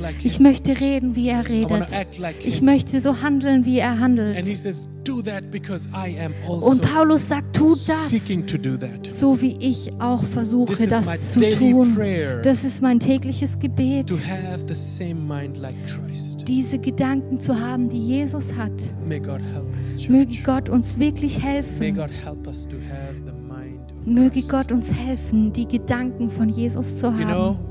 Like 0.00 0.24
Ich 0.24 0.38
möchte 0.38 0.78
reden, 0.78 1.16
wie 1.16 1.28
er 1.28 1.48
redet. 1.48 2.18
like 2.18 2.46
Ich 2.46 2.62
möchte 2.62 3.00
so 3.00 3.20
handeln, 3.20 3.64
wie 3.64 3.80
er 3.80 3.90
And 3.90 3.98
he 3.98 4.02
handelt. 4.04 4.58
says, 4.58 4.88
Do 5.04 5.20
that 5.22 5.50
because 5.50 5.86
I 5.92 6.18
am 6.18 6.32
Und 6.48 6.64
also 6.82 6.94
Paulus 6.94 7.28
sagt, 7.28 7.54
tu 7.54 7.76
das, 7.86 8.10
seeking 8.10 8.46
to 8.46 8.56
do 8.56 8.76
that. 8.78 9.12
so 9.12 9.38
wie 9.40 9.56
ich 9.60 9.92
auch 10.00 10.24
versuche, 10.24 10.86
das 10.86 11.32
zu 11.32 11.40
tun. 11.58 11.94
Das 12.42 12.64
ist 12.64 12.80
mein 12.80 12.98
tägliches 12.98 13.58
Gebet, 13.58 14.08
to 14.08 14.16
have 14.16 14.64
the 14.66 14.74
same 14.74 15.14
mind 15.14 15.58
like 15.58 15.74
Christ. 15.86 16.48
diese 16.48 16.78
Gedanken 16.78 17.38
zu 17.38 17.58
haben, 17.58 17.88
die 17.90 17.98
Jesus 18.00 18.54
hat. 18.54 18.72
May 19.06 19.20
God 19.20 19.42
help 19.42 19.76
us, 19.76 20.08
Möge. 20.08 20.38
Gott 20.44 20.68
uns 20.70 20.98
wirklich 20.98 21.38
May 21.38 21.52
helfen. 21.52 21.94
God 21.94 22.10
help 22.24 22.46
us 22.46 22.66
to 22.66 22.76
have 22.76 23.18
the 23.26 23.32
mind 23.32 23.92
of 23.92 24.06
Möge. 24.06 24.40
Gott 24.48 24.72
uns 24.72 24.90
helfen, 24.90 25.52
die 25.52 25.66
Gedanken 25.68 26.30
von 26.30 26.48
Jesus 26.48 26.96
zu 26.96 27.08
You 27.08 27.12
know, 27.26 27.58
haben. 27.58 27.68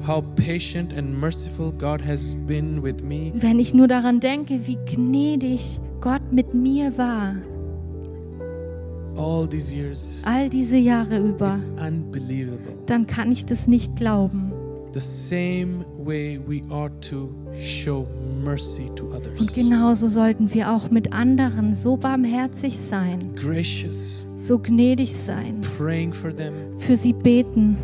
When 0.00 0.10
I 0.10 0.20
think 0.20 0.34
about 0.34 0.36
how 0.36 0.44
patient 0.44 0.92
and 0.92 1.14
merciful 1.18 1.72
God 1.72 2.00
has 2.00 2.34
been 2.46 2.82
with 2.82 3.02
me, 3.02 3.32
Wenn 3.34 3.58
ich 3.58 3.74
nur 3.74 3.88
daran 3.88 4.20
denke, 4.20 4.66
wie 4.66 4.78
gnädig 4.86 5.78
Gott 6.00 6.22
mit 6.32 6.54
mir 6.54 6.96
war, 6.96 7.34
all 9.16 9.46
these 9.46 9.72
years, 9.74 10.22
all 10.24 10.48
diese 10.48 10.76
Jahre 10.76 11.18
über, 11.18 11.52
it's 11.52 11.70
unbelievable. 11.80 12.74
dann 12.86 13.06
kann 13.06 13.32
ich 13.32 13.44
das 13.44 13.66
nicht 13.66 13.96
glauben. 13.96 14.52
The 14.92 15.00
same 15.00 15.84
way 16.04 16.40
we 16.48 16.62
ought 16.68 17.00
to 17.10 17.30
show 17.60 18.08
mercy 18.42 18.90
to 18.96 19.06
others. 19.14 19.38
Und 19.40 19.54
genauso 19.54 20.08
sollten 20.08 20.52
wir 20.52 20.72
auch 20.72 20.90
mit 20.90 21.12
anderen 21.12 21.74
so 21.74 21.96
barmherzig 21.96 22.76
sein, 22.76 23.18
Gracious, 23.36 24.26
so 24.34 24.58
gnädig 24.58 25.14
sein, 25.14 25.60
praying 25.78 26.12
for 26.12 26.34
them, 26.34 26.54
für 26.78 26.96
sie 26.96 27.12
beten, 27.12 27.76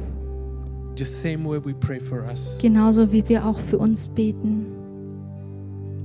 genauso 2.61 3.12
wie 3.12 3.28
wir 3.28 3.47
auch 3.47 3.59
für 3.59 3.78
uns 3.78 4.09
beten. 4.09 4.66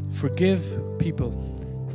Forgive 0.10 0.62
people. 0.98 1.32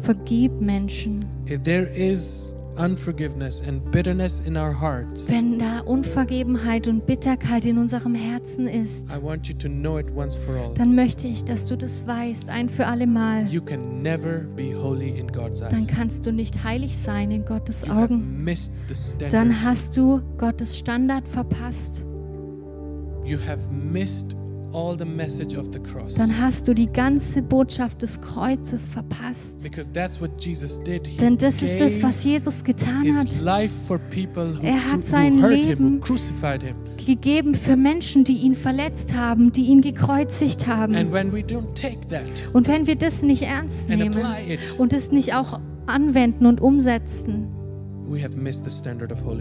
Vergib 0.02 0.60
Menschen. 0.60 1.24
If 1.48 1.62
there 1.62 1.84
is 1.94 2.54
unforgiveness 2.78 3.62
and 3.66 3.80
bitterness 3.90 4.40
in 4.46 4.56
our 4.56 4.72
hearts, 4.78 5.30
Wenn 5.30 5.58
da 5.58 5.80
Unvergebenheit 5.80 6.86
und 6.88 7.06
Bitterkeit 7.06 7.64
in 7.64 7.78
unserem 7.78 8.14
Herzen 8.14 8.68
ist, 8.68 9.10
I 9.16 9.22
want 9.22 9.48
you 9.48 9.54
to 9.56 9.68
know 9.68 9.98
it 9.98 10.06
once 10.14 10.34
for 10.34 10.54
all. 10.56 10.74
dann 10.74 10.94
möchte 10.94 11.26
ich, 11.26 11.44
dass 11.44 11.66
du 11.66 11.76
das 11.76 12.06
weißt, 12.06 12.48
ein 12.50 12.68
für 12.68 12.86
alle 12.86 13.06
Mal. 13.06 13.46
You 13.48 13.62
can 13.62 14.02
never 14.02 14.40
be 14.56 14.74
holy 14.74 15.10
in 15.18 15.26
God's 15.28 15.60
Dann 15.60 15.74
eyes. 15.74 15.86
kannst 15.88 16.26
du 16.26 16.32
nicht 16.32 16.62
heilig 16.64 16.96
sein 16.98 17.30
in 17.30 17.44
Gottes 17.44 17.82
You 17.86 17.94
have 17.94 18.04
Augen. 18.12 18.44
missed 18.44 18.72
the 18.88 18.94
standard. 18.94 19.32
Dann 19.32 19.62
hast 19.64 19.96
du 19.96 20.20
Gottes 20.38 20.78
Standard 20.78 21.26
verpasst. 21.26 22.04
You 23.26 23.38
have 23.40 23.72
missed 23.72 24.36
all 24.72 24.96
the 24.96 25.04
message 25.04 25.56
of 25.56 25.72
the 25.72 25.80
cross. 25.80 26.14
Dann 26.14 26.30
hast 26.40 26.68
du 26.68 26.74
die 26.74 26.86
ganze 26.86 27.42
Botschaft 27.42 28.02
des 28.02 28.20
Kreuzes 28.20 28.86
verpasst. 28.86 29.64
Because 29.64 29.90
that's 29.90 30.20
what 30.20 30.30
Jesus 30.38 30.80
did. 30.80 31.08
He 31.08 31.16
Denn 31.16 31.36
das 31.36 31.60
ist 31.60 31.80
das, 31.80 32.00
was 32.04 32.22
Jesus 32.22 32.62
getan 32.62 33.04
hat. 33.12 33.40
life 33.42 33.74
for 33.88 33.98
people 33.98 34.54
who, 34.54 34.62
Er 34.62 34.92
hat 34.92 34.98
who 34.98 35.02
sein 35.02 35.38
him, 35.38 35.42
who 35.42 35.48
Leben 35.48 36.00
crucified 36.00 36.62
him. 36.62 36.76
Gegeben 37.04 37.54
für 37.54 37.74
Menschen, 37.74 38.22
die 38.22 38.34
ihn 38.34 38.54
verletzt 38.54 39.12
haben, 39.12 39.50
die 39.50 39.62
ihn 39.62 39.80
gekreuzigt 39.80 40.68
haben. 40.68 40.94
And 40.94 41.12
when 41.12 41.32
we 41.32 41.40
don't 41.40 41.74
take 41.74 42.06
that 42.08 42.22
Und 42.52 42.68
wenn 42.68 42.86
wir 42.86 42.94
das 42.94 43.22
nicht 43.22 43.42
ernst 43.42 43.88
nehmen 43.88 44.14
it, 44.46 44.78
und 44.78 44.92
es 44.92 45.10
nicht 45.10 45.34
auch 45.34 45.58
anwenden 45.86 46.46
und 46.46 46.60
umsetzen, 46.60 47.48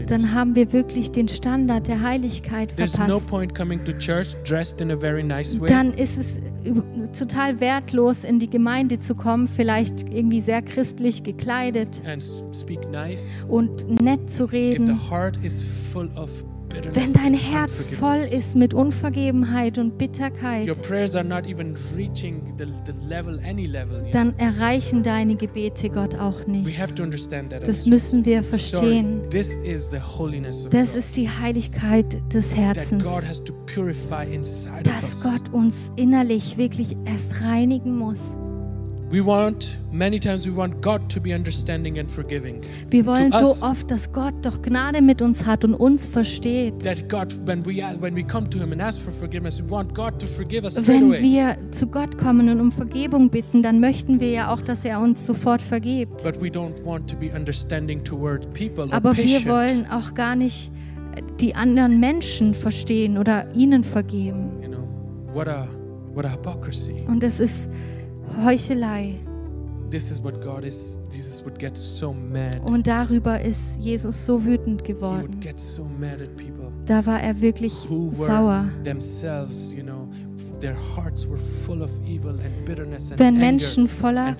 dann 0.06 0.34
haben 0.34 0.54
wir 0.56 0.72
wirklich 0.72 1.10
den 1.12 1.28
Standard 1.28 1.86
der 1.88 2.00
Heiligkeit 2.02 2.72
verpasst. 2.72 2.98
Dann 5.68 5.92
ist 5.94 6.18
es 6.18 6.40
total 7.18 7.60
wertlos, 7.60 8.24
in 8.24 8.38
die 8.38 8.50
Gemeinde 8.50 8.98
zu 8.98 9.14
kommen, 9.14 9.46
vielleicht 9.48 10.02
irgendwie 10.12 10.40
sehr 10.40 10.62
christlich 10.62 11.22
gekleidet 11.22 12.00
and 12.06 12.22
s- 12.22 12.42
speak 12.52 12.90
nice 12.90 13.44
und 13.48 14.00
nett 14.02 14.28
zu 14.30 14.44
if 14.44 14.52
reden. 14.52 14.86
the 14.86 15.10
heart 15.10 15.36
is 15.42 15.64
full 15.92 16.08
of 16.16 16.30
Wenn 16.92 17.12
dein 17.12 17.34
Herz 17.34 17.86
voll 17.86 18.18
ist 18.30 18.56
mit 18.56 18.74
Unvergebenheit 18.74 19.78
und 19.78 19.98
Bitterkeit, 19.98 20.68
dann 24.12 24.38
erreichen 24.38 25.02
deine 25.02 25.36
Gebete 25.36 25.90
Gott 25.90 26.14
auch 26.16 26.46
nicht. 26.46 26.78
Das 26.78 27.68
as 27.68 27.86
müssen 27.86 28.24
wir 28.24 28.42
verstehen. 28.42 29.22
Das 30.70 30.96
ist 30.96 31.16
die 31.16 31.28
Heiligkeit 31.28 32.34
des 32.34 32.56
Herzens, 32.56 33.04
dass. 34.82 35.22
Gott 35.22 35.52
uns 35.52 35.90
innerlich 35.96 36.56
wirklich 36.56 36.96
erst 37.06 37.40
reinigen 37.40 37.96
muss. 37.96 38.38
We 39.16 39.24
want 39.24 39.78
many 39.92 40.20
times 40.20 40.46
we 40.46 40.54
want 40.54 40.82
God 40.82 41.08
to 41.08 41.18
be 41.18 41.32
understanding 41.32 41.98
and 41.98 42.10
forgiving. 42.10 42.60
Wir 42.90 43.06
wollen 43.06 43.30
To 43.30 43.46
so 43.46 43.52
us. 43.52 43.62
oft, 43.62 43.90
dass 43.90 44.12
Gott 44.12 44.34
doch 44.42 44.60
Gnade 44.60 45.00
mit 45.00 45.22
uns 45.22 45.46
hat 45.46 45.64
und 45.64 45.72
uns 45.72 46.06
versteht. 46.06 46.80
That 46.80 47.08
God, 47.08 47.32
when 47.46 47.64
we 47.64 47.82
when 47.98 48.14
we 48.14 48.22
come 48.22 48.46
to 48.50 48.58
Him 48.58 48.72
and 48.72 48.82
ask 48.82 49.00
for 49.00 49.10
forgiveness, 49.10 49.58
we 49.58 49.70
want 49.70 49.94
God 49.94 50.18
to 50.20 50.26
forgive 50.26 50.64
us 50.64 50.74
straight 50.74 50.88
Wenn 50.88 51.08
away. 51.08 51.22
wir 51.22 51.56
zu 51.70 51.86
Gott 51.86 52.18
kommen 52.18 52.50
und 52.50 52.60
um 52.60 52.70
Vergebung 52.70 53.30
bitten, 53.30 53.62
dann 53.62 53.80
möchten 53.80 54.20
wir 54.20 54.32
ja 54.32 54.52
auch, 54.52 54.60
dass 54.60 54.84
er 54.84 55.00
uns 55.00 55.26
sofort 55.26 55.62
vergibt. 55.62 56.22
But 56.22 56.38
we 56.38 56.48
don't 56.48 56.84
want 56.84 57.08
to 57.10 57.16
be 57.16 57.30
understanding 57.34 58.04
toward 58.04 58.52
people 58.52 58.84
or 58.84 58.92
Aber 58.92 59.16
wir 59.16 59.46
wollen 59.46 59.86
auch 59.90 60.12
gar 60.12 60.36
nicht 60.36 60.70
die 61.40 61.54
anderen 61.54 62.00
Menschen 62.00 62.52
verstehen 62.52 63.16
oder 63.16 63.46
ihnen 63.54 63.82
vergeben. 63.82 64.50
You 64.60 64.68
know, 64.68 64.86
what 65.32 65.48
a 65.48 65.66
what 66.12 66.26
a 66.26 66.32
hypocrisy. 66.32 66.96
Und 67.08 67.22
es 67.22 67.40
ist 67.40 67.70
Heuchelei. 68.44 69.14
This 69.90 70.10
is 70.10 70.22
what 70.22 70.40
God 70.42 70.64
is. 70.64 70.98
Jesus 71.12 71.44
would 71.44 71.58
get 71.58 71.76
so 71.76 72.12
mad. 72.12 72.60
Und 72.68 72.86
darüber 72.86 73.40
ist 73.40 73.78
Jesus 73.80 74.26
so 74.26 74.44
wütend 74.44 74.82
He 74.86 74.94
would 74.94 75.00
geworden. 75.00 75.40
get 75.40 75.60
so 75.60 75.84
mad 76.00 76.20
at 76.20 76.36
people 76.36 76.66
Da 76.86 77.04
war 77.06 77.20
er 77.20 77.40
wirklich 77.40 77.72
who 77.88 78.10
were 78.18 78.26
sauer. 78.26 78.64
themselves, 78.84 79.72
you 79.72 79.82
know, 79.84 80.08
their 80.60 80.74
hearts 80.96 81.28
were 81.28 81.36
full 81.36 81.82
of 81.82 81.90
evil 82.06 82.30
and 82.30 82.64
bitterness 82.64 83.10
and 83.10 83.20
Wenn 83.20 83.38
Menschen 83.38 83.86
voller 83.88 84.34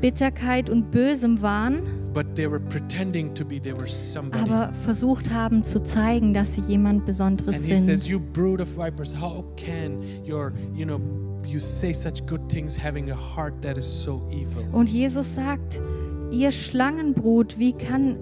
Bitterkeit 0.00 0.70
und 0.70 0.90
Bösem 0.90 1.40
waren, 1.42 1.82
but 2.12 2.26
they 2.36 2.48
were 2.48 2.60
pretending 2.60 3.34
to 3.34 3.44
be 3.44 3.60
they 3.60 3.76
were 3.76 3.88
somebody. 3.88 4.48
aber 4.50 4.72
versucht 4.72 5.30
haben 5.30 5.64
zu 5.64 5.82
zeigen, 5.82 6.32
dass 6.32 6.54
sie 6.54 6.60
jemand 6.62 6.98
and 7.00 7.06
Besonderes 7.06 7.64
sind. 7.66 7.88
"You 11.46 11.58
brood 11.58 11.64
of 11.64 11.80
vipers, 11.80 11.86
how 11.86 11.86
can 11.86 11.86
your, 11.86 11.86
you 11.86 11.86
know, 11.86 11.86
you 11.86 11.90
say 11.90 11.92
such 11.92 12.26
good 12.26 12.48
things 12.48 12.84
having 12.84 13.10
a 13.10 13.16
heart 13.16 13.54
that 13.62 13.78
is 13.78 14.04
so 14.04 14.20
evil?" 14.30 14.64
Und 14.72 14.88
Jesus 14.88 15.34
sagt, 15.34 15.80
ihr 16.30 16.50
Schlangenbrut, 16.50 17.58
wie 17.58 17.72
kann 17.72 18.16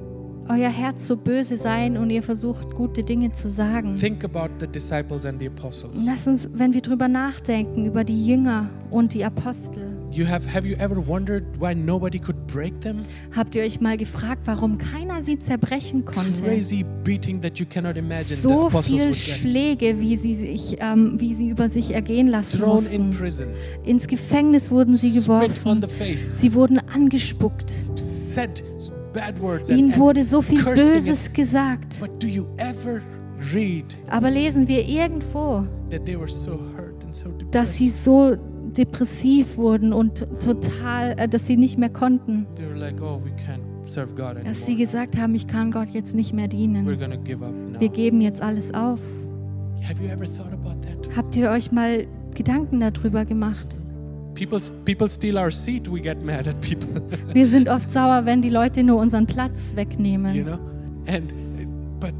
euer 0.48 0.68
Herz 0.68 1.06
so 1.06 1.16
böse 1.16 1.56
sein 1.56 1.96
und 1.96 2.10
ihr 2.10 2.22
versucht 2.22 2.74
gute 2.74 3.02
Dinge 3.02 3.32
zu 3.32 3.48
sagen? 3.48 3.96
Think 3.96 4.24
about 4.24 4.50
the 4.60 4.66
disciples 4.66 5.24
and 5.24 5.40
the 5.40 5.46
apostles. 5.46 5.98
Lass 6.04 6.26
uns, 6.26 6.48
wenn 6.52 6.74
wir 6.74 6.82
drüber 6.82 7.08
nachdenken, 7.08 7.86
über 7.86 8.04
die 8.04 8.26
Jünger 8.26 8.68
und 8.90 9.14
die 9.14 9.24
Apostel, 9.24 9.93
You 10.14 10.28
have 10.28 10.46
have 10.46 10.64
you 10.64 10.76
ever 10.76 10.96
wondered 11.04 11.44
why 11.58 11.74
nobody 11.74 12.20
could 12.20 12.46
break 12.46 12.80
them? 12.80 13.02
habt 13.34 13.56
ihr 13.56 13.64
euch 13.64 13.80
mal 13.80 13.96
gefragt, 13.96 14.42
warum 14.44 14.78
keiner 14.78 15.20
sie 15.22 15.40
zerbrechen 15.40 16.04
konnte? 16.04 16.42
Crazy 16.44 16.84
beating 17.02 17.40
that 17.42 17.58
you 17.58 17.66
cannot 17.66 17.96
imagine. 17.96 18.36
So 18.36 18.68
apostles 18.68 18.86
viel 18.86 19.06
would 19.06 19.14
get. 19.14 19.34
Schläge, 19.34 19.98
wie 19.98 20.16
sie, 20.16 20.36
sich, 20.36 20.76
ähm, 20.78 21.16
wie 21.18 21.34
sie 21.34 21.48
über 21.48 21.68
sich 21.68 21.94
ergehen 21.94 22.28
lassen 22.28 22.60
Thrown 22.60 22.86
in 22.86 23.06
mussten. 23.06 23.18
prison, 23.18 23.46
Ins 23.82 24.06
Gefängnis 24.06 24.70
wurden 24.70 24.94
sie 24.94 25.12
geworfen. 25.12 25.82
Sie 26.16 26.54
wurden 26.54 26.78
angespuckt. 26.78 27.72
said 27.96 28.62
bad 29.12 29.40
words, 29.40 29.68
Ihnen 29.68 29.92
and 29.92 29.98
wurde 29.98 30.22
so 30.22 30.40
viel 30.40 30.62
Böses 30.62 31.32
gesagt. 31.32 31.98
But 32.00 32.22
do 32.22 32.28
you 32.28 32.46
ever 32.58 33.00
read 33.52 33.98
Aber 34.08 34.30
lesen 34.30 34.68
wir 34.68 34.86
irgendwo, 34.86 35.64
that 35.90 36.04
they 36.06 36.16
were 36.16 36.28
so 36.28 36.52
hurt 36.76 37.02
and 37.04 37.14
so 37.14 37.30
dass 37.50 37.76
sie 37.76 37.88
so 37.88 38.36
depressiv 38.78 39.56
wurden 39.56 39.92
und 39.92 40.26
total, 40.42 41.14
äh, 41.18 41.28
dass 41.28 41.46
sie 41.46 41.56
nicht 41.56 41.78
mehr 41.78 41.88
konnten. 41.90 42.46
"Oh, 43.00 43.20
Dass 44.44 44.66
sie 44.66 44.76
gesagt 44.76 45.16
haben, 45.16 45.34
ich 45.34 45.46
kann 45.46 45.70
Gott 45.70 45.88
jetzt 45.90 46.14
nicht 46.14 46.32
mehr 46.32 46.48
dienen. 46.48 46.84
gonna 46.98 47.16
give 47.16 47.44
up 47.44 47.52
now." 47.52 47.80
Wir 47.80 47.88
geben 47.88 48.20
jetzt 48.20 48.42
alles 48.42 48.72
auf. 48.74 49.00
Habt 51.16 51.36
ihr 51.36 51.50
euch 51.50 51.70
mal 51.72 52.06
Gedanken 52.34 52.80
darüber 52.80 53.24
gemacht? 53.24 53.78
Wir 57.32 57.46
sind 57.46 57.68
oft 57.68 57.90
sauer, 57.90 58.22
wenn 58.24 58.42
die 58.42 58.48
Leute 58.48 58.82
nur 58.82 58.98
unseren 59.00 59.26
Platz 59.26 59.76
wegnehmen. 59.76 60.34
you 60.34 60.42
know, 60.44 60.58
and 61.06 61.32
but 62.00 62.14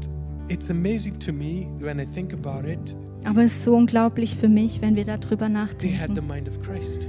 it's 0.49 0.69
amazing 0.69 1.19
to 1.19 1.31
me 1.31 1.67
when 1.79 1.99
I 1.99 2.05
think 2.05 2.33
about 2.33 2.67
it. 2.67 2.95
Aber 3.25 3.41
es 3.41 3.55
ist 3.55 3.63
so 3.63 3.75
unglaublich 3.75 4.35
für 4.35 4.49
mich, 4.49 4.81
wenn 4.81 4.95
wir 4.95 5.03
darüber 5.05 5.47
They 5.47 5.55
had 5.91 6.15
the 6.15 6.21
nachdenken. 6.21 6.27
mind 6.27 6.47
of 6.47 6.61
Christ. 6.61 7.07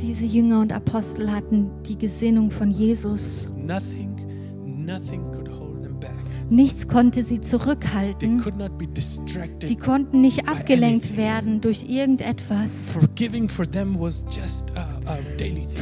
Diese 0.00 0.24
Jünger 0.24 0.60
und 0.60 0.72
Apostel 0.72 1.30
hatten 1.30 1.70
die 1.86 1.96
Gesinnung 1.96 2.50
von 2.50 2.70
Jesus. 2.70 3.54
Nothing, 3.56 4.16
nothing 4.64 5.22
Nichts 6.52 6.86
konnte 6.86 7.24
sie 7.24 7.40
zurückhalten. 7.40 8.44
Sie 9.64 9.76
konnten 9.76 10.20
nicht 10.20 10.46
abgelenkt 10.46 11.16
werden 11.16 11.62
durch 11.62 11.84
irgendetwas. 11.88 12.90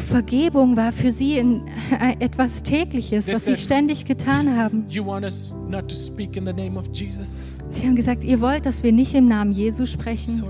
Vergebung 0.06 0.76
war 0.76 0.92
für 0.92 1.10
sie 1.10 1.38
etwas 2.20 2.62
Tägliches, 2.62 3.26
was 3.32 3.46
sie 3.46 3.56
ständig 3.56 4.04
getan 4.04 4.56
haben. 4.56 4.84
Sie 4.88 5.00
haben 7.86 7.96
gesagt, 7.96 8.22
ihr 8.22 8.40
wollt, 8.40 8.64
dass 8.64 8.84
wir 8.84 8.92
nicht 8.92 9.14
im 9.14 9.26
Namen 9.26 9.50
Jesu 9.50 9.86
sprechen. 9.86 10.40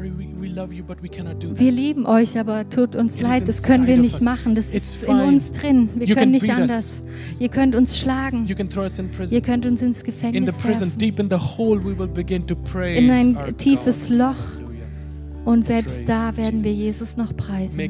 Wir 0.68 1.72
lieben 1.72 2.06
euch, 2.06 2.38
aber 2.38 2.68
tut 2.68 2.96
uns 2.96 3.20
leid, 3.20 3.48
das 3.48 3.62
können 3.62 3.86
wir 3.86 3.96
nicht 3.96 4.22
machen. 4.22 4.54
Das 4.54 4.68
ist 4.68 5.02
in 5.04 5.20
uns 5.20 5.52
drin. 5.52 5.88
Wir 5.94 6.14
können 6.14 6.32
nicht 6.32 6.50
anders. 6.50 7.02
Ihr 7.38 7.48
könnt 7.48 7.74
uns 7.74 7.98
schlagen. 7.98 8.46
Ihr 8.46 9.40
könnt 9.40 9.66
uns 9.66 9.82
ins 9.82 10.04
Gefängnis 10.04 10.64
werfen. 10.64 10.92
in 12.96 13.10
ein 13.10 13.56
tiefes. 13.56 14.08
Loch. 14.08 14.36
Und 15.44 15.64
selbst 15.64 16.06
da 16.06 16.36
werden 16.36 16.62
wir 16.64 16.72
Jesus. 16.72 17.16
Noch 17.16 17.34
preisen. 17.36 17.80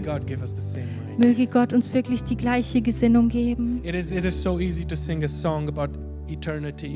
Möge 1.18 1.46
Gott 1.46 1.72
uns 1.72 1.92
wirklich 1.92 2.22
die 2.22 2.36
gleiche 2.36 2.80
Gesinnung 2.80 3.28
geben. 3.28 3.80
It 3.82 3.94
is, 3.94 4.12
it 4.12 4.24
is 4.24 4.40
so 4.40 4.58
easy 4.58 4.84
to 4.84 4.94
sing 4.94 5.22
a 5.24 5.28
song 5.28 5.68
about. 5.68 6.09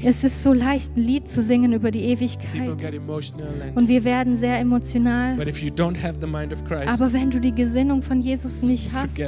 Es 0.05 0.25
ist 0.25 0.43
so 0.43 0.53
leicht, 0.53 0.97
ein 0.97 1.03
Lied 1.03 1.29
zu 1.29 1.43
singen 1.43 1.73
über 1.73 1.91
die 1.91 2.05
Ewigkeit. 2.05 2.69
Und 2.69 3.89
wir 3.89 4.05
werden 4.05 4.37
sehr 4.37 4.59
emotional. 4.59 5.35
Aber 5.35 7.13
wenn 7.13 7.31
du 7.31 7.41
die 7.41 7.55
Gesinnung 7.55 8.03
von 8.03 8.21
Jesus 8.21 8.63
nicht 8.63 8.93
hast, 8.93 9.19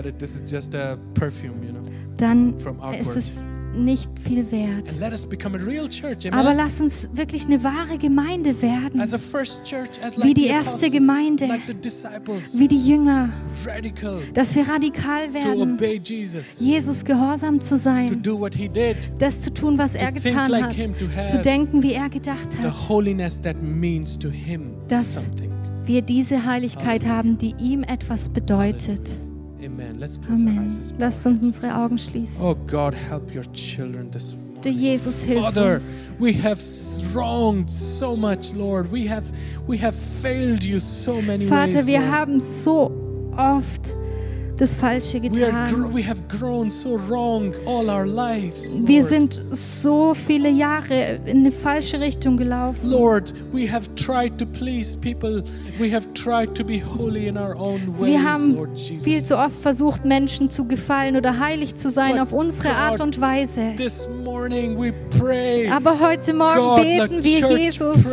dann 2.19 2.55
ist 3.01 3.17
es 3.17 3.45
nicht 3.85 4.11
viel 4.19 4.51
wert. 4.51 4.95
Aber 6.33 6.55
lass 6.55 6.81
uns 6.81 7.09
wirklich 7.13 7.47
eine 7.47 7.63
wahre 7.63 7.99
Gemeinde 7.99 8.61
werden, 8.63 9.01
As 9.01 9.15
a 9.15 9.19
first 9.19 9.63
church, 9.65 10.01
as 10.03 10.21
Wie 10.23 10.35
die 10.35 10.47
erste 10.47 10.91
Gemeinde. 10.91 11.49
wie 11.49 12.69
die 12.69 12.89
Jünger, 12.89 13.31
dass 14.35 14.55
wir 14.55 14.69
radikal 14.69 15.33
werden, 15.35 15.79
Jesus, 16.59 17.05
gehorsam 17.05 17.61
zu 17.61 17.77
sein, 17.77 18.11
das 19.19 19.41
zu 19.41 19.53
tun, 19.53 19.79
was 19.79 19.95
er 19.95 20.13
getan 20.13 20.53
hat, 20.63 21.31
zu 21.31 21.39
denken, 21.43 21.83
wie 21.83 21.93
er 21.93 22.09
gedacht 22.09 22.53
the 22.53 22.59
hat. 22.65 22.89
holiness 22.89 23.41
that 23.41 23.57
means 23.63 24.19
to 24.19 24.29
Him 24.31 24.73
Das- 24.89 25.15
something. 25.25 25.51
Wir 25.85 26.03
diese 26.03 26.45
Heiligkeit 26.45 27.07
haben, 27.07 27.39
die 27.39 27.55
ihm 27.61 27.85
etwas 27.85 28.29
bedeutet. 28.29 29.21
Amen. 29.67 29.99
Let's 29.99 30.17
close 30.17 30.45
our 30.45 30.51
Amen. 30.51 30.65
eyes 30.65 30.79
this 30.79 30.95
Lasst 30.99 31.27
uns 31.27 31.43
unsere 31.43 31.75
Augen 31.75 31.99
schließen. 31.99 32.41
Oh 32.45 32.55
God, 32.67 32.95
help 32.95 33.35
your 33.35 33.45
children 33.53 34.11
this 34.13 34.33
morning. 34.35 34.63
Jesus 34.63 35.25
hilf 35.25 35.43
Father, 35.45 35.75
uns. 35.75 36.11
we 36.19 36.33
have 36.33 36.61
wronged 37.13 37.69
so 37.71 38.17
much, 38.17 38.53
Lord. 38.55 38.91
We 38.91 39.07
have 39.09 39.25
we 39.67 39.77
have 39.79 39.95
failed 40.23 40.63
you 40.65 40.79
so 40.81 41.21
many 41.21 41.45
Vater, 41.47 41.79
ways. 41.79 41.87
wir 41.87 42.01
Lord. 42.01 42.11
haben 42.13 42.41
so 42.41 42.91
oft 43.37 43.95
das 44.57 44.75
Falsche 44.75 45.21
getan. 45.21 45.69
gr- 45.69 45.95
we 45.95 46.03
have 46.07 46.23
grown 46.29 46.71
so 46.71 46.99
wrong 47.09 47.53
all 47.67 47.89
our 47.91 48.07
lives. 48.07 48.79
Wir 48.85 49.05
sind 49.05 49.43
so 49.53 50.15
viele 50.15 50.49
Jahre 50.49 51.19
in 51.27 51.39
eine 51.39 51.51
falsche 51.51 52.01
Richtung 52.01 52.37
gelaufen. 52.37 52.89
Lord, 52.91 53.35
we 53.53 53.71
have 53.71 53.89
tried 53.95 54.39
to 54.39 54.47
please 54.47 54.97
people. 54.97 55.43
We 55.79 55.93
have 55.95 56.07
tried 56.15 56.55
to 56.55 56.65
be 56.65 56.81
holy 56.81 57.29
in 57.29 57.37
our 57.37 57.55
own 57.57 57.81
ways, 57.99 58.07
Wir 58.07 58.23
haben 58.23 58.57
viel 58.99 59.23
zu 59.23 59.37
oft 59.37 59.61
versucht, 59.61 60.05
Menschen 60.05 60.49
zu 60.51 60.65
gefallen 60.65 61.17
oder 61.17 61.39
heilig 61.39 61.77
zu 61.77 61.91
sein 61.91 62.19
auf 62.19 62.33
unsere 62.33 62.71
Art 62.75 63.01
und 63.01 63.21
Weise. 63.21 63.75
This 63.77 64.09
morning 64.25 64.79
we 64.81 64.93
pray. 65.19 65.69
Aber 65.69 66.01
heute 66.01 66.33
Morgen 66.33 66.83
beten 66.83 67.23
wir 67.25 67.59
Jesus. 67.59 68.07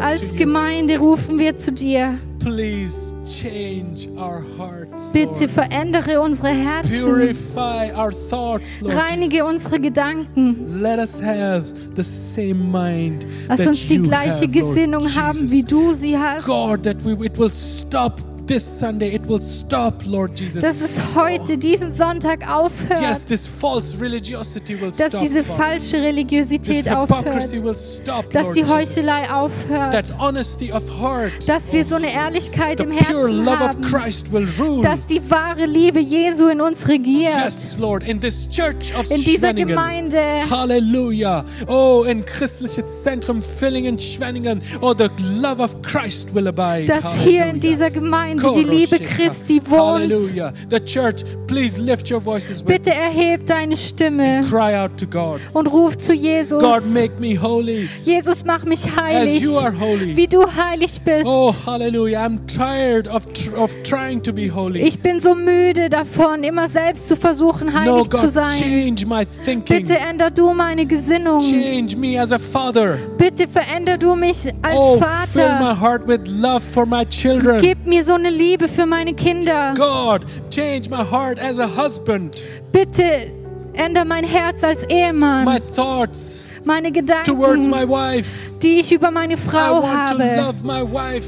Als. 0.00 0.34
Gemeinde 0.34 0.98
rufen 0.98 1.38
wir 1.38 1.56
zu 1.56 1.72
dir. 1.72 2.18
Please 2.42 3.14
change 3.24 4.08
our 4.18 4.42
hearts, 4.58 5.12
Bitte 5.12 5.44
Lord. 5.46 5.50
verändere 5.50 6.20
unsere 6.20 6.48
Herzen. 6.48 6.90
Purify 6.90 7.92
our 7.94 8.10
thoughts, 8.12 8.70
Lord. 8.80 8.94
Reinige 8.96 9.44
unsere 9.44 9.78
Gedanken. 9.78 10.80
Let 10.82 10.98
us 10.98 11.20
have 11.20 11.72
the 11.94 12.02
same 12.02 12.54
mind 12.54 13.26
Lass 13.48 13.64
uns 13.66 13.86
die 13.86 13.98
gleiche 13.98 14.46
have, 14.46 14.58
Lord 14.58 14.74
Gesinnung 14.74 15.14
haben, 15.14 15.38
Jesus. 15.38 15.50
wie 15.52 15.62
du 15.62 15.94
sie 15.94 16.18
hast. 16.18 16.46
God, 16.46 16.82
that 16.82 16.96
we 17.04 17.12
it 17.24 17.38
will 17.38 17.50
stop 17.50 18.20
this 18.46 18.62
Sunday. 18.64 19.14
It 19.14 19.26
will 19.26 19.40
stop, 19.40 20.02
Lord 20.06 20.38
Jesus. 20.38 20.62
Dass 20.62 20.80
es 20.80 20.98
heute, 21.14 21.56
diesen 21.56 21.92
Sonntag 21.92 22.40
yes, 22.40 22.50
aufhört. 22.50 23.26
this 23.26 23.46
false 23.46 23.94
religiosity 24.00 24.80
will 24.80 24.90
Dass 24.90 25.08
stop. 25.10 25.20
diese 25.20 25.44
falsche 25.44 25.82
this 25.96 26.02
Religiosität 26.02 26.88
aufhört. 26.88 27.62
will 27.62 27.74
stop, 27.74 28.30
Dass 28.30 28.44
Lord 28.44 28.56
die 28.56 28.60
Jesus. 28.60 28.74
Heuchelei 28.74 29.30
aufhört. 29.30 29.92
That 29.92 30.18
honesty 30.18 30.72
of 30.72 30.82
heart, 31.00 31.32
Dass 31.46 31.72
wir 31.72 31.84
so 31.84 31.96
eine 31.96 32.12
Ehrlichkeit 32.12 32.78
the 32.78 32.84
im 32.84 32.90
pure 32.90 33.00
Herzen 33.04 33.44
love 33.44 33.54
of 33.54 33.60
haben. 33.60 33.82
Christ 33.82 34.32
will 34.32 34.48
rule. 34.58 34.82
Dass 34.82 35.04
die 35.06 35.20
wahre 35.30 35.66
Liebe 35.66 36.00
Jesu 36.00 36.48
in 36.48 36.60
uns 36.60 36.88
regiert. 36.88 37.34
Yes, 37.44 37.76
Lord, 37.78 38.02
in 38.04 38.20
this 38.20 38.48
church 38.48 38.94
of 38.98 39.10
In 39.10 39.22
dieser. 39.22 39.52
Gemeinde. 39.52 40.18
Halleluja. 40.50 41.44
Oh, 41.66 42.04
in 42.08 42.24
christliches 42.24 42.84
Zentrum 43.02 43.42
Villingen, 43.42 43.98
Schwenningen. 43.98 44.62
Oh, 44.80 44.94
the 44.96 45.08
love 45.40 45.62
of 45.62 45.80
Christ 45.82 46.34
will 46.34 46.48
abide. 46.48 46.86
Dass 46.86 47.04
hier 47.22 47.30
in 47.32 47.38
Halleluja. 47.40 47.60
dieser 47.60 47.90
Gemeinde 47.90 48.41
die 48.50 48.62
Liebe 48.64 48.98
Christi 48.98 49.60
wohnt. 49.66 50.02
Hallelujah. 50.12 50.52
The 50.70 50.80
church, 50.80 51.24
please 51.46 51.80
lift 51.80 52.10
your 52.10 52.20
voices 52.20 52.60
with 52.60 52.68
Bitte 52.68 52.90
erheb 52.90 53.46
deine 53.46 53.76
Stimme 53.76 54.42
cry 54.48 54.74
out 54.76 54.96
to 54.98 55.06
God. 55.06 55.40
und 55.52 55.66
ruf 55.66 55.96
zu 55.98 56.12
Jesus. 56.14 56.60
God, 56.62 56.84
make 56.92 57.18
me 57.20 57.36
holy 57.40 57.88
Jesus, 58.04 58.44
mach 58.44 58.64
mich 58.64 58.84
as 58.86 58.96
heilig, 58.96 59.40
you 59.42 59.56
are 59.58 59.72
holy. 59.72 60.16
wie 60.16 60.26
du 60.26 60.44
heilig 60.46 61.00
bist. 61.02 61.26
Oh, 61.26 61.54
hallelujah. 61.66 62.18
I'm 62.24 62.46
tired 62.46 63.08
of, 63.08 63.26
of 63.56 63.70
trying 63.84 64.22
to 64.22 64.32
be 64.32 64.48
holy. 64.48 64.80
Ich 64.82 64.98
bin 65.00 65.20
so 65.20 65.34
müde 65.34 65.88
davon, 65.88 66.42
immer 66.44 66.68
selbst 66.68 67.08
zu 67.08 67.16
versuchen, 67.16 67.68
no, 67.68 67.72
heilig 67.74 68.10
zu 68.10 68.20
God, 68.22 68.30
sein. 68.30 68.58
change 68.60 69.06
my 69.06 69.24
thinking. 69.44 69.78
Bitte 69.84 69.98
änder 69.98 70.30
du 70.30 70.52
meine 70.52 70.86
Gesinnung. 70.86 71.40
Change 71.42 71.96
me 71.96 72.20
as 72.20 72.32
a 72.32 72.38
father. 72.38 72.98
Bitte 73.18 73.46
veränder 73.48 73.98
du 73.98 74.14
mich 74.14 74.46
als 74.62 74.74
Oh, 74.76 74.98
fill 75.32 75.42
my 75.42 75.58
Vater. 75.60 75.80
heart 75.80 76.06
with 76.08 76.20
love 76.28 76.60
for 76.72 76.86
my 76.86 77.04
children. 77.04 77.60
Gib 77.60 77.86
mir 77.86 78.02
so 78.02 78.16
eine 78.24 78.30
Liebe 78.36 78.68
für 78.68 78.86
meine 78.86 79.14
Kinder. 79.14 79.74
God, 79.76 80.24
change 80.50 80.88
my 80.88 81.02
heart 81.04 81.38
as 81.40 81.58
a 81.58 81.66
husband. 81.66 82.42
Bitte 82.70 83.30
änder 83.74 84.04
mein 84.04 84.24
Herz 84.24 84.62
als 84.62 84.84
Ehemann. 84.84 85.44
My 85.44 85.58
thoughts 85.74 86.44
meine 86.64 86.92
towards 87.24 87.66
my 87.66 87.80
Gedanken, 87.80 87.90
wife. 87.90 88.28
die 88.62 88.78
ich 88.78 88.92
über 88.92 89.10
meine 89.10 89.34
I 89.34 89.36
Frau 89.36 89.82
habe. 89.84 90.22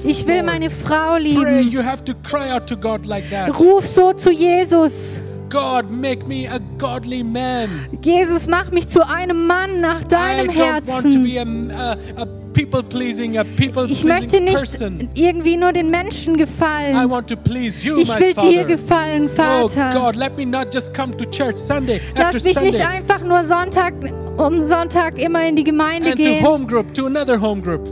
Ich 0.04 0.26
will 0.26 0.34
Lord. 0.36 0.46
meine 0.46 0.70
Frau 0.70 1.16
Pray, 1.16 1.22
lieben. 1.22 1.68
you 1.68 1.82
have 1.82 2.04
to 2.04 2.14
cry 2.22 2.52
out 2.52 2.68
to 2.68 2.76
God 2.76 3.06
like 3.06 3.28
that. 3.30 3.58
Ruf 3.58 3.86
so 3.86 4.12
zu 4.12 4.30
Jesus. 4.30 5.16
God, 5.50 5.90
make 5.90 6.26
me 6.26 6.48
a 6.48 6.58
godly 6.78 7.22
man. 7.22 7.68
Jesus, 8.02 8.48
mach 8.48 8.70
mich 8.72 8.88
zu 8.88 9.06
einem 9.06 9.46
Mann 9.46 9.80
nach 9.80 10.00
I 10.02 10.08
deinem 10.08 10.50
don't 10.50 10.86
want 10.88 11.12
to 11.12 11.20
be 11.20 11.30
Herzen. 11.38 11.70
a, 11.70 11.92
a, 11.92 12.22
a 12.22 12.26
Ich 12.56 14.04
möchte 14.04 14.40
nicht 14.40 14.78
irgendwie 15.14 15.56
nur 15.56 15.72
den 15.72 15.90
Menschen 15.90 16.34
I 16.34 16.38
gefallen. 16.38 17.10
want 17.10 17.28
to 17.28 17.36
please 17.36 17.86
you, 17.86 17.98
Ich 17.98 18.08
will 18.18 18.34
dir 18.34 18.64
gefallen, 18.64 19.24
Oh 19.32 19.68
Vater. 19.68 19.90
God, 19.92 20.16
let 20.16 20.36
me 20.36 20.44
not 20.44 20.72
just 20.72 20.94
come 20.94 21.16
to 21.16 21.24
church 21.26 21.56
Sunday 21.56 22.00
after 22.14 22.32
Lass 22.32 22.44
mich 22.44 22.60
nicht 22.60 22.78
Sunday 22.78 22.96
einfach 22.96 23.22
nur 23.22 23.44
Sonntag 23.44 23.94
um 24.36 24.66
Sonntag 24.68 25.18
immer 25.18 25.46
in 25.46 25.56
die 25.56 25.64
Gemeinde 25.64 26.08
and 26.10 26.16
to 26.16 26.22
gehen, 26.22 26.44
home 26.44 26.66
group, 26.66 26.92
to 26.94 27.06
another 27.06 27.40
home 27.40 27.60
group, 27.62 27.88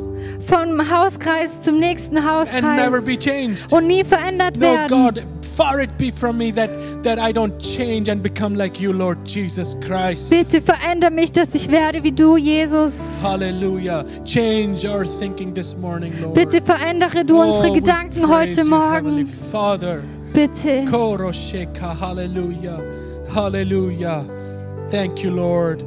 vom 0.47 0.90
Hauskreis 0.90 1.62
zum 1.62 1.78
nächsten 1.78 2.16
and 2.18 2.26
never 2.76 3.01
be 3.01 3.12
Hauskreis 3.12 3.18
changed. 3.24 3.72
und 3.72 3.86
nie 3.86 4.05
verändert 4.05 4.57
No, 4.57 4.62
werden. 4.62 4.88
God, 4.88 5.22
far 5.57 5.80
it 5.80 5.90
be 5.99 6.11
from 6.11 6.38
me 6.38 6.51
that, 6.53 6.70
that 7.03 7.18
I 7.18 7.32
don't 7.32 7.59
change 7.59 8.11
and 8.11 8.22
become 8.22 8.55
like 8.57 8.80
you, 8.80 8.93
Lord 8.93 9.18
Jesus 9.26 9.76
Christ. 9.80 10.30
Bitte 10.30 10.61
veränder 10.61 11.11
mich, 11.11 11.30
dass 11.32 11.55
ich 11.55 11.70
werde 11.70 12.03
wie 12.03 12.12
du, 12.12 12.36
Jesus. 12.36 13.18
Hallelujah. 13.22 14.05
Change 14.24 14.86
our 14.88 15.05
thinking 15.05 15.55
this 15.55 15.76
morning, 15.76 16.12
Lord. 16.22 16.34
Bitte 16.34 16.61
verändere 16.61 17.24
du 17.24 17.40
unsere 17.40 17.68
Oh, 17.68 17.74
we 17.74 17.78
Gedanken 17.80 18.28
heute 18.28 18.62
you, 18.62 18.68
Morgen. 18.68 19.26
Father. 19.26 20.03
Bitte. 20.32 20.84
Korosheka. 20.90 21.95
Hallelujah. 22.01 22.80
Hallelujah. 23.34 24.24
Thank 24.90 25.22
you, 25.22 25.30
Lord. 25.30 25.84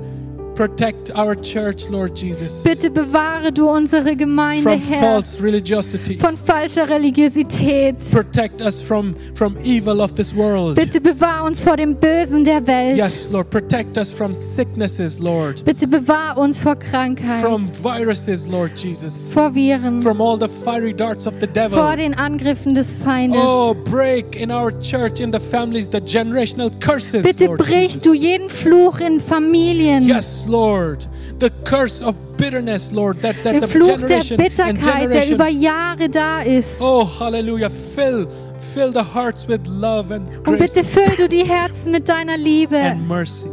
Protect 0.56 1.12
our 1.18 1.36
church, 1.36 1.90
Lord 1.90 2.16
Jesus, 2.18 2.64
Bitte 2.64 2.90
bewahre 2.90 3.52
du 3.52 3.68
unsere 3.70 4.16
Gemeinde, 4.16 4.64
from 4.64 4.80
Herr, 4.82 5.02
false 5.02 5.38
religiosity. 5.44 6.18
von 6.18 6.38
falscher 6.38 6.88
Religiosität. 6.88 7.98
Protect 8.12 8.62
us 8.62 8.80
from, 8.82 9.14
from 9.34 9.58
evil 9.64 10.00
of 10.02 10.14
this 10.16 10.34
world. 10.34 10.76
Bitte 10.76 11.02
bewahr 11.02 11.44
uns 11.44 11.60
vor 11.60 11.76
dem 11.76 11.94
Bösen 11.96 12.46
der 12.46 12.66
Welt. 12.66 12.96
Yes, 12.98 13.28
Lord. 13.30 13.50
Protect 13.50 13.98
us 13.98 14.10
from 14.10 14.34
sicknesses, 14.34 15.20
Lord. 15.20 15.64
Bitte 15.66 15.88
bewahr 15.88 16.38
uns 16.38 16.58
vor 16.58 16.76
Krankheit, 16.78 17.44
From 17.44 17.68
viruses, 17.84 18.48
Lord 18.48 18.72
Jesus. 18.82 19.32
vor 19.34 19.54
Viren, 19.54 20.02
From 20.02 20.22
all 20.22 20.38
the 20.40 20.48
fiery 20.48 20.94
darts 20.94 21.28
of 21.28 21.34
the 21.42 21.48
vor 21.48 21.54
devil. 21.54 21.96
den 21.98 22.14
Angriffen 22.14 22.74
des 22.74 22.94
Feindes. 22.94 23.38
Oh, 23.44 23.74
break 23.92 24.38
in 24.38 24.52
our 24.52 24.72
church, 24.80 25.20
in 25.20 25.34
the 25.34 25.40
families, 25.40 25.90
the 25.90 26.00
generational 26.00 26.70
curses, 26.80 27.24
Bitte 27.24 27.46
Lord 27.48 27.60
brich 27.60 27.96
Jesus. 27.96 28.04
du 28.04 28.14
jeden 28.14 28.50
Fluch 28.50 29.02
in 29.02 29.20
Familien. 29.20 30.04
Yes, 30.04 30.45
Lord. 30.46 31.06
The 31.40 31.50
curse 31.64 32.02
of 32.02 32.16
bitterness, 32.38 32.92
Lord, 32.92 33.22
that, 33.22 33.36
that 33.44 33.60
the 33.62 33.68
Fluch 33.68 33.88
der 34.02 34.22
generation 34.22 34.38
Bitterkeit, 34.38 35.14
der 35.14 35.32
über. 35.32 35.48
Jahre 35.50 36.10
da 36.10 36.42
ist. 36.42 36.80
Oh, 36.82 37.04
hallelujah. 37.06 37.70
Fill, 37.70 38.28
fill 38.74 38.92
the 38.92 39.04
hearts 39.04 39.48
with 39.48 39.66
love 39.68 40.12
and 40.12 40.28
Und 40.30 40.44
grace 40.58 40.74
bitte 40.74 40.84
füll 40.84 41.16
du 41.18 41.28
die 41.28 41.46
Herzen 41.46 41.92
mit 41.92 42.08
deiner 42.08 42.38
Liebe 42.38 42.78
and 42.78 43.08
mercy. 43.08 43.48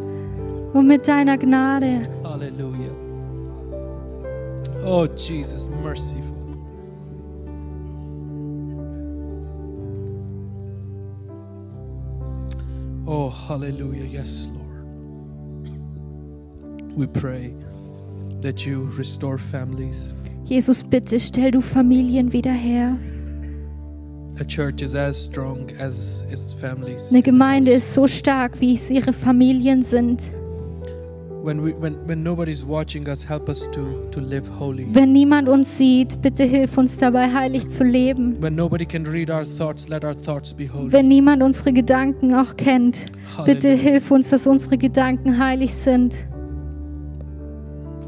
und 0.74 0.86
mit 0.86 1.07
deiner 1.07 1.36
Gnade. 1.38 2.03
Hallelujah. 2.24 2.90
Oh, 4.84 5.07
Jesus, 5.16 5.68
merciful. 5.82 6.36
Oh, 13.07 13.28
hallelujah. 13.28 14.05
Yes, 14.05 14.49
Lord. 14.55 14.61
We 16.97 17.07
pray 17.07 17.55
that 18.43 18.66
you 18.66 18.90
restore 18.99 19.38
families. 19.38 20.12
Jesus, 20.45 20.82
bitte 20.82 21.18
stell 21.20 21.51
du 21.51 21.62
Familien 21.62 22.32
wieder 22.32 22.53
her. 22.53 22.99
A 24.40 24.45
church 24.45 24.82
is 24.82 24.95
as 24.95 25.24
strong 25.24 25.70
as 25.78 26.22
its 26.30 26.53
families. 26.55 27.11
Eine 27.11 27.22
Gemeinde 27.22 27.72
ist 27.72 27.95
so 27.95 28.07
stark, 28.07 28.61
wie 28.61 28.74
es 28.74 28.90
ihre 28.90 29.12
Familien 29.12 29.82
sind. 29.82 30.22
When, 31.43 31.64
we, 31.64 31.72
when, 31.72 31.97
when 32.07 32.22
nobody's 32.22 32.64
watching 32.64 33.09
us, 33.09 33.24
help 33.28 33.49
us 33.49 33.68
to, 33.72 34.09
to 34.12 34.20
live 34.20 34.49
holy. 34.49 34.86
Wenn 34.93 35.12
niemand 35.12 35.49
uns 35.49 35.76
sieht, 35.76 36.22
bitte 36.22 36.45
hilf 36.45 36.78
uns 36.78 36.99
dabei, 36.99 37.32
heilig 37.32 37.68
zu 37.68 37.84
leben. 37.84 38.36
When 38.40 38.55
nobody 38.55 38.84
can 38.86 39.05
read 39.07 39.28
our 39.30 39.45
thoughts, 39.45 39.88
let 39.88 40.05
our 40.05 40.14
thoughts 40.14 40.55
be 40.55 40.68
holy. 40.68 40.93
Wenn 40.93 41.09
niemand 41.09 41.43
unsere 41.43 41.72
Gedanken 41.72 42.34
auch 42.34 42.57
kennt, 42.57 43.07
bitte 43.45 43.70
Hallelujah. 43.70 43.90
hilf 43.90 44.11
uns, 44.11 44.30
dass 44.30 44.47
unsere 44.47 44.78
Gedanken 44.78 45.38
heilig 45.38 45.74
sind. 45.74 46.26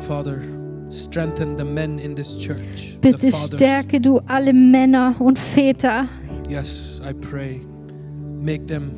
Father, 0.06 0.42
strengthen 0.90 1.56
the 1.56 1.64
men 1.64 1.98
in 1.98 2.14
this 2.14 2.36
church. 2.38 2.98
Bitte 3.00 3.32
stärke 3.32 4.00
du 4.00 4.20
alle 4.26 4.52
Männer 4.52 5.14
und 5.18 5.38
Väter. 5.38 6.06
Yes, 6.48 7.00
I 7.02 7.12
pray. 7.14 7.60
Make 8.42 8.66
them 8.66 8.92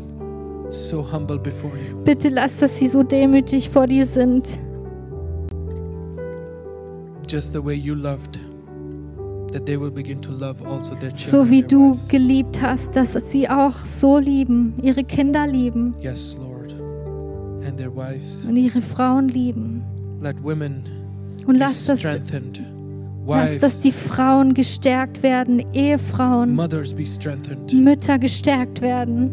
so 0.69 1.03
humble 1.03 1.39
before 1.39 1.73
you. 1.77 2.03
Bitte 2.03 2.29
lass, 2.29 2.59
dass 2.59 2.79
sie 2.79 2.89
so 2.89 3.03
demütig 3.05 3.71
vor 3.71 3.87
dir 3.87 4.05
sind. 4.05 4.59
Just 7.29 7.53
the 7.53 7.65
way 7.65 7.75
you 7.75 7.95
loved. 7.95 8.39
That 9.53 9.65
they 9.65 9.81
will 9.81 9.93
begin 9.93 10.21
to 10.23 10.33
love 10.33 10.61
also 10.67 10.95
their 10.97 11.13
children. 11.13 11.45
So 11.47 11.51
wie 11.51 11.63
du 11.63 11.93
wives. 11.95 12.09
geliebt 12.09 12.61
hast, 12.61 12.97
dass 12.97 13.13
sie 13.31 13.49
auch 13.49 13.77
so 13.79 14.19
lieben, 14.19 14.75
ihre 14.83 15.05
Kinder 15.05 15.47
lieben 15.47 15.93
Yes, 16.01 16.37
Lord. 16.37 16.75
And 17.65 17.77
their 17.77 17.95
wives. 17.95 18.45
und 18.49 18.57
ihre 18.57 18.81
Frauen 18.81 19.29
lieben. 19.29 19.83
Let 20.21 20.43
women 20.43 20.83
Und 21.47 21.57
lass 21.57 21.87
das 21.87 22.03
Lass, 23.29 23.59
dass 23.59 23.81
die 23.81 23.91
Frauen 23.91 24.55
gestärkt 24.55 25.23
werden, 25.25 25.65
Ehefrauen, 25.73 26.55
Mütter 26.55 28.19
gestärkt 28.19 28.81
werden, 28.81 29.31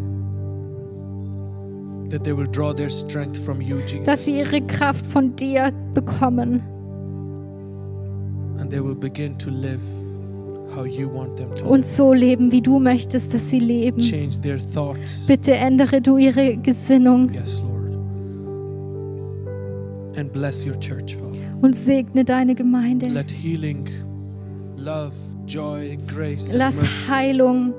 dass 4.06 4.26
sie 4.26 4.40
ihre 4.40 4.62
Kraft 4.62 5.06
von 5.06 5.36
dir 5.36 5.72
bekommen 5.94 6.64
and 8.60 8.72
they 8.72 8.80
will 8.80 8.96
begin 8.96 9.38
to 9.38 9.50
live 9.50 9.82
how 10.74 10.86
you 10.86 11.08
want 11.08 11.38
them 11.38 11.54
to 11.56 11.66
und 11.66 11.86
so 11.86 12.14
leben, 12.14 12.52
wie 12.52 12.62
du 12.62 12.80
möchtest, 12.80 13.34
dass 13.34 13.50
sie 13.50 13.60
leben. 13.60 14.00
Change 14.00 14.40
their 14.42 14.58
thoughts. 14.74 15.26
Bitte 15.28 15.52
ändere 15.54 16.02
du 16.02 16.18
ihre 16.18 16.58
Gesinnung 16.58 17.30
Yes, 17.34 17.62
Lord. 17.62 17.94
And 20.18 20.32
bless 20.32 20.66
your 20.66 20.80
church, 20.80 21.16
Father. 21.16 21.43
Und 21.64 21.76
segne 21.76 22.26
deine 22.26 22.56
Gemeinde. 22.56 23.08
Let 23.08 23.32
healing, 23.32 23.88
love, 24.78 25.14
joy, 25.48 25.98
grace, 26.08 26.54
Lass 26.54 26.84
Heilung 27.10 27.74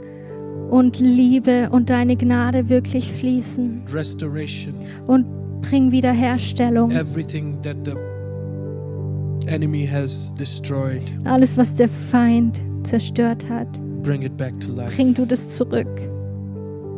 und 0.70 0.98
Liebe 0.98 1.68
und 1.70 1.90
deine 1.90 2.16
Gnade 2.16 2.68
wirklich 2.70 3.12
fließen 3.12 3.82
restoration, 3.92 4.74
und 5.06 5.26
bring 5.60 5.92
Wiederherstellung. 5.92 6.90
everything 6.90 7.60
that 7.62 7.76
the 7.84 7.92
enemy 9.50 9.86
has 9.86 10.32
destroyed, 10.38 11.02
Alles, 11.24 11.56
was 11.58 11.74
der 11.74 11.88
Feind 11.88 12.62
zerstört 12.84 13.48
hat, 13.50 13.68
bring 14.02 14.22
it 14.22 14.34
back 14.38 14.58
to 14.60 14.72
life. 14.72 14.94
bring 14.96 15.12
du 15.14 15.26
das 15.26 15.56
zurück 15.56 15.88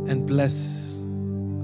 And 0.09 0.25
bless 0.25 0.86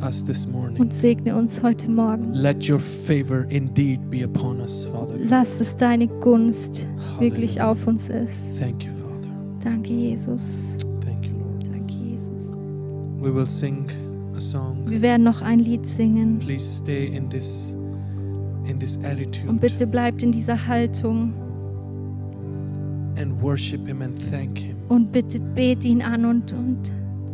us 0.03 0.25
this 0.25 0.47
morning. 0.47 0.81
und 0.81 0.93
segne 0.93 1.35
uns 1.37 1.63
heute 1.63 1.91
Morgen. 1.91 2.33
Let 2.33 2.69
your 2.69 2.79
favor 2.79 3.47
indeed 3.51 4.01
be 4.11 4.25
upon 4.25 4.61
us, 4.61 4.85
Father. 4.93 5.15
Lass 5.29 5.61
es 5.61 5.77
deine 5.77 6.09
Gunst 6.09 6.87
wirklich 7.19 7.59
Hallelujah. 7.59 7.71
auf 7.71 7.87
uns 7.87 8.09
ist. 8.09 8.59
Thank 8.59 8.85
you, 8.85 8.91
Father. 8.93 9.29
Danke, 9.61 9.93
Jesus. 9.93 10.77
Thank 11.05 11.27
you, 11.27 11.33
Lord. 11.39 11.67
Danke, 11.67 11.95
Jesus. 11.95 12.51
We 13.21 13.33
will 13.35 13.47
sing 13.47 13.87
a 14.37 14.41
song. 14.41 14.83
Wir 14.87 15.01
werden 15.03 15.23
noch 15.25 15.41
ein 15.43 15.61
Lied 15.61 15.87
singen. 15.87 16.39
Please 16.39 16.67
stay 16.67 17.07
in 17.07 17.29
this 17.29 17.77
in 18.65 18.79
this 18.79 18.97
attitude 19.05 19.49
Und 19.49 19.61
bitte 19.61 19.87
bleibt 19.87 20.23
in 20.23 20.31
dieser 20.33 20.67
Haltung 20.69 21.33
and 23.19 23.41
worship 23.43 23.87
him 23.87 24.03
and 24.03 24.19
thank 24.31 24.59
him 24.59 24.77
und 24.89 25.13
bitte 25.13 25.39
bet 25.41 25.85
ihn 25.85 26.01
an 26.03 26.25
und, 26.25 26.53
und 26.53 26.93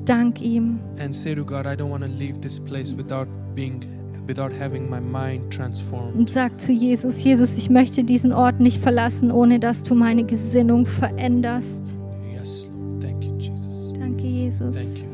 dank 0.09 0.41
ihm. 0.41 0.79
and 0.99 1.15
say 1.15 1.35
to 1.35 1.45
God, 1.45 1.67
I 1.67 1.77
don't 1.77 1.91
want 1.91 2.03
to 2.05 2.11
leave 2.11 2.41
this 2.41 2.59
place 2.59 2.95
without 2.97 3.29
being 3.55 3.81
without 4.27 4.53
having 4.53 4.89
my 4.91 5.01
mind 5.01 5.45
Und 5.45 5.51
transformed. 5.55 6.29
sag 6.31 6.61
zu 6.61 6.73
Jesus, 6.73 7.23
Jesus, 7.25 7.57
ich 7.57 7.71
möchte 7.71 8.05
diesen 8.05 8.33
Ort 8.33 8.61
nicht 8.61 8.81
verlassen, 8.81 9.31
ohne 9.33 9.59
dass 9.59 9.83
du 9.83 9.95
meine 9.95 10.25
Gesinnung 10.25 10.85
veränderst. 10.85 11.97
Yes, 12.35 12.69
Lord. 12.79 13.03
Thank 13.03 13.25
you, 13.25 13.37
Jesus. 13.39 13.93
Danke, 13.99 14.27
Jesus. 14.27 14.75
Thank 14.77 14.99
you. 15.03 15.08